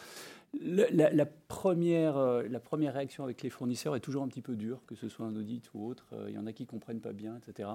la, 0.61 1.25
première, 1.25 2.17
euh, 2.17 2.43
la 2.47 2.59
première 2.59 2.93
réaction 2.93 3.23
avec 3.23 3.41
les 3.41 3.49
fournisseurs 3.49 3.95
est 3.95 3.99
toujours 3.99 4.23
un 4.23 4.27
petit 4.27 4.41
peu 4.41 4.55
dure, 4.55 4.81
que 4.85 4.95
ce 4.95 5.09
soit 5.09 5.25
un 5.25 5.35
audit 5.35 5.69
ou 5.73 5.87
autre. 5.87 6.07
Euh, 6.13 6.27
il 6.29 6.35
y 6.35 6.37
en 6.37 6.45
a 6.45 6.53
qui 6.53 6.63
ne 6.63 6.67
comprennent 6.67 7.01
pas 7.01 7.13
bien, 7.13 7.37
etc. 7.37 7.69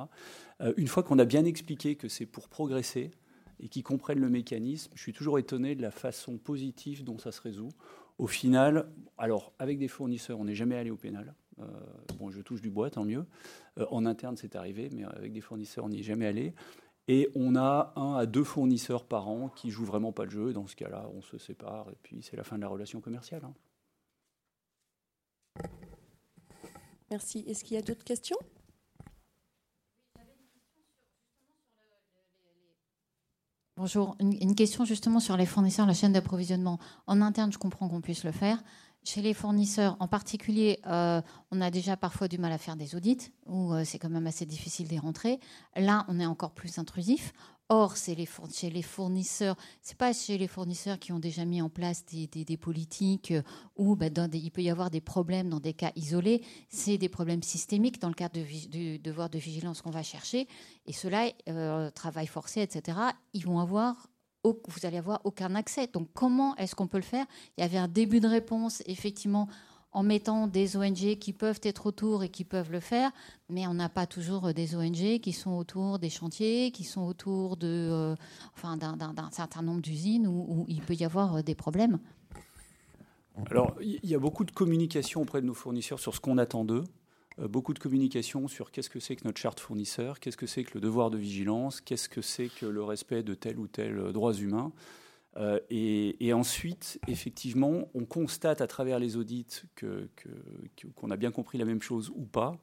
Euh, 0.60 0.72
une 0.76 0.86
fois 0.86 1.02
qu'on 1.02 1.18
a 1.18 1.24
bien 1.24 1.44
expliqué 1.44 1.96
que 1.96 2.08
c'est 2.08 2.26
pour 2.26 2.48
progresser 2.48 3.10
et 3.60 3.68
qu'ils 3.68 3.82
comprennent 3.82 4.20
le 4.20 4.30
mécanisme, 4.30 4.92
je 4.94 5.02
suis 5.02 5.12
toujours 5.12 5.38
étonné 5.38 5.74
de 5.74 5.82
la 5.82 5.90
façon 5.90 6.38
positive 6.38 7.04
dont 7.04 7.18
ça 7.18 7.32
se 7.32 7.40
résout. 7.40 7.70
Au 8.18 8.26
final, 8.26 8.88
alors 9.16 9.52
avec 9.58 9.78
des 9.78 9.88
fournisseurs, 9.88 10.38
on 10.38 10.44
n'est 10.44 10.54
jamais 10.54 10.76
allé 10.76 10.90
au 10.90 10.96
pénal. 10.96 11.34
bon, 12.18 12.30
je 12.30 12.40
touche 12.40 12.60
du 12.60 12.70
bois, 12.70 12.90
tant 12.90 13.04
mieux. 13.04 13.24
en 13.90 14.06
interne, 14.06 14.36
c'est 14.36 14.56
arrivé, 14.56 14.90
mais 14.92 15.04
avec 15.04 15.32
des 15.32 15.40
fournisseurs, 15.40 15.84
on 15.84 15.88
n'y 15.88 16.00
est 16.00 16.04
jamais 16.04 16.26
allé. 16.26 16.54
Et 17.08 17.30
on 17.34 17.56
a 17.56 17.94
un 17.96 18.14
à 18.16 18.26
deux 18.26 18.44
fournisseurs 18.44 19.04
par 19.04 19.28
an 19.28 19.48
qui 19.48 19.70
jouent 19.70 19.86
vraiment 19.86 20.12
pas 20.12 20.24
le 20.24 20.30
jeu. 20.30 20.52
Dans 20.52 20.66
ce 20.66 20.76
cas-là, 20.76 21.08
on 21.14 21.22
se 21.22 21.38
sépare 21.38 21.88
et 21.90 21.96
puis 22.02 22.22
c'est 22.22 22.36
la 22.36 22.44
fin 22.44 22.56
de 22.56 22.62
la 22.62 22.68
relation 22.68 23.00
commerciale. 23.00 23.42
Hein. 23.44 23.54
Merci. 27.10 27.44
Est-ce 27.48 27.64
qu'il 27.64 27.76
y 27.76 27.78
a 27.78 27.82
d'autres 27.82 28.04
questions? 28.04 28.36
Bonjour, 33.78 34.16
une, 34.18 34.56
question 34.56 34.84
justement 34.84 35.20
sur 35.20 35.36
les 35.36 35.46
fournisseurs, 35.46 35.86
la 35.86 35.94
chaîne 35.94 36.12
d'approvisionnement. 36.12 36.80
En 37.06 37.22
interne, 37.22 37.52
je 37.52 37.58
comprends 37.58 37.88
qu'on 37.88 38.00
puisse 38.00 38.24
le 38.24 38.32
faire. 38.32 38.60
Chez 39.04 39.22
les 39.22 39.32
fournisseurs, 39.32 39.96
en 40.00 40.08
particulier, 40.08 40.80
euh, 40.86 41.22
on 41.50 41.60
a 41.60 41.70
déjà 41.70 41.96
parfois 41.96 42.28
du 42.28 42.36
mal 42.36 42.52
à 42.52 42.58
faire 42.58 42.76
des 42.76 42.94
audits, 42.94 43.32
où 43.46 43.72
euh, 43.72 43.82
c'est 43.84 43.98
quand 43.98 44.10
même 44.10 44.26
assez 44.26 44.44
difficile 44.44 44.88
d'y 44.88 44.98
rentrer. 44.98 45.40
Là, 45.76 46.04
on 46.08 46.20
est 46.20 46.26
encore 46.26 46.52
plus 46.52 46.78
intrusif. 46.78 47.32
Or, 47.70 47.96
c'est 47.96 48.16
chez 48.52 48.70
les 48.70 48.82
fournisseurs, 48.82 49.56
c'est 49.82 49.96
pas 49.96 50.14
chez 50.14 50.38
les 50.38 50.48
fournisseurs 50.48 50.98
qui 50.98 51.12
ont 51.12 51.18
déjà 51.18 51.44
mis 51.44 51.60
en 51.60 51.68
place 51.68 52.04
des, 52.06 52.56
politiques 52.56 53.30
euh, 53.30 53.42
où 53.76 53.94
bah, 53.94 54.06
il 54.32 54.50
peut 54.50 54.62
y 54.62 54.70
avoir 54.70 54.90
des 54.90 55.02
problèmes 55.02 55.48
dans 55.48 55.60
des 55.60 55.74
cas 55.74 55.92
isolés. 55.94 56.42
C'est 56.68 56.98
des 56.98 57.10
problèmes 57.10 57.42
systémiques 57.42 58.00
dans 58.00 58.08
le 58.08 58.14
cadre 58.14 58.40
du 58.68 58.98
devoir 58.98 59.30
de 59.30 59.38
vigilance 59.38 59.82
qu'on 59.82 59.90
va 59.90 60.02
chercher. 60.02 60.48
Et 60.86 60.92
cela, 60.92 61.30
travail 61.92 62.26
forcé, 62.26 62.62
etc., 62.62 62.98
ils 63.34 63.44
vont 63.44 63.58
avoir 63.58 64.08
vous 64.44 64.86
allez 64.86 64.98
avoir 64.98 65.20
aucun 65.24 65.54
accès. 65.54 65.86
Donc 65.86 66.08
comment 66.14 66.56
est-ce 66.56 66.74
qu'on 66.74 66.86
peut 66.86 66.98
le 66.98 67.02
faire? 67.02 67.26
Il 67.56 67.62
y 67.62 67.64
avait 67.64 67.78
un 67.78 67.88
début 67.88 68.20
de 68.20 68.28
réponse, 68.28 68.82
effectivement, 68.86 69.48
en 69.92 70.02
mettant 70.02 70.46
des 70.46 70.76
ONG 70.76 71.18
qui 71.18 71.32
peuvent 71.32 71.60
être 71.62 71.86
autour 71.86 72.22
et 72.22 72.28
qui 72.28 72.44
peuvent 72.44 72.70
le 72.70 72.80
faire, 72.80 73.10
mais 73.48 73.66
on 73.66 73.74
n'a 73.74 73.88
pas 73.88 74.06
toujours 74.06 74.48
euh, 74.48 74.52
des 74.52 74.76
ONG 74.76 75.18
qui 75.20 75.32
sont 75.32 75.52
autour 75.52 75.98
des 75.98 76.10
chantiers, 76.10 76.70
qui 76.70 76.84
sont 76.84 77.02
autour 77.02 77.56
de, 77.56 77.66
euh, 77.66 78.14
enfin, 78.54 78.76
d'un 78.76 79.30
certain 79.30 79.62
nombre 79.62 79.80
d'usines 79.80 80.26
où, 80.26 80.64
il 80.68 80.82
peut 80.82 80.94
y 80.94 81.04
avoir 81.04 81.36
euh, 81.36 81.42
des 81.42 81.54
problèmes. 81.54 81.98
Alors, 83.50 83.76
il 83.80 83.98
y 84.02 84.14
a 84.14 84.18
beaucoup 84.18 84.44
de 84.44 84.50
communication 84.50 85.22
auprès 85.22 85.40
de 85.40 85.46
nos 85.46 85.54
fournisseurs 85.54 86.00
sur 86.00 86.14
ce 86.14 86.20
qu'on 86.20 86.38
attend 86.38 86.64
d'eux, 86.64 86.84
beaucoup 87.48 87.74
de 87.74 87.78
communication 87.78 88.48
sur 88.48 88.70
qu'est-ce 88.70 88.90
que 88.90 89.00
c'est 89.00 89.16
que 89.16 89.24
notre 89.24 89.38
charte 89.38 89.60
fournisseur, 89.60 90.18
qu'est-ce 90.20 90.36
que 90.36 90.46
c'est 90.46 90.64
que 90.64 90.74
le 90.74 90.80
devoir 90.80 91.10
de 91.10 91.18
vigilance, 91.18 91.80
qu'est-ce 91.80 92.08
que 92.08 92.22
c'est 92.22 92.48
que 92.48 92.66
le 92.66 92.82
respect 92.82 93.22
de 93.22 93.34
tel 93.34 93.58
ou 93.58 93.68
tel 93.68 94.12
droits 94.12 94.34
humains. 94.34 94.72
Euh, 95.38 95.60
et, 95.70 96.32
ensuite, 96.32 97.00
effectivement, 97.06 97.88
on 97.94 98.04
constate 98.04 98.60
à 98.60 98.66
travers 98.66 98.98
les 98.98 99.16
audits 99.16 99.62
qu'on 99.80 101.10
a 101.10 101.16
bien 101.16 101.30
compris 101.30 101.58
la 101.58 101.64
même 101.64 101.82
chose 101.82 102.10
ou 102.14 102.24
pas. 102.24 102.58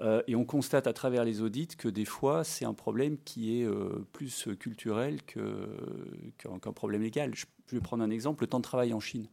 Euh, 0.00 0.22
et 0.26 0.34
on 0.34 0.44
constate 0.44 0.86
à 0.86 0.92
travers 0.92 1.24
les 1.24 1.40
audits 1.40 1.68
que 1.68 1.88
des 1.88 2.04
fois, 2.04 2.44
c'est 2.44 2.64
un 2.64 2.74
problème 2.74 3.16
qui 3.24 3.60
est 3.60 3.64
euh, 3.64 4.04
plus 4.12 4.48
culturel 4.58 5.20
qu'un 5.22 6.72
problème 6.72 7.02
légal. 7.02 7.34
je, 7.34 7.46
vais 7.72 7.80
prendre 7.80 8.02
un 8.02 8.10
exemple, 8.10 8.42
le 8.42 8.48
temps 8.48 8.58
de 8.58 8.64
travail 8.64 8.92
en 8.92 9.00
Chine. 9.00 9.28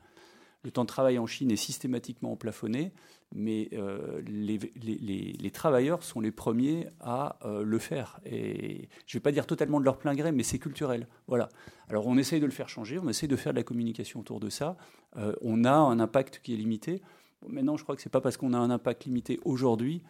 Le 0.63 0.69
temps 0.69 0.83
de 0.83 0.87
travail 0.87 1.17
en 1.17 1.25
Chine 1.25 1.49
est 1.49 1.55
systématiquement 1.55 2.35
plafonné, 2.35 2.91
mais 3.33 3.69
euh, 3.73 4.21
les, 4.27 5.51
travailleurs 5.51 6.03
sont 6.03 6.19
les 6.19 6.31
premiers 6.31 6.87
à 6.99 7.39
euh, 7.45 7.63
le 7.63 7.79
faire. 7.79 8.19
Je 8.25 8.29
ne 8.31 9.13
vais 9.13 9.19
pas 9.19 9.31
dire 9.31 9.47
totalement 9.47 9.79
de 9.79 9.85
leur 9.85 9.97
plein 9.97 10.13
gré, 10.13 10.31
mais 10.31 10.43
c'est 10.43 10.59
culturel. 10.59 11.07
Voilà. 11.27 11.49
Alors 11.89 12.05
on 12.05 12.15
essaye 12.17 12.39
de 12.39 12.45
le 12.45 12.51
faire 12.51 12.69
changer, 12.69 12.99
on 12.99 13.09
essaye 13.09 13.27
de 13.27 13.35
faire 13.35 13.53
de 13.53 13.57
la 13.57 13.63
communication 13.63 14.19
autour 14.19 14.39
de 14.39 14.49
ça. 14.49 14.77
Euh, 15.17 15.33
on 15.41 15.63
a 15.65 15.73
un 15.73 15.99
impact 15.99 16.41
qui 16.43 16.53
est 16.53 16.57
limité. 16.57 17.01
maintenant, 17.47 17.75
je 17.75 17.83
crois 17.83 17.95
que 17.95 18.01
ce 18.03 18.07
n'est 18.07 18.11
pas 18.11 18.21
parce 18.21 18.37
qu'on 18.37 18.53
a 18.53 18.59
un 18.59 18.69
impact 18.69 19.05
limité 19.05 19.39
aujourd'hui 19.43 20.03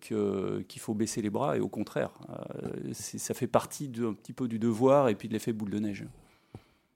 qu'il 0.00 0.80
faut 0.80 0.92
baisser 0.92 1.22
les 1.22 1.30
bras, 1.30 1.56
et 1.56 1.60
au 1.60 1.68
contraire, 1.68 2.10
ça 2.92 3.32
fait 3.32 3.46
partie 3.46 3.90
un 3.98 4.12
petit 4.12 4.34
peu 4.34 4.46
du 4.46 4.58
devoir 4.58 5.08
et 5.08 5.14
puis 5.14 5.26
de 5.26 5.32
l'effet 5.32 5.54
boule 5.54 5.70
de 5.70 5.78
neige. 5.78 6.04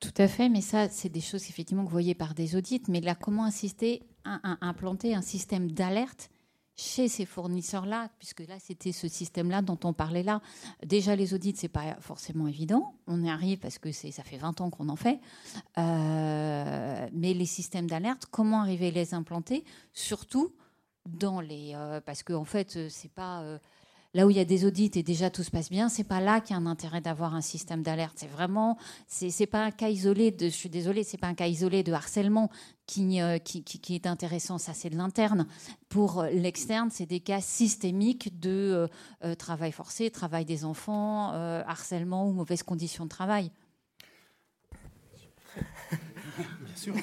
Tout 0.03 0.14
à 0.18 0.26
fait, 0.26 0.48
mais 0.48 0.62
ça, 0.62 0.88
c'est 0.88 1.09
des 1.09 1.20
choses 1.20 1.48
effectivement 1.48 1.84
que 1.84 1.88
vous 1.88 1.92
voyez 1.92 2.16
par 2.16 2.34
des 2.34 2.57
audits. 2.57 2.82
Mais 2.88 3.00
là, 3.00 3.14
comment 3.14 3.44
insister 3.44 4.03
à, 4.24 4.57
implanter 4.61 5.14
un 5.14 5.22
système 5.22 5.70
d'alerte 5.70 6.28
chez 6.74 7.07
ces 7.07 7.24
fournisseurs-là, 7.24 8.11
puisque 8.18 8.40
là, 8.40 8.57
c'était 8.59 8.90
ce 8.90 9.07
système-là 9.07 9.62
dont 9.62 9.78
on 9.84 9.92
parlait 9.92 10.24
là. 10.24 10.40
Déjà, 10.84 11.14
les 11.14 11.34
audits, 11.34 11.55
c'est 11.57 11.68
pas 11.68 11.96
forcément 12.00 12.48
évident. 12.48 12.96
On 13.07 13.22
y 13.22 13.30
arrive 13.30 13.59
parce 13.59 13.78
que 13.78 13.92
ça 13.92 14.24
fait 14.24 14.38
20 14.38 14.61
ans 14.61 14.70
qu'on 14.70 14.88
en 14.88 14.96
fait. 14.96 15.20
Euh, 15.78 17.09
mais 17.12 17.32
les 17.32 17.46
systèmes 17.46 17.86
d'alerte, 17.86 18.26
comment 18.28 18.62
arriver 18.62 18.88
à 18.88 18.90
les 18.90 19.14
implanter? 19.14 19.64
Surtout 19.92 20.53
dans 21.07 21.40
les... 21.40 21.74
Euh, 21.76 22.00
parce 22.00 22.24
qu'en 22.24 22.40
en 22.40 22.44
fait, 22.44 22.88
c'est 22.88 23.12
pas... 23.12 23.42
Euh, 23.42 23.59
là 24.15 24.27
où 24.27 24.31
il 24.31 24.37
y 24.37 24.41
a 24.41 24.45
des 24.45 24.65
audits 24.67 24.91
et 24.95 25.03
déjà 25.03 25.31
tout 25.31 25.43
se 25.43 25.51
passe 25.51 25.71
bien, 25.71 25.89
c'est 25.89 26.05
pas 26.05 26.21
là 26.21 26.41
qu'il 26.41 26.55
y 26.55 26.59
a 26.59 26.63
un 26.63 26.67
intérêt 26.67 27.01
d'avoir 27.01 27.35
un 27.35 27.41
système 27.41 27.83
d'alerte. 27.83 28.15
C'est 28.17 28.27
vraiment, 28.27 28.77
c'est 29.07 29.47
pas 29.47 29.65
un 29.65 29.71
cas 29.71 29.89
isolé 29.89 30.31
de, 30.31 30.47
je 30.47 30.51
suis 30.51 30.71
c'est 31.05 31.19
pas 31.19 31.29
un 31.29 31.35
cas 31.35 31.47
isolé 31.47 31.83
de 31.83 31.93
harcèlement 31.93 32.51
qui, 32.87 33.23
euh, 33.23 33.39
qui, 33.39 33.65
qui, 33.65 33.95
est 33.95 34.07
intéressant. 34.07 34.59
Ça, 34.59 34.75
c'est 34.75 34.91
de 34.91 34.97
l'interne. 34.97 35.47
Pour 35.89 36.25
l'externe, 36.25 36.91
c'est 36.91 37.07
des 37.07 37.21
cas 37.21 37.41
systémiques 37.41 38.39
de 38.39 38.51
euh, 38.51 38.87
euh, 39.25 39.35
travail 39.35 39.73
forcé, 39.73 40.11
travail 40.11 40.45
des 40.45 40.65
enfants, 40.65 41.33
harcèlement 41.33 42.29
ou 42.29 42.33
mauvaises 42.33 42.63
conditions 42.63 43.05
de 43.05 43.11
travail. 43.11 43.51
Bien 46.37 46.77
sûr. 46.77 46.95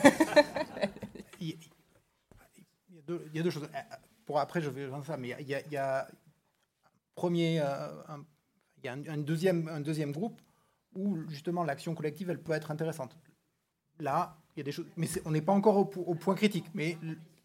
il, 1.39 1.49
y 1.49 3.39
a 3.39 3.43
deux, 3.43 3.49
choses. 3.49 3.68
Pour 4.26 4.39
après, 4.39 4.62
je 4.62 4.70
vais 4.70 4.89
ça, 5.05 5.18
mais 5.18 5.36
il 5.39 5.47
y 5.47 5.78
a 5.78 6.07
euh, 7.26 7.88
il 8.78 8.86
y 8.86 8.88
a 8.88 8.93
un, 8.93 9.17
deuxième, 9.17 10.11
groupe 10.11 10.41
où 10.95 11.17
justement 11.30 11.63
l'action 11.63 11.95
collective, 11.95 12.30
elle 12.30 12.41
peut 12.41 12.53
être 12.53 12.72
intéressante. 12.72 13.17
Là, 13.99 14.38
il 14.55 14.59
y 14.59 14.61
a 14.61 14.63
des 14.63 14.72
choses, 14.72 14.88
mais 14.95 15.07
on 15.26 15.32
n'est 15.32 15.41
pas 15.41 15.53
encore 15.53 15.78
au, 15.78 16.15
point 16.15 16.36
critique. 16.36 16.65
Mais 16.74 16.97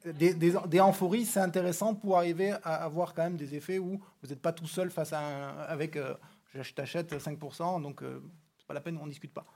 des, 0.04 0.34
des, 0.34 0.80
amphories, 0.80 1.24
c'est 1.24 1.40
intéressant 1.40 1.94
pour 1.94 2.16
arriver 2.16 2.52
à 2.62 2.84
avoir 2.84 3.14
quand 3.14 3.22
même 3.22 3.36
des 3.36 3.54
effets 3.54 3.78
où 3.78 4.00
vous 4.22 4.28
n'êtes 4.28 4.40
pas 4.40 4.52
tout 4.52 4.66
seul 4.66 4.90
face 4.90 5.12
à 5.12 5.20
un, 5.20 5.58
avec 5.64 5.96
euh, 5.96 6.14
je 6.54 6.72
t'achète 6.72 7.12
5%, 7.12 7.82
donc 7.82 8.02
euh, 8.02 8.22
c'est 8.58 8.66
pas 8.66 8.74
la 8.74 8.80
peine, 8.80 8.98
on 9.00 9.06
discute 9.06 9.32
pas. 9.32 9.46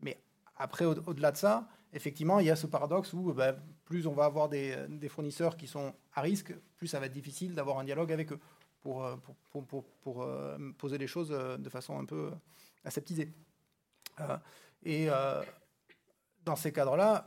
Mais 0.00 0.20
après, 0.56 0.84
au-delà 0.84 1.32
de 1.32 1.36
ça, 1.36 1.68
effectivement, 1.92 2.40
il 2.40 2.46
y 2.46 2.50
a 2.50 2.56
ce 2.56 2.66
paradoxe 2.66 3.12
où 3.12 3.32
bah, 3.32 3.56
plus 3.84 4.06
on 4.06 4.12
va 4.12 4.24
avoir 4.24 4.48
des, 4.48 4.76
fournisseurs 5.08 5.56
qui 5.56 5.66
sont 5.66 5.94
à 6.14 6.20
risque, 6.20 6.54
plus 6.76 6.86
ça 6.86 7.00
va 7.00 7.06
être 7.06 7.12
difficile 7.12 7.54
d'avoir 7.54 7.78
un 7.78 7.84
dialogue 7.84 8.12
avec 8.12 8.32
eux. 8.32 8.40
Euh, 8.86 9.16
pour, 9.50 9.84
pour, 10.02 10.22
euh, 10.22 10.58
poser 10.76 10.98
les 10.98 11.06
choses 11.06 11.32
euh, 11.32 11.56
de 11.56 11.70
façon 11.70 11.98
un 11.98 12.04
peu 12.04 12.30
aseptisée. 12.84 13.32
et 14.84 15.08
dans 16.44 16.56
ces 16.56 16.72
cadres-là, 16.72 17.26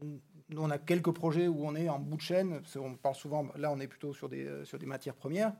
nous, 0.00 0.20
on 0.56 0.70
a 0.70 0.78
quelques 0.78 1.12
projets 1.12 1.46
où 1.46 1.66
on 1.66 1.74
est 1.74 1.90
en 1.90 1.98
bout 1.98 2.16
de 2.16 2.22
chaîne. 2.22 2.62
On 2.76 2.94
parle 2.94 3.14
souvent, 3.14 3.46
là, 3.56 3.70
on 3.70 3.78
est 3.80 3.86
plutôt 3.86 4.14
sur 4.14 4.30
des, 4.30 4.64
sur 4.64 4.78
des 4.78 4.86
matières 4.86 5.14
premières. 5.14 5.52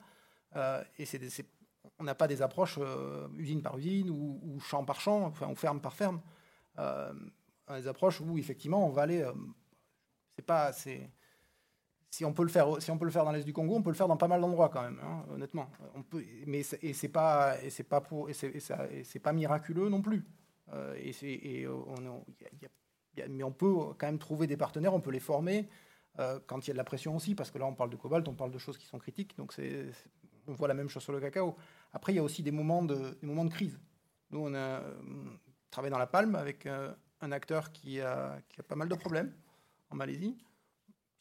et 0.98 1.04
c'est 1.04 1.46
on 1.98 2.04
n'a 2.04 2.14
pas 2.14 2.28
des 2.28 2.40
approches 2.40 2.78
usine 3.36 3.60
par 3.60 3.76
usine 3.76 4.08
ou, 4.10 4.58
champ 4.60 4.84
par 4.84 5.00
champ, 5.00 5.24
enfin, 5.24 5.48
ou 5.50 5.54
ferme 5.54 5.80
par 5.80 5.94
ferme. 5.94 6.22
des 7.68 7.86
approches 7.86 8.22
où, 8.22 8.38
effectivement, 8.38 8.86
on 8.86 8.90
va 8.90 9.02
aller. 9.02 9.30
c'est 10.36 10.46
pas. 10.46 10.72
C'est, 10.72 11.10
si 12.10 12.24
on 12.24 12.32
peut 12.32 12.42
le 12.42 12.48
faire, 12.48 12.80
si 12.80 12.90
on 12.90 12.98
peut 12.98 13.04
le 13.04 13.10
faire 13.10 13.24
dans 13.24 13.32
l'est 13.32 13.44
du 13.44 13.52
Congo, 13.52 13.76
on 13.76 13.82
peut 13.82 13.90
le 13.90 13.96
faire 13.96 14.08
dans 14.08 14.16
pas 14.16 14.28
mal 14.28 14.40
d'endroits 14.40 14.70
quand 14.70 14.82
même, 14.82 15.00
hein, 15.02 15.24
honnêtement. 15.30 15.70
Mais 16.46 16.62
et 16.82 16.92
c'est 16.92 17.08
pas 17.08 17.56
c'est 17.68 17.84
pas 17.84 18.02
c'est 18.32 19.18
pas 19.18 19.32
miraculeux 19.32 19.88
non 19.88 20.00
plus. 20.02 20.24
Euh, 20.72 20.94
mais 23.28 23.42
on 23.42 23.52
peut 23.52 23.74
quand 23.98 24.06
même 24.06 24.18
trouver 24.18 24.46
des 24.46 24.56
partenaires, 24.56 24.94
on 24.94 25.00
peut 25.00 25.10
les 25.10 25.20
former 25.20 25.68
euh, 26.18 26.38
quand 26.46 26.66
il 26.66 26.68
y 26.68 26.70
a 26.70 26.74
de 26.74 26.78
la 26.78 26.84
pression 26.84 27.16
aussi, 27.16 27.34
parce 27.34 27.50
que 27.50 27.58
là 27.58 27.66
on 27.66 27.74
parle 27.74 27.90
de 27.90 27.96
cobalt, 27.96 28.26
on 28.28 28.34
parle 28.34 28.50
de 28.50 28.58
choses 28.58 28.78
qui 28.78 28.86
sont 28.86 28.98
critiques, 28.98 29.36
donc 29.36 29.54
on 30.46 30.52
voit 30.52 30.68
la 30.68 30.74
même 30.74 30.88
chose 30.88 31.02
sur 31.02 31.12
le 31.12 31.20
cacao. 31.20 31.56
Après 31.92 32.12
il 32.12 32.16
y 32.16 32.18
a 32.18 32.22
aussi 32.22 32.42
des 32.42 32.52
moments 32.52 32.82
de 32.82 33.18
des 33.20 33.26
moments 33.26 33.44
de 33.44 33.50
crise. 33.50 33.78
Nous 34.30 34.40
on 34.40 34.54
a 34.54 34.82
travaillé 35.70 35.90
dans 35.90 35.98
la 35.98 36.06
Palme 36.06 36.34
avec 36.34 36.66
euh, 36.66 36.92
un 37.20 37.32
acteur 37.32 37.72
qui 37.72 38.00
a, 38.00 38.38
qui 38.48 38.60
a 38.60 38.62
pas 38.62 38.76
mal 38.76 38.88
de 38.88 38.94
problèmes 38.94 39.32
en 39.90 39.96
Malaisie 39.96 40.36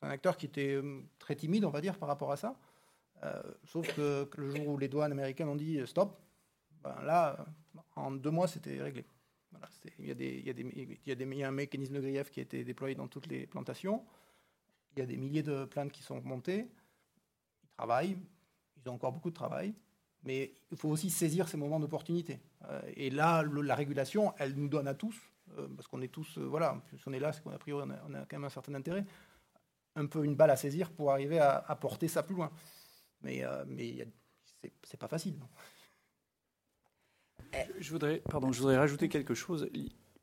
un 0.02 0.10
acteur 0.10 0.38
qui 0.38 0.46
était 0.46 0.76
euh, 0.76 1.02
très 1.20 1.36
timide, 1.36 1.66
on 1.66 1.70
va 1.70 1.82
dire, 1.82 1.98
par 1.98 2.08
rapport 2.08 2.32
à 2.32 2.38
ça. 2.38 2.56
Euh, 3.24 3.42
sauf 3.66 3.94
que, 3.96 4.30
le 4.38 4.56
jour 4.56 4.68
où 4.68 4.78
les 4.78 4.88
douanes 4.88 5.12
américaines 5.12 5.50
ont 5.50 5.56
dit 5.56 5.80
euh, 5.80 5.86
stop, 5.86 6.20
ben 6.84 6.96
là, 7.04 7.46
en 7.96 8.12
deux 8.12 8.30
mois, 8.30 8.48
c'était 8.48 8.82
réglé. 8.82 9.06
il, 10.00 10.06
y 10.06 10.12
a 10.12 10.14
des, 10.14 10.40
il, 10.40 10.46
y 11.06 11.12
a 11.12 11.16
des, 11.16 11.44
un 11.44 11.52
mécanisme 11.52 11.96
de 11.96 12.02
grief 12.02 12.30
qui 12.30 12.40
a 12.40 12.44
été 12.44 12.64
déployé 12.64 12.96
dans 12.96 13.08
toutes 13.08 13.28
les 13.28 13.48
plantations. 13.48 14.06
Il 14.96 15.00
y 15.00 15.02
a 15.02 15.06
des 15.06 15.18
milliers 15.18 15.44
de 15.44 15.66
plaintes 15.66 15.92
qui 15.92 16.04
sont 16.04 16.22
montées. 16.22 16.68
Ils 17.64 17.70
travaillent, 17.78 18.18
ils 18.78 18.90
ont 18.90 18.94
encore 18.94 19.12
beaucoup 19.12 19.30
de 19.30 19.36
travail. 19.36 19.74
Mais 20.24 20.56
il 20.72 20.78
faut 20.78 20.90
aussi 20.90 21.10
saisir 21.10 21.48
ces 21.48 21.58
moments 21.58 21.80
d'opportunité. 21.80 22.40
et 22.96 23.10
là, 23.10 23.44
la 23.44 23.76
régulation, 23.76 24.34
elle 24.38 24.56
nous 24.56 24.68
donne 24.68 24.88
à 24.88 24.94
tous, 24.96 25.16
parce 25.76 25.88
qu'on 25.88 26.02
est 26.02 26.08
tous, 26.08 26.40
voilà, 26.40 26.82
si 26.98 27.08
on 27.08 27.14
est 27.14 27.20
là, 27.20 27.32
c'est 27.32 27.42
qu'on 27.44 27.52
a 27.52 27.58
priori, 27.60 27.88
on 28.08 28.14
a, 28.14 28.26
quand 28.26 28.34
même 28.34 28.46
un 28.46 28.50
certain 28.50 28.74
intérêt 28.74 29.06
un 29.98 30.06
peu 30.06 30.24
une 30.24 30.36
balle 30.36 30.52
à 30.52 30.56
saisir 30.56 30.92
pour 30.92 31.12
arriver 31.12 31.40
à, 31.40 31.78
porter 31.82 32.08
ça 32.08 32.24
plus 32.24 32.36
loin. 32.36 32.52
Mais, 33.22 33.44
euh, 33.44 33.66
mais 33.68 34.08
c'est 34.84 35.00
pas 35.00 35.08
facile. 35.08 35.36
Je 37.80 37.92
voudrais, 37.92 38.22
pardon, 38.30 38.52
je 38.52 38.60
voudrais 38.60 38.78
rajouter 38.78 39.10
quelque 39.10 39.34
chose. 39.34 39.70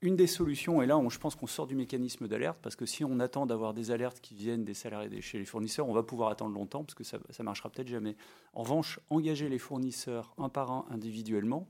Une 0.01 0.16
des 0.16 0.27
solutions, 0.27 0.83
et 0.83 0.87
là 0.87 1.01
je 1.09 1.18
pense 1.18 1.35
qu'on 1.35 1.47
sort 1.47 1.66
du 1.66 1.75
mécanisme 1.75 2.29
d'alerte, 2.29 2.59
parce 2.62 2.77
que 2.77 2.87
si 2.87 3.05
on 3.05 3.18
attend 3.20 3.47
d'avoir 3.47 3.72
des 3.72 3.91
alertes 3.91 4.20
qui 4.20 4.35
viennent 4.35 4.64
des 4.64 4.75
salariés 4.75 5.20
chez 5.22 5.39
les 5.39 5.47
fournisseurs, 5.47 5.89
on 5.89 5.95
va 5.95 6.03
pouvoir 6.03 6.29
attendre 6.29 6.55
longtemps, 6.55 6.85
parce 6.85 6.95
que 6.95 7.05
ça 7.05 7.18
ne 7.18 7.45
marchera 7.45 7.70
peut-être 7.70 7.89
jamais. 7.89 8.16
En 8.53 8.62
revanche, 8.62 9.01
engager 9.11 9.49
les 9.49 9.59
fournisseurs 9.59 10.35
un 10.39 10.51
par 10.51 10.70
un 10.70 10.87
individuellement 10.91 11.66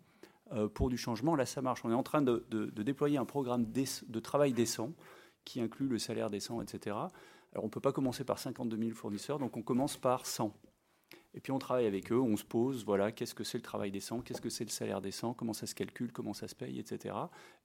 euh, 0.53 0.69
pour 0.69 0.91
du 0.91 0.99
changement, 0.99 1.37
là 1.37 1.47
ça 1.47 1.63
marche. 1.63 1.85
On 1.85 1.91
est 1.91 1.95
en 1.95 2.03
train 2.03 2.23
de, 2.23 2.45
déployer 2.51 3.17
un 3.17 3.25
programme 3.25 3.67
de 3.73 4.21
travail 4.21 4.53
décent 4.53 4.93
qui 5.45 5.61
inclut 5.61 5.87
le 5.87 5.99
salaire 5.99 6.31
décent, 6.31 6.61
etc. 6.61 6.97
Alors 7.55 7.65
on 7.65 7.69
ne 7.69 7.73
peut 7.73 7.81
pas 7.81 7.93
commencer 7.93 8.25
par 8.25 8.39
52 8.39 8.77
000 8.77 8.91
fournisseurs, 8.91 9.39
donc 9.39 9.57
on 9.57 9.63
commence 9.63 9.97
par 9.97 10.27
100. 10.27 10.53
Et 11.37 11.41
puis 11.41 11.51
on 11.51 11.59
travaille 11.59 11.87
avec 11.87 12.13
eux, 12.13 12.21
on 12.21 12.37
se 12.37 12.45
pose, 12.45 12.85
voilà, 12.85 13.11
qu'est-ce 13.11 13.35
que 13.35 13.43
c'est 13.43 13.59
le 13.59 13.63
travail 13.63 13.91
décent, 13.91 14.21
qu'est-ce 14.21 14.41
que 14.41 14.51
c'est 14.51 14.65
le 14.65 14.71
salaire 14.71 15.01
décent, 15.01 15.35
comment 15.35 15.53
ça 15.53 15.67
se 15.67 15.75
calcule, 15.75 16.13
comment 16.13 16.33
ça 16.33 16.47
se 16.47 16.55
paye, 16.55 16.79
etc. 16.79 17.15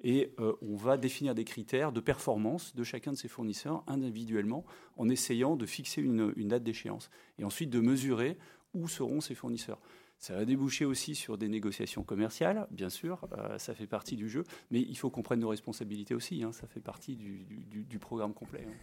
Et 0.01 0.33
euh, 0.39 0.53
on 0.63 0.75
va 0.75 0.97
définir 0.97 1.35
des 1.35 1.43
critères 1.43 1.91
de 1.91 1.99
performance 1.99 2.75
de 2.75 2.83
chacun 2.83 3.11
de 3.11 3.17
ces 3.17 3.27
fournisseurs 3.27 3.83
individuellement 3.85 4.65
en 4.97 5.07
essayant 5.07 5.55
de 5.55 5.67
fixer 5.67 6.01
une, 6.01 6.33
date 6.47 6.63
d'échéance 6.63 7.11
et 7.37 7.43
ensuite 7.43 7.69
de 7.69 7.79
mesurer 7.79 8.37
où 8.73 8.87
seront 8.87 9.21
ces 9.21 9.35
fournisseurs. 9.35 9.79
Ça 10.17 10.35
va 10.35 10.45
déboucher 10.45 10.85
aussi 10.85 11.13
sur 11.13 11.37
des 11.37 11.47
négociations 11.47 12.03
commerciales, 12.03 12.67
bien 12.71 12.89
sûr, 12.89 13.27
euh, 13.37 13.57
ça 13.59 13.75
fait 13.75 13.87
partie 13.87 14.15
du 14.15 14.29
jeu, 14.29 14.43
mais 14.71 14.81
il 14.81 14.97
faut 14.97 15.11
qu'on 15.11 15.21
prenne 15.21 15.39
nos 15.39 15.49
responsabilités 15.49 16.15
aussi, 16.15 16.43
hein, 16.43 16.51
ça 16.51 16.67
fait 16.67 16.81
partie 16.81 17.15
du, 17.15 17.99
programme 17.99 18.33
complet. 18.33 18.65
Hein. 18.67 18.73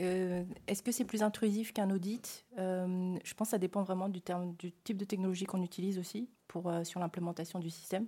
Euh, 0.00 0.44
est-ce 0.66 0.82
que 0.82 0.92
c'est 0.92 1.04
plus 1.04 1.22
intrusif 1.22 1.72
qu'un 1.72 1.90
audit 1.90 2.44
euh, 2.58 3.16
Je 3.24 3.34
pense 3.34 3.48
que 3.48 3.50
ça 3.52 3.58
dépend 3.58 3.82
vraiment 3.82 4.08
du, 4.08 4.20
type 4.20 4.96
de 4.96 5.04
technologie 5.04 5.44
qu'on 5.44 5.62
utilise 5.62 5.98
aussi 5.98 6.28
pour, 6.46 6.68
euh, 6.68 6.84
sur 6.84 7.00
l'implémentation 7.00 7.58
du 7.58 7.70
système. 7.70 8.06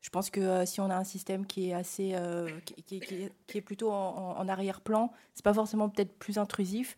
Je 0.00 0.08
pense 0.08 0.30
que 0.30 0.64
si 0.64 0.80
on 0.80 0.88
a 0.88 0.96
un 0.96 1.04
système 1.04 1.46
qui 1.46 1.68
est 1.68 1.74
assez, 1.74 2.16
qui, 2.86 3.02
est 3.54 3.60
plutôt 3.60 3.92
en, 3.92 4.38
en 4.38 4.48
arrière-plan, 4.48 5.12
c'est 5.34 5.44
pas 5.44 5.52
forcément 5.52 5.90
peut-être 5.90 6.18
plus 6.18 6.38
intrusif. 6.38 6.96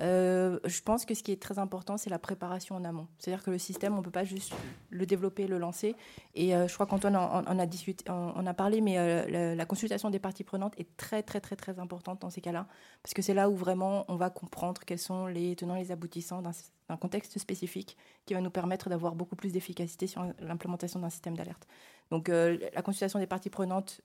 Euh, 0.00 0.58
je 0.64 0.80
pense 0.82 1.04
que 1.04 1.14
ce 1.14 1.22
qui 1.22 1.32
est 1.32 1.42
très 1.42 1.58
important, 1.58 1.96
c'est 1.96 2.10
la 2.10 2.18
préparation 2.18 2.76
en 2.76 2.84
amont. 2.84 3.08
C'est-à-dire 3.18 3.44
que 3.44 3.50
le 3.50 3.58
système, 3.58 3.94
on 3.94 3.98
ne 3.98 4.02
peut 4.02 4.10
pas 4.10 4.24
juste 4.24 4.54
le 4.88 5.04
développer, 5.04 5.46
le 5.46 5.58
lancer. 5.58 5.94
Et 6.34 6.54
euh, 6.54 6.68
je 6.68 6.74
crois 6.74 6.86
qu'Antoine 6.86 7.16
en, 7.16 7.58
a 7.58 7.66
discuté, 7.66 8.04
on, 8.10 8.46
a 8.46 8.54
parlé, 8.54 8.80
mais 8.80 8.98
euh, 8.98 9.54
la, 9.54 9.66
consultation 9.66 10.10
des 10.10 10.18
parties 10.18 10.44
prenantes 10.44 10.74
est 10.78 10.96
très, 10.96 11.22
très, 11.22 11.40
très, 11.40 11.56
très 11.56 11.78
importante 11.78 12.22
dans 12.22 12.30
ces 12.30 12.40
cas-là. 12.40 12.66
Parce 13.02 13.14
que 13.14 13.22
c'est 13.22 13.34
là 13.34 13.50
où 13.50 13.56
vraiment 13.56 14.04
on 14.08 14.16
va 14.16 14.30
comprendre 14.30 14.82
quels 14.86 14.98
sont 14.98 15.26
les 15.26 15.54
tenants 15.56 15.76
et 15.76 15.80
les 15.80 15.92
aboutissants 15.92 16.42
d'un 16.42 16.96
contexte 16.96 17.38
spécifique 17.38 17.96
qui 18.24 18.34
va 18.34 18.40
nous 18.40 18.50
permettre 18.50 18.88
d'avoir 18.88 19.14
beaucoup 19.14 19.36
plus 19.36 19.52
d'efficacité 19.52 20.06
sur 20.06 20.24
l'implémentation 20.40 21.00
d'un 21.00 21.10
système 21.10 21.36
d'alerte. 21.36 21.66
Donc 22.10 22.28
la 22.28 22.82
consultation 22.82 23.20
des 23.20 23.28
parties 23.28 23.50
prenantes, 23.50 24.00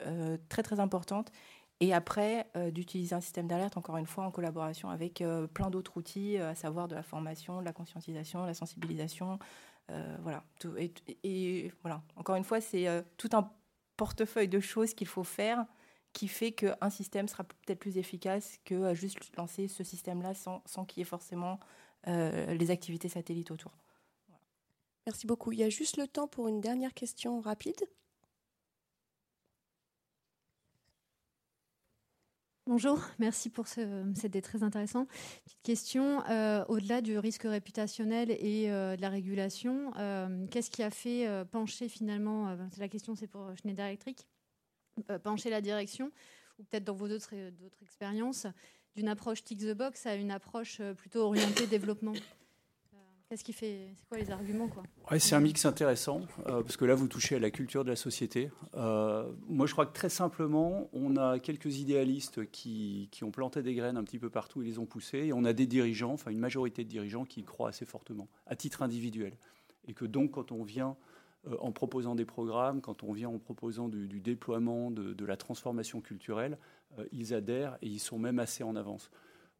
très, 0.50 0.62
très 0.62 0.80
importante. 0.80 1.32
Et 1.82 1.94
après, 1.94 2.48
euh, 2.56 2.72
d'utiliser 2.72 3.16
un 3.16 3.22
système 3.22 3.48
d'alerte, 3.48 3.76
encore 3.76 3.98
une 3.98 4.06
fois, 4.06 4.26
en 4.26 4.32
collaboration 4.32 4.90
avec 4.90 5.22
euh, 5.22 5.46
plein 5.48 5.70
d'autres 5.70 5.98
outils, 5.98 6.38
euh, 6.38 6.52
à 6.52 6.56
savoir 6.56 6.88
de 6.88 6.96
la 6.96 7.04
formation, 7.04 7.60
de 7.60 7.66
la 7.66 7.74
conscientisation, 7.74 8.46
la 8.46 8.54
sensibilisation. 8.54 9.40
voilà. 10.22 10.44
Encore 12.16 12.36
une 12.36 12.44
fois, 12.44 12.62
c'est 12.62 12.88
tout 13.18 13.30
un 13.34 13.52
portefeuille 13.98 14.48
de 14.48 14.60
choses 14.60 14.94
qu'il 14.94 15.08
faut 15.08 15.24
faire 15.24 15.66
qui 16.14 16.30
fait 16.30 16.54
qu'un 16.54 16.90
système 16.90 17.28
sera 17.28 17.44
peut-être 17.44 17.80
plus 17.80 17.98
efficace 17.98 18.58
que 18.64 18.94
juste 18.94 19.20
lancer 19.38 19.68
ce 19.68 19.84
système-là 19.84 20.34
sans, 20.34 20.64
sans 20.66 20.86
qu'il 20.86 21.00
y 21.00 21.02
ait 21.02 21.06
forcément 21.06 21.60
les 22.08 22.72
activités 22.72 23.10
satellites 23.10 23.52
autour. 23.52 23.74
Merci 25.06 25.28
beaucoup. 25.28 25.52
Il 25.52 25.60
y 25.60 25.64
a 25.64 25.70
juste 25.70 25.98
le 25.98 26.08
temps 26.08 26.28
pour 26.28 26.48
une 26.48 26.62
dernière 26.62 26.94
question 26.94 27.42
rapide. 27.42 27.84
Bonjour, 32.68 33.00
merci 33.20 33.52
pour 33.52 33.68
ce, 33.68 34.12
c'était 34.16 34.42
très 34.42 34.64
intéressant. 34.64 35.06
Petite 35.44 35.62
question, 35.62 36.24
euh, 36.28 36.66
au-delà 36.68 37.02
du 37.02 37.20
risque 37.20 37.44
réputationnel 37.44 38.32
et 38.32 38.72
euh, 38.72 38.96
de 38.96 39.02
la 39.02 39.10
régulation, 39.10 39.92
euh, 39.98 40.48
qu'est-ce 40.48 40.72
qui 40.72 40.82
a 40.82 40.90
fait 40.90 41.28
pencher 41.52 41.88
finalement, 41.88 42.58
la 42.80 42.88
question 42.88 43.14
c'est 43.14 43.28
pour 43.28 43.56
Schneider 43.56 43.86
Electric, 43.86 44.28
pencher 45.22 45.52
la 45.52 45.62
direction, 45.62 46.12
ou 46.58 46.64
peut-être 46.64 46.86
dans 46.86 46.96
vos 46.96 47.08
autres, 47.08 47.36
expériences, 47.84 48.48
d'une 48.96 49.10
approche 49.10 49.44
tick 49.44 49.60
the 49.60 49.78
box 49.78 50.08
à 50.08 50.16
une 50.16 50.32
approche 50.32 50.82
plutôt 50.98 51.20
orientée 51.20 51.68
développement? 51.68 52.14
Qu'est-ce 53.30 53.44
qui 53.44 53.54
fait 53.54 53.88
C'est 53.96 54.08
quoi 54.08 54.18
les 54.20 54.30
arguments 54.30 54.68
quoi 54.68 54.84
C'est 55.18 55.34
un 55.34 55.40
mix 55.40 55.66
intéressant 55.66 56.22
euh, 56.46 56.62
parce 56.62 56.78
que 56.78 56.86
là 56.86 56.94
vous 56.94 57.08
touchez 57.08 57.36
à 57.36 57.40
la 57.40 57.50
culture 57.50 57.84
de 57.84 57.90
la 57.90 57.96
société. 57.96 58.52
Euh, 58.76 59.32
moi 59.48 59.66
je 59.66 59.72
crois 59.72 59.88
que 59.88 59.94
très 59.94 60.10
simplement 60.10 60.90
on 60.94 61.18
a 61.18 61.40
quelques 61.40 61.80
idéalistes 61.80 62.50
qui, 62.52 63.10
ont 63.24 63.32
planté 63.32 63.64
des 63.64 63.74
graines 63.74 63.98
un 63.98 64.04
petit 64.04 64.20
peu 64.20 64.30
partout 64.30 64.62
et 64.62 64.66
les 64.66 64.78
ont 64.78 64.86
poussées 64.86 65.26
et 65.26 65.34
on 65.34 65.44
a 65.44 65.54
des 65.54 65.66
dirigeants, 65.66 66.14
enfin 66.14 66.30
une 66.30 66.40
majorité 66.40 66.84
de 66.84 66.90
dirigeants 66.90 67.26
qui 67.26 67.40
y 67.40 67.44
croient 67.44 67.70
assez 67.70 67.86
fortement 67.86 68.28
à 68.46 68.56
titre 68.56 68.84
individuel 68.84 69.34
et 69.88 69.94
que 69.94 70.06
donc 70.06 70.32
quand 70.32 70.52
on 70.52 70.64
vient 70.64 70.96
euh, 71.48 71.58
en 71.62 71.72
proposant 71.72 72.14
des 72.14 72.26
programmes, 72.26 72.80
quand 72.80 73.02
on 73.02 73.12
vient 73.12 73.30
en 73.30 73.40
proposant 73.40 73.90
du, 73.90 74.20
déploiement 74.20 74.92
de, 74.92 75.14
de, 75.14 75.26
la 75.26 75.36
transformation 75.36 76.00
culturelle, 76.00 76.60
ils 77.12 77.34
adhèrent 77.34 77.78
et 77.82 77.88
ils 77.88 78.00
sont 78.00 78.20
même 78.20 78.40
assez 78.40 78.64
en 78.64 78.76
avance 78.76 79.10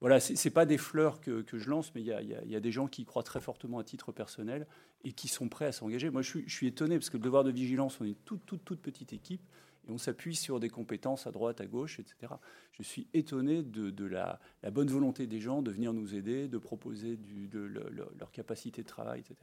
voilà, 0.06 0.20
ce 0.20 0.34
n'est 0.34 0.54
pas 0.54 0.68
des 0.68 0.78
fleurs 0.78 1.20
que, 1.20 1.44
je 1.52 1.68
lance, 1.68 1.92
mais 1.96 2.02
il 2.02 2.06
y, 2.06 2.56
a, 2.56 2.60
des 2.60 2.72
gens 2.72 2.86
qui 2.86 3.06
croient 3.06 3.24
très 3.24 3.42
fortement 3.42 3.80
à 3.80 3.84
titre 3.84 4.12
personnel 4.12 4.68
et 5.04 5.14
qui 5.14 5.28
sont 5.28 5.50
prêts 5.50 5.66
à 5.66 5.72
s'engager. 5.72 6.12
Moi, 6.12 6.22
je 6.22 6.42
suis, 6.48 6.68
étonné 6.68 7.00
parce 7.00 7.10
que 7.10 7.18
le 7.18 7.24
devoir 7.24 7.44
de 7.44 7.50
vigilance, 7.50 8.00
on 8.00 8.06
est 8.06 8.10
une 8.10 8.16
toute, 8.18 8.46
toute, 8.46 8.64
toute 8.64 8.82
petite 8.84 9.14
équipe 9.14 9.42
et 9.88 9.90
on 9.90 9.98
s'appuie 9.98 10.36
sur 10.36 10.60
des 10.60 10.70
compétences 10.70 11.26
à 11.26 11.32
droite, 11.32 11.60
à 11.60 11.66
gauche, 11.66 12.00
etc. 12.00 12.34
Je 12.74 12.84
suis 12.84 13.08
étonné 13.16 13.64
de, 13.64 14.06
la, 14.06 14.40
bonne 14.72 14.90
volonté 14.90 15.26
des 15.26 15.42
gens 15.42 15.64
de 15.64 15.72
venir 15.72 15.92
nous 15.92 16.14
aider, 16.14 16.48
de 16.48 16.60
proposer 16.60 17.18
leur 18.14 18.32
capacité 18.32 18.84
de 18.84 18.88
travail, 18.88 19.22
etc. 19.22 19.38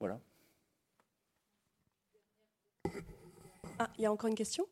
Voilà. 0.00 0.20
Ah, 3.78 3.90
il 3.96 4.02
y 4.02 4.04
a 4.04 4.12
encore 4.12 4.28
une 4.28 4.36
question? 4.36 4.66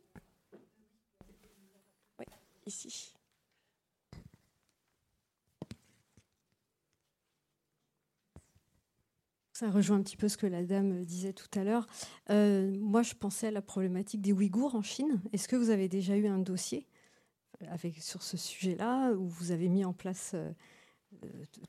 Oui, 2.18 2.26
ici. 2.66 3.14
Ça 9.62 9.70
rejoint 9.70 9.98
un 9.98 10.02
petit 10.02 10.16
peu 10.16 10.28
ce 10.28 10.36
que 10.36 10.48
la 10.48 10.64
dame 10.64 11.04
disait 11.04 11.32
tout 11.32 11.46
à 11.56 11.62
l'heure. 11.62 11.86
Euh, 12.30 12.76
moi, 12.80 13.04
je 13.04 13.14
pensais 13.14 13.46
à 13.46 13.50
la 13.52 13.62
problématique 13.62 14.20
des 14.20 14.32
Ouïghours 14.32 14.74
en 14.74 14.82
Chine. 14.82 15.22
Est-ce 15.32 15.46
que 15.46 15.54
vous 15.54 15.70
avez 15.70 15.88
déjà 15.88 16.16
eu 16.16 16.26
un 16.26 16.40
dossier 16.40 16.88
avec, 17.68 18.02
sur 18.02 18.24
ce 18.24 18.36
sujet-là 18.36 19.12
où 19.12 19.28
vous 19.28 19.52
avez 19.52 19.68
mis 19.68 19.84
en 19.84 19.92
place 19.92 20.32
euh, 20.34 20.50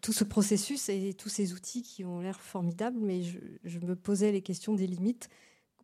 tout 0.02 0.12
ce 0.12 0.24
processus 0.24 0.90
et 0.90 1.14
tous 1.14 1.30
ces 1.30 1.54
outils 1.54 1.84
qui 1.84 2.04
ont 2.04 2.20
l'air 2.20 2.42
formidables? 2.42 2.98
Mais 3.00 3.22
je, 3.22 3.78
me 3.78 3.96
posais 3.96 4.32
les 4.32 4.42
questions 4.42 4.74
des 4.74 4.88
limites. 4.88 5.30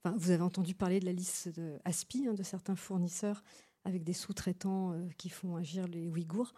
vous 0.04 0.32
avez 0.32 0.42
entendu 0.42 0.74
parler 0.74 1.00
de 1.00 1.06
la 1.06 1.14
liste 1.14 1.50
de 1.50 1.78
ASPI, 1.86 2.26
hein, 2.28 2.34
de 2.34 2.42
certains 2.42 2.76
fournisseurs 2.76 3.44
avec 3.86 4.04
des 4.04 4.14
sous-traitants 4.14 4.94
euh, 4.94 5.08
qui 5.20 5.30
font 5.30 5.58
agir 5.58 5.88
les 5.88 6.08
Ouïghours. 6.08 6.56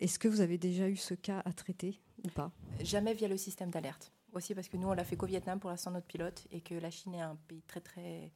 Est-ce 0.00 0.18
que 0.18 0.28
vous 0.28 0.42
avez 0.42 0.58
déjà 0.58 0.90
eu 0.90 0.96
ce 0.96 1.14
cas 1.14 1.40
à 1.46 1.54
traiter 1.54 2.00
ou 2.22 2.28
pas? 2.28 2.52
Jamais 2.82 3.12
via 3.12 3.28
le 3.28 3.36
système 3.38 3.70
d'alerte 3.70 4.12
aussi 4.36 4.54
parce 4.54 4.68
que 4.68 4.76
nous, 4.76 4.88
on 4.88 4.94
l'a 4.94 5.04
fait 5.04 5.16
qu'au 5.16 5.26
Vietnam 5.26 5.60
pour 5.60 5.70
l'instant 5.70 5.90
notre 5.90 6.06
pilote 6.06 6.46
et 6.50 6.60
que 6.60 6.74
la 6.74 6.90
Chine 6.90 7.14
est 7.14 7.20
un 7.20 7.36
pays 7.48 7.62
très 7.62 7.80
très 7.80 8.32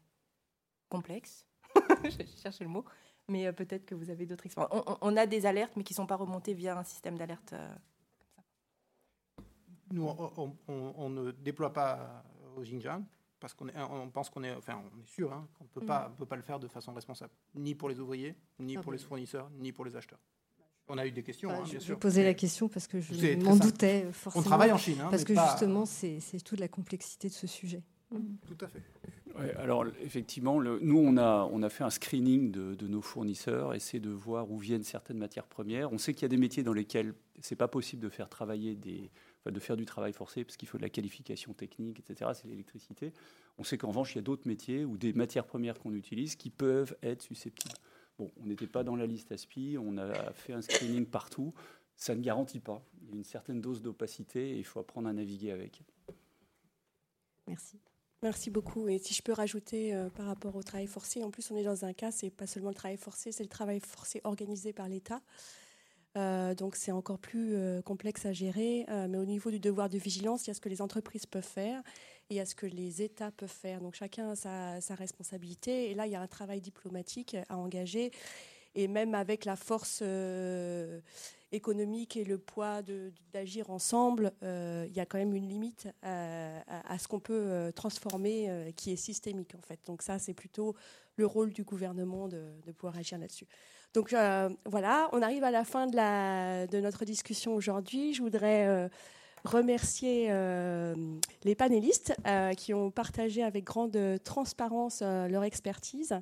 complexe. 0.89 1.45
Je 2.05 2.41
chercher 2.41 2.65
le 2.65 2.71
mot. 2.71 2.85
Mais 3.29 3.47
euh, 3.47 3.53
peut-être 3.53 3.85
que 3.85 3.95
vous 3.95 4.11
avez 4.11 4.27
d'autres 4.27 4.47
expériences. 4.47 4.83
On, 5.03 5.17
a 5.17 5.27
des 5.27 5.45
alertes, 5.45 5.75
mais 5.77 5.85
qui 5.85 5.93
ne 5.93 5.97
sont 5.97 6.07
pas 6.07 6.17
remontées 6.17 6.55
via 6.55 6.79
un 6.79 6.83
système 6.83 7.19
d'alerte 7.19 7.53
euh, 7.53 7.75
Nous, 9.93 10.09
on, 10.67 11.11
ne 11.11 11.31
déploie 11.33 11.73
pas 11.73 12.25
au 12.57 12.63
Xinjiang 12.63 13.05
parce 13.39 13.55
qu'on 13.55 13.69
on 13.69 14.11
pense 14.11 14.31
qu'on 14.31 14.43
est, 14.43 14.55
enfin, 14.55 14.83
on 14.83 15.01
est 15.01 15.07
sûr 15.07 15.33
hein, 15.33 15.47
qu'on 15.55 15.65
ne 15.65 15.69
peut, 15.69 15.87
pas, 15.87 16.09
mm. 16.09 16.17
peut 16.17 16.27
pas 16.27 16.37
le 16.37 16.43
faire 16.43 16.59
de 16.59 16.67
façon 16.67 16.93
responsable, 16.93 17.33
ni 17.55 17.75
pour 17.75 17.89
les 17.89 18.01
ouvriers, 18.01 18.35
ni 18.59 18.77
pour 18.77 18.91
les 18.93 18.99
fournisseurs, 18.99 19.49
ni 19.51 19.73
pour 19.73 19.85
les 19.85 19.95
acheteurs. 19.95 20.19
On 20.89 20.99
a 20.99 21.07
eu 21.07 21.11
des 21.11 21.23
questions, 21.23 21.51
hein, 21.51 21.63
bien 21.65 21.75
je, 21.75 21.79
sûr. 21.79 21.99
Je 22.03 22.21
la 22.21 22.35
question 22.35 22.69
parce 22.69 22.87
que 22.87 23.01
je 23.01 23.37
m'en 23.45 23.57
doutais 23.57 24.07
forcément. 24.13 24.43
On 24.43 24.49
travaille 24.49 24.73
en 24.73 24.79
Chine. 24.79 24.99
Hein, 25.03 25.09
parce 25.11 25.25
que 25.25 25.35
justement, 25.35 25.85
c'est 25.87 26.21
toute 26.45 26.61
la 26.61 26.69
complexité 26.69 27.29
de 27.29 27.35
ce 27.35 27.47
sujet. 27.47 27.83
Mm. 28.11 28.19
Tout 28.47 28.65
à 28.65 28.69
fait. 28.69 28.83
alors 29.59 29.85
effectivement, 30.03 30.63
nous 30.63 30.99
on 30.99 31.17
a, 31.19 31.49
on 31.53 31.63
a 31.63 31.69
fait 31.69 31.85
un 31.85 31.91
screening 31.91 32.51
de, 32.51 32.89
nos 32.89 33.03
fournisseurs, 33.03 33.75
essayer 33.75 34.01
de 34.01 34.11
voir 34.11 34.51
où 34.51 34.59
viennent 34.59 34.83
certaines 34.83 35.19
matières 35.19 35.47
premières. 35.47 35.93
On 35.93 35.99
sait 35.99 36.15
qu'il 36.15 36.23
y 36.23 36.25
a 36.25 36.29
des 36.29 36.39
métiers 36.39 36.63
dans 36.63 36.73
lesquels 36.73 37.13
c'est 37.41 37.57
pas 37.57 37.69
possible 37.69 38.03
de 38.03 38.09
faire 38.09 38.31
travailler 38.31 38.75
des, 38.75 39.11
de 39.47 39.61
faire 39.61 39.77
du 39.77 39.85
travail 39.85 40.13
forcé 40.15 40.43
parce 40.43 40.57
qu'il 40.57 40.69
faut 40.69 40.79
de 40.79 40.83
la 40.83 40.89
qualification 40.89 41.53
technique, 41.53 42.01
etc. 42.01 42.31
C'est 42.35 42.49
l'électricité. 42.49 43.13
On 43.59 43.65
sait 43.65 43.77
qu'en 43.77 43.89
revanche, 43.89 44.15
il 44.15 44.17
y 44.17 44.21
a 44.21 44.23
d'autres 44.23 44.49
métiers 44.49 44.85
ou 44.85 44.97
des 44.97 45.13
matières 45.13 45.45
premières 45.45 45.79
qu'on 45.79 45.95
utilise 45.95 46.35
qui 46.35 46.51
peuvent 46.51 46.97
être 47.03 47.23
susceptibles 47.23 47.75
Bon, 48.19 48.31
on 48.43 48.47
n'était 48.47 48.67
pas 48.67 48.83
dans 48.83 48.97
la 48.97 49.07
liste 49.07 49.31
ASPI, 49.31 49.77
on 49.79 49.97
a 49.97 50.33
fait 50.33 50.53
un 50.53 50.63
screening 50.63 51.07
partout. 51.07 51.55
Ça 51.97 52.15
ne 52.15 52.21
garantit 52.21 52.61
pas. 52.61 52.83
Il 53.03 53.09
y 53.09 53.13
a 53.13 53.17
une 53.17 53.25
certaine 53.25 53.61
dose 53.61 53.83
d'opacité 53.83 54.51
et 54.51 54.57
il 54.57 54.65
faut 54.65 54.81
apprendre 54.81 55.09
à 55.09 55.13
naviguer 55.13 55.51
avec. 55.51 55.83
Merci. 57.47 57.79
Merci 58.23 58.51
beaucoup. 58.51 58.89
Et 58.89 58.99
si 58.99 59.15
je 59.15 59.23
peux 59.23 59.33
rajouter 59.33 59.95
euh, 59.95 60.11
par 60.11 60.27
rapport 60.27 60.57
au 60.57 60.63
travail 60.63 60.89
forcé, 60.89 61.23
en 61.23 61.31
plus 61.31 61.51
on 61.53 61.57
est 61.57 61.63
dans 61.63 61.85
un 61.85 61.93
cas, 61.93 62.11
c'est 62.11 62.31
pas 62.31 62.47
seulement 62.47 62.71
le 62.71 62.75
travail 62.75 62.97
forcé, 62.97 63.31
c'est 63.31 63.45
le 63.45 63.49
travail 63.49 63.81
forcé 63.81 64.21
organisé 64.25 64.73
par 64.73 64.89
l'État. 64.89 65.21
Euh, 66.17 66.55
donc 66.55 66.75
c'est 66.75 66.91
encore 66.91 67.19
plus 67.19 67.55
euh, 67.55 67.81
complexe 67.83 68.27
à 68.27 68.33
gérer. 68.33 68.87
mais 68.89 69.19
au 69.19 69.25
niveau 69.25 69.51
du 69.51 69.61
devoir 69.61 69.89
de 69.89 69.99
vigilance, 69.99 70.47
il 70.47 70.49
y 70.49 70.51
a 70.51 70.55
ce 70.55 70.61
que 70.61 70.69
les 70.69 70.83
entreprises 70.83 71.27
peuvent 71.27 71.45
faire 71.45 71.83
et 72.31 72.41
a 72.41 72.47
ce 72.47 72.55
que 72.55 72.67
les 72.67 73.03
États 73.03 73.31
peuvent 73.31 73.49
faire. 73.49 73.81
Donc 73.81 73.95
chacun 73.95 74.31
a 74.31 74.37
sa, 74.37 74.81
sa 74.81 74.95
responsabilité. 74.95 75.91
Et 75.91 75.95
là, 75.95 76.07
il 76.07 76.13
y 76.13 76.17
a 76.17 76.21
un 76.21 76.27
travail 76.27 76.61
diplomatique 76.61 77.37
à 77.49 77.57
engager. 77.57 78.11
Et 78.75 78.87
même 78.87 79.15
avec 79.15 79.45
la 79.45 79.57
force 79.57 80.03
économique 81.53 82.17
et 82.17 82.25
le 82.25 82.39
poids 82.39 82.83
d'agir 83.33 83.71
ensemble, 83.71 84.33
euh, 84.43 84.87
il 84.89 84.95
y 84.95 85.01
a 85.01 85.07
quand 85.07 85.19
même 85.19 85.35
une 85.35 85.49
limite 85.49 85.89
à, 86.03 86.99
ce 86.99 87.09
qu'on 87.09 87.21
peut 87.21 87.35
euh, 87.35 87.73
transformer 87.73 88.51
euh, 88.51 88.71
qui 88.73 88.93
est 88.93 88.97
systémique 88.97 89.55
en 89.57 89.63
fait. 89.63 89.81
Donc 89.87 90.03
ça, 90.03 90.19
c'est 90.19 90.35
plutôt 90.35 90.75
le 91.17 91.27
rôle 91.27 91.53
du 91.53 91.65
gouvernement 91.65 92.29
de, 92.29 92.53
pouvoir 92.77 92.97
agir 92.97 93.19
là-dessus. 93.19 93.47
Donc 93.95 94.15
voilà, 94.67 95.09
on 95.13 95.23
arrive 95.23 95.43
à 95.45 95.51
la 95.51 95.65
fin 95.65 95.87
de, 95.87 96.67
de 96.67 96.81
notre 96.81 97.05
discussion 97.05 97.55
aujourd'hui. 97.55 98.13
Je 98.13 98.23
voudrais 98.23 98.89
remercier 99.45 100.29
les 101.45 101.55
panélistes 101.55 102.15
qui 102.57 102.75
ont 102.75 102.91
partagé 102.91 103.43
avec 103.43 103.65
grande 103.65 103.99
transparence 104.25 105.03
leur 105.03 105.45
expertise. 105.45 106.15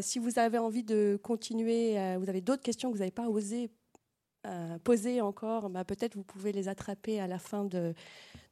si 0.00 0.18
vous 0.18 0.38
avez 0.38 0.58
envie 0.58 0.84
de 0.84 1.18
continuer, 1.22 1.94
vous 2.18 2.28
avez 2.28 2.40
d'autres 2.40 2.62
questions 2.62 2.90
que 2.90 2.94
vous 2.94 3.00
n'avez 3.00 3.10
pas 3.10 3.28
osé 3.28 3.70
euh, 4.46 4.78
poser 4.84 5.22
encore, 5.22 5.70
bah, 5.70 5.84
peut-être 5.84 6.16
vous 6.16 6.22
pouvez 6.22 6.52
les 6.52 6.68
attraper 6.68 7.18
à 7.18 7.26
la 7.26 7.38
fin 7.38 7.64
de, 7.64 7.94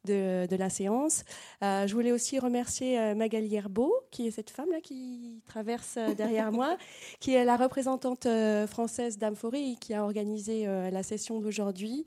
de, 0.06 0.56
la 0.56 0.70
séance. 0.70 1.22
Euh, 1.62 1.86
je 1.86 1.92
voulais 1.92 2.12
aussi 2.12 2.38
remercier 2.38 2.98
euh, 2.98 3.14
Magali 3.14 3.54
Herbeau, 3.54 3.94
qui 4.10 4.26
est 4.26 4.30
cette 4.30 4.48
femme-là 4.48 4.80
qui 4.80 5.42
traverse 5.44 5.98
derrière 6.16 6.50
moi, 6.50 6.78
qui 7.20 7.34
est 7.34 7.44
la 7.44 7.58
représentante 7.58 8.26
française 8.68 9.18
d'Amphorie, 9.18 9.76
qui 9.78 9.92
a 9.92 10.02
organisé 10.02 10.64
la 10.64 11.02
session 11.02 11.40
d'aujourd'hui. 11.40 12.06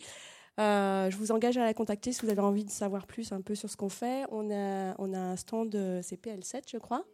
Je 0.57 1.15
vous 1.17 1.31
engage 1.31 1.57
à 1.57 1.63
la 1.63 1.73
contacter 1.73 2.11
si 2.11 2.21
vous 2.21 2.31
avez 2.31 2.41
envie 2.41 2.65
de 2.65 2.69
savoir 2.69 3.07
plus 3.07 3.31
un 3.31 3.41
peu 3.41 3.55
sur 3.55 3.69
ce 3.69 3.77
qu'on 3.77 3.89
fait. 3.89 4.25
On 4.31 4.51
a, 4.51 4.95
on 4.99 5.13
a 5.13 5.19
un 5.19 5.35
stand, 5.35 5.75
c'est 6.01 6.21
PL7, 6.21 6.63
je 6.71 6.77
crois. 6.77 7.05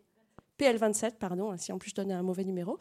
PL27, 0.61 1.17
pardon, 1.17 1.55
si 1.57 1.71
en 1.71 1.79
plus 1.79 1.89
je 1.89 1.95
donne 1.95 2.11
un 2.11 2.21
mauvais 2.21 2.43
numéro. 2.43 2.77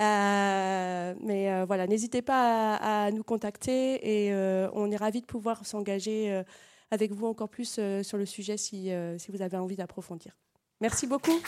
Euh, 0.00 1.14
mais 1.20 1.52
euh, 1.52 1.64
voilà, 1.66 1.86
n'hésitez 1.86 2.22
pas 2.22 2.76
à, 2.76 3.10
nous 3.10 3.24
contacter 3.24 4.26
et 4.26 4.32
euh, 4.32 4.68
on 4.72 4.90
est 4.90 4.96
ravis 4.96 5.20
de 5.20 5.26
pouvoir 5.26 5.66
s'engager 5.66 6.42
avec 6.90 7.12
vous 7.12 7.26
encore 7.26 7.48
plus 7.48 7.80
sur 8.02 8.18
le 8.18 8.26
sujet 8.26 8.56
si, 8.56 8.90
si 9.18 9.30
vous 9.32 9.42
avez 9.42 9.56
envie 9.56 9.76
d'approfondir. 9.76 10.32
Merci 10.80 11.06
beaucoup. 11.06 11.40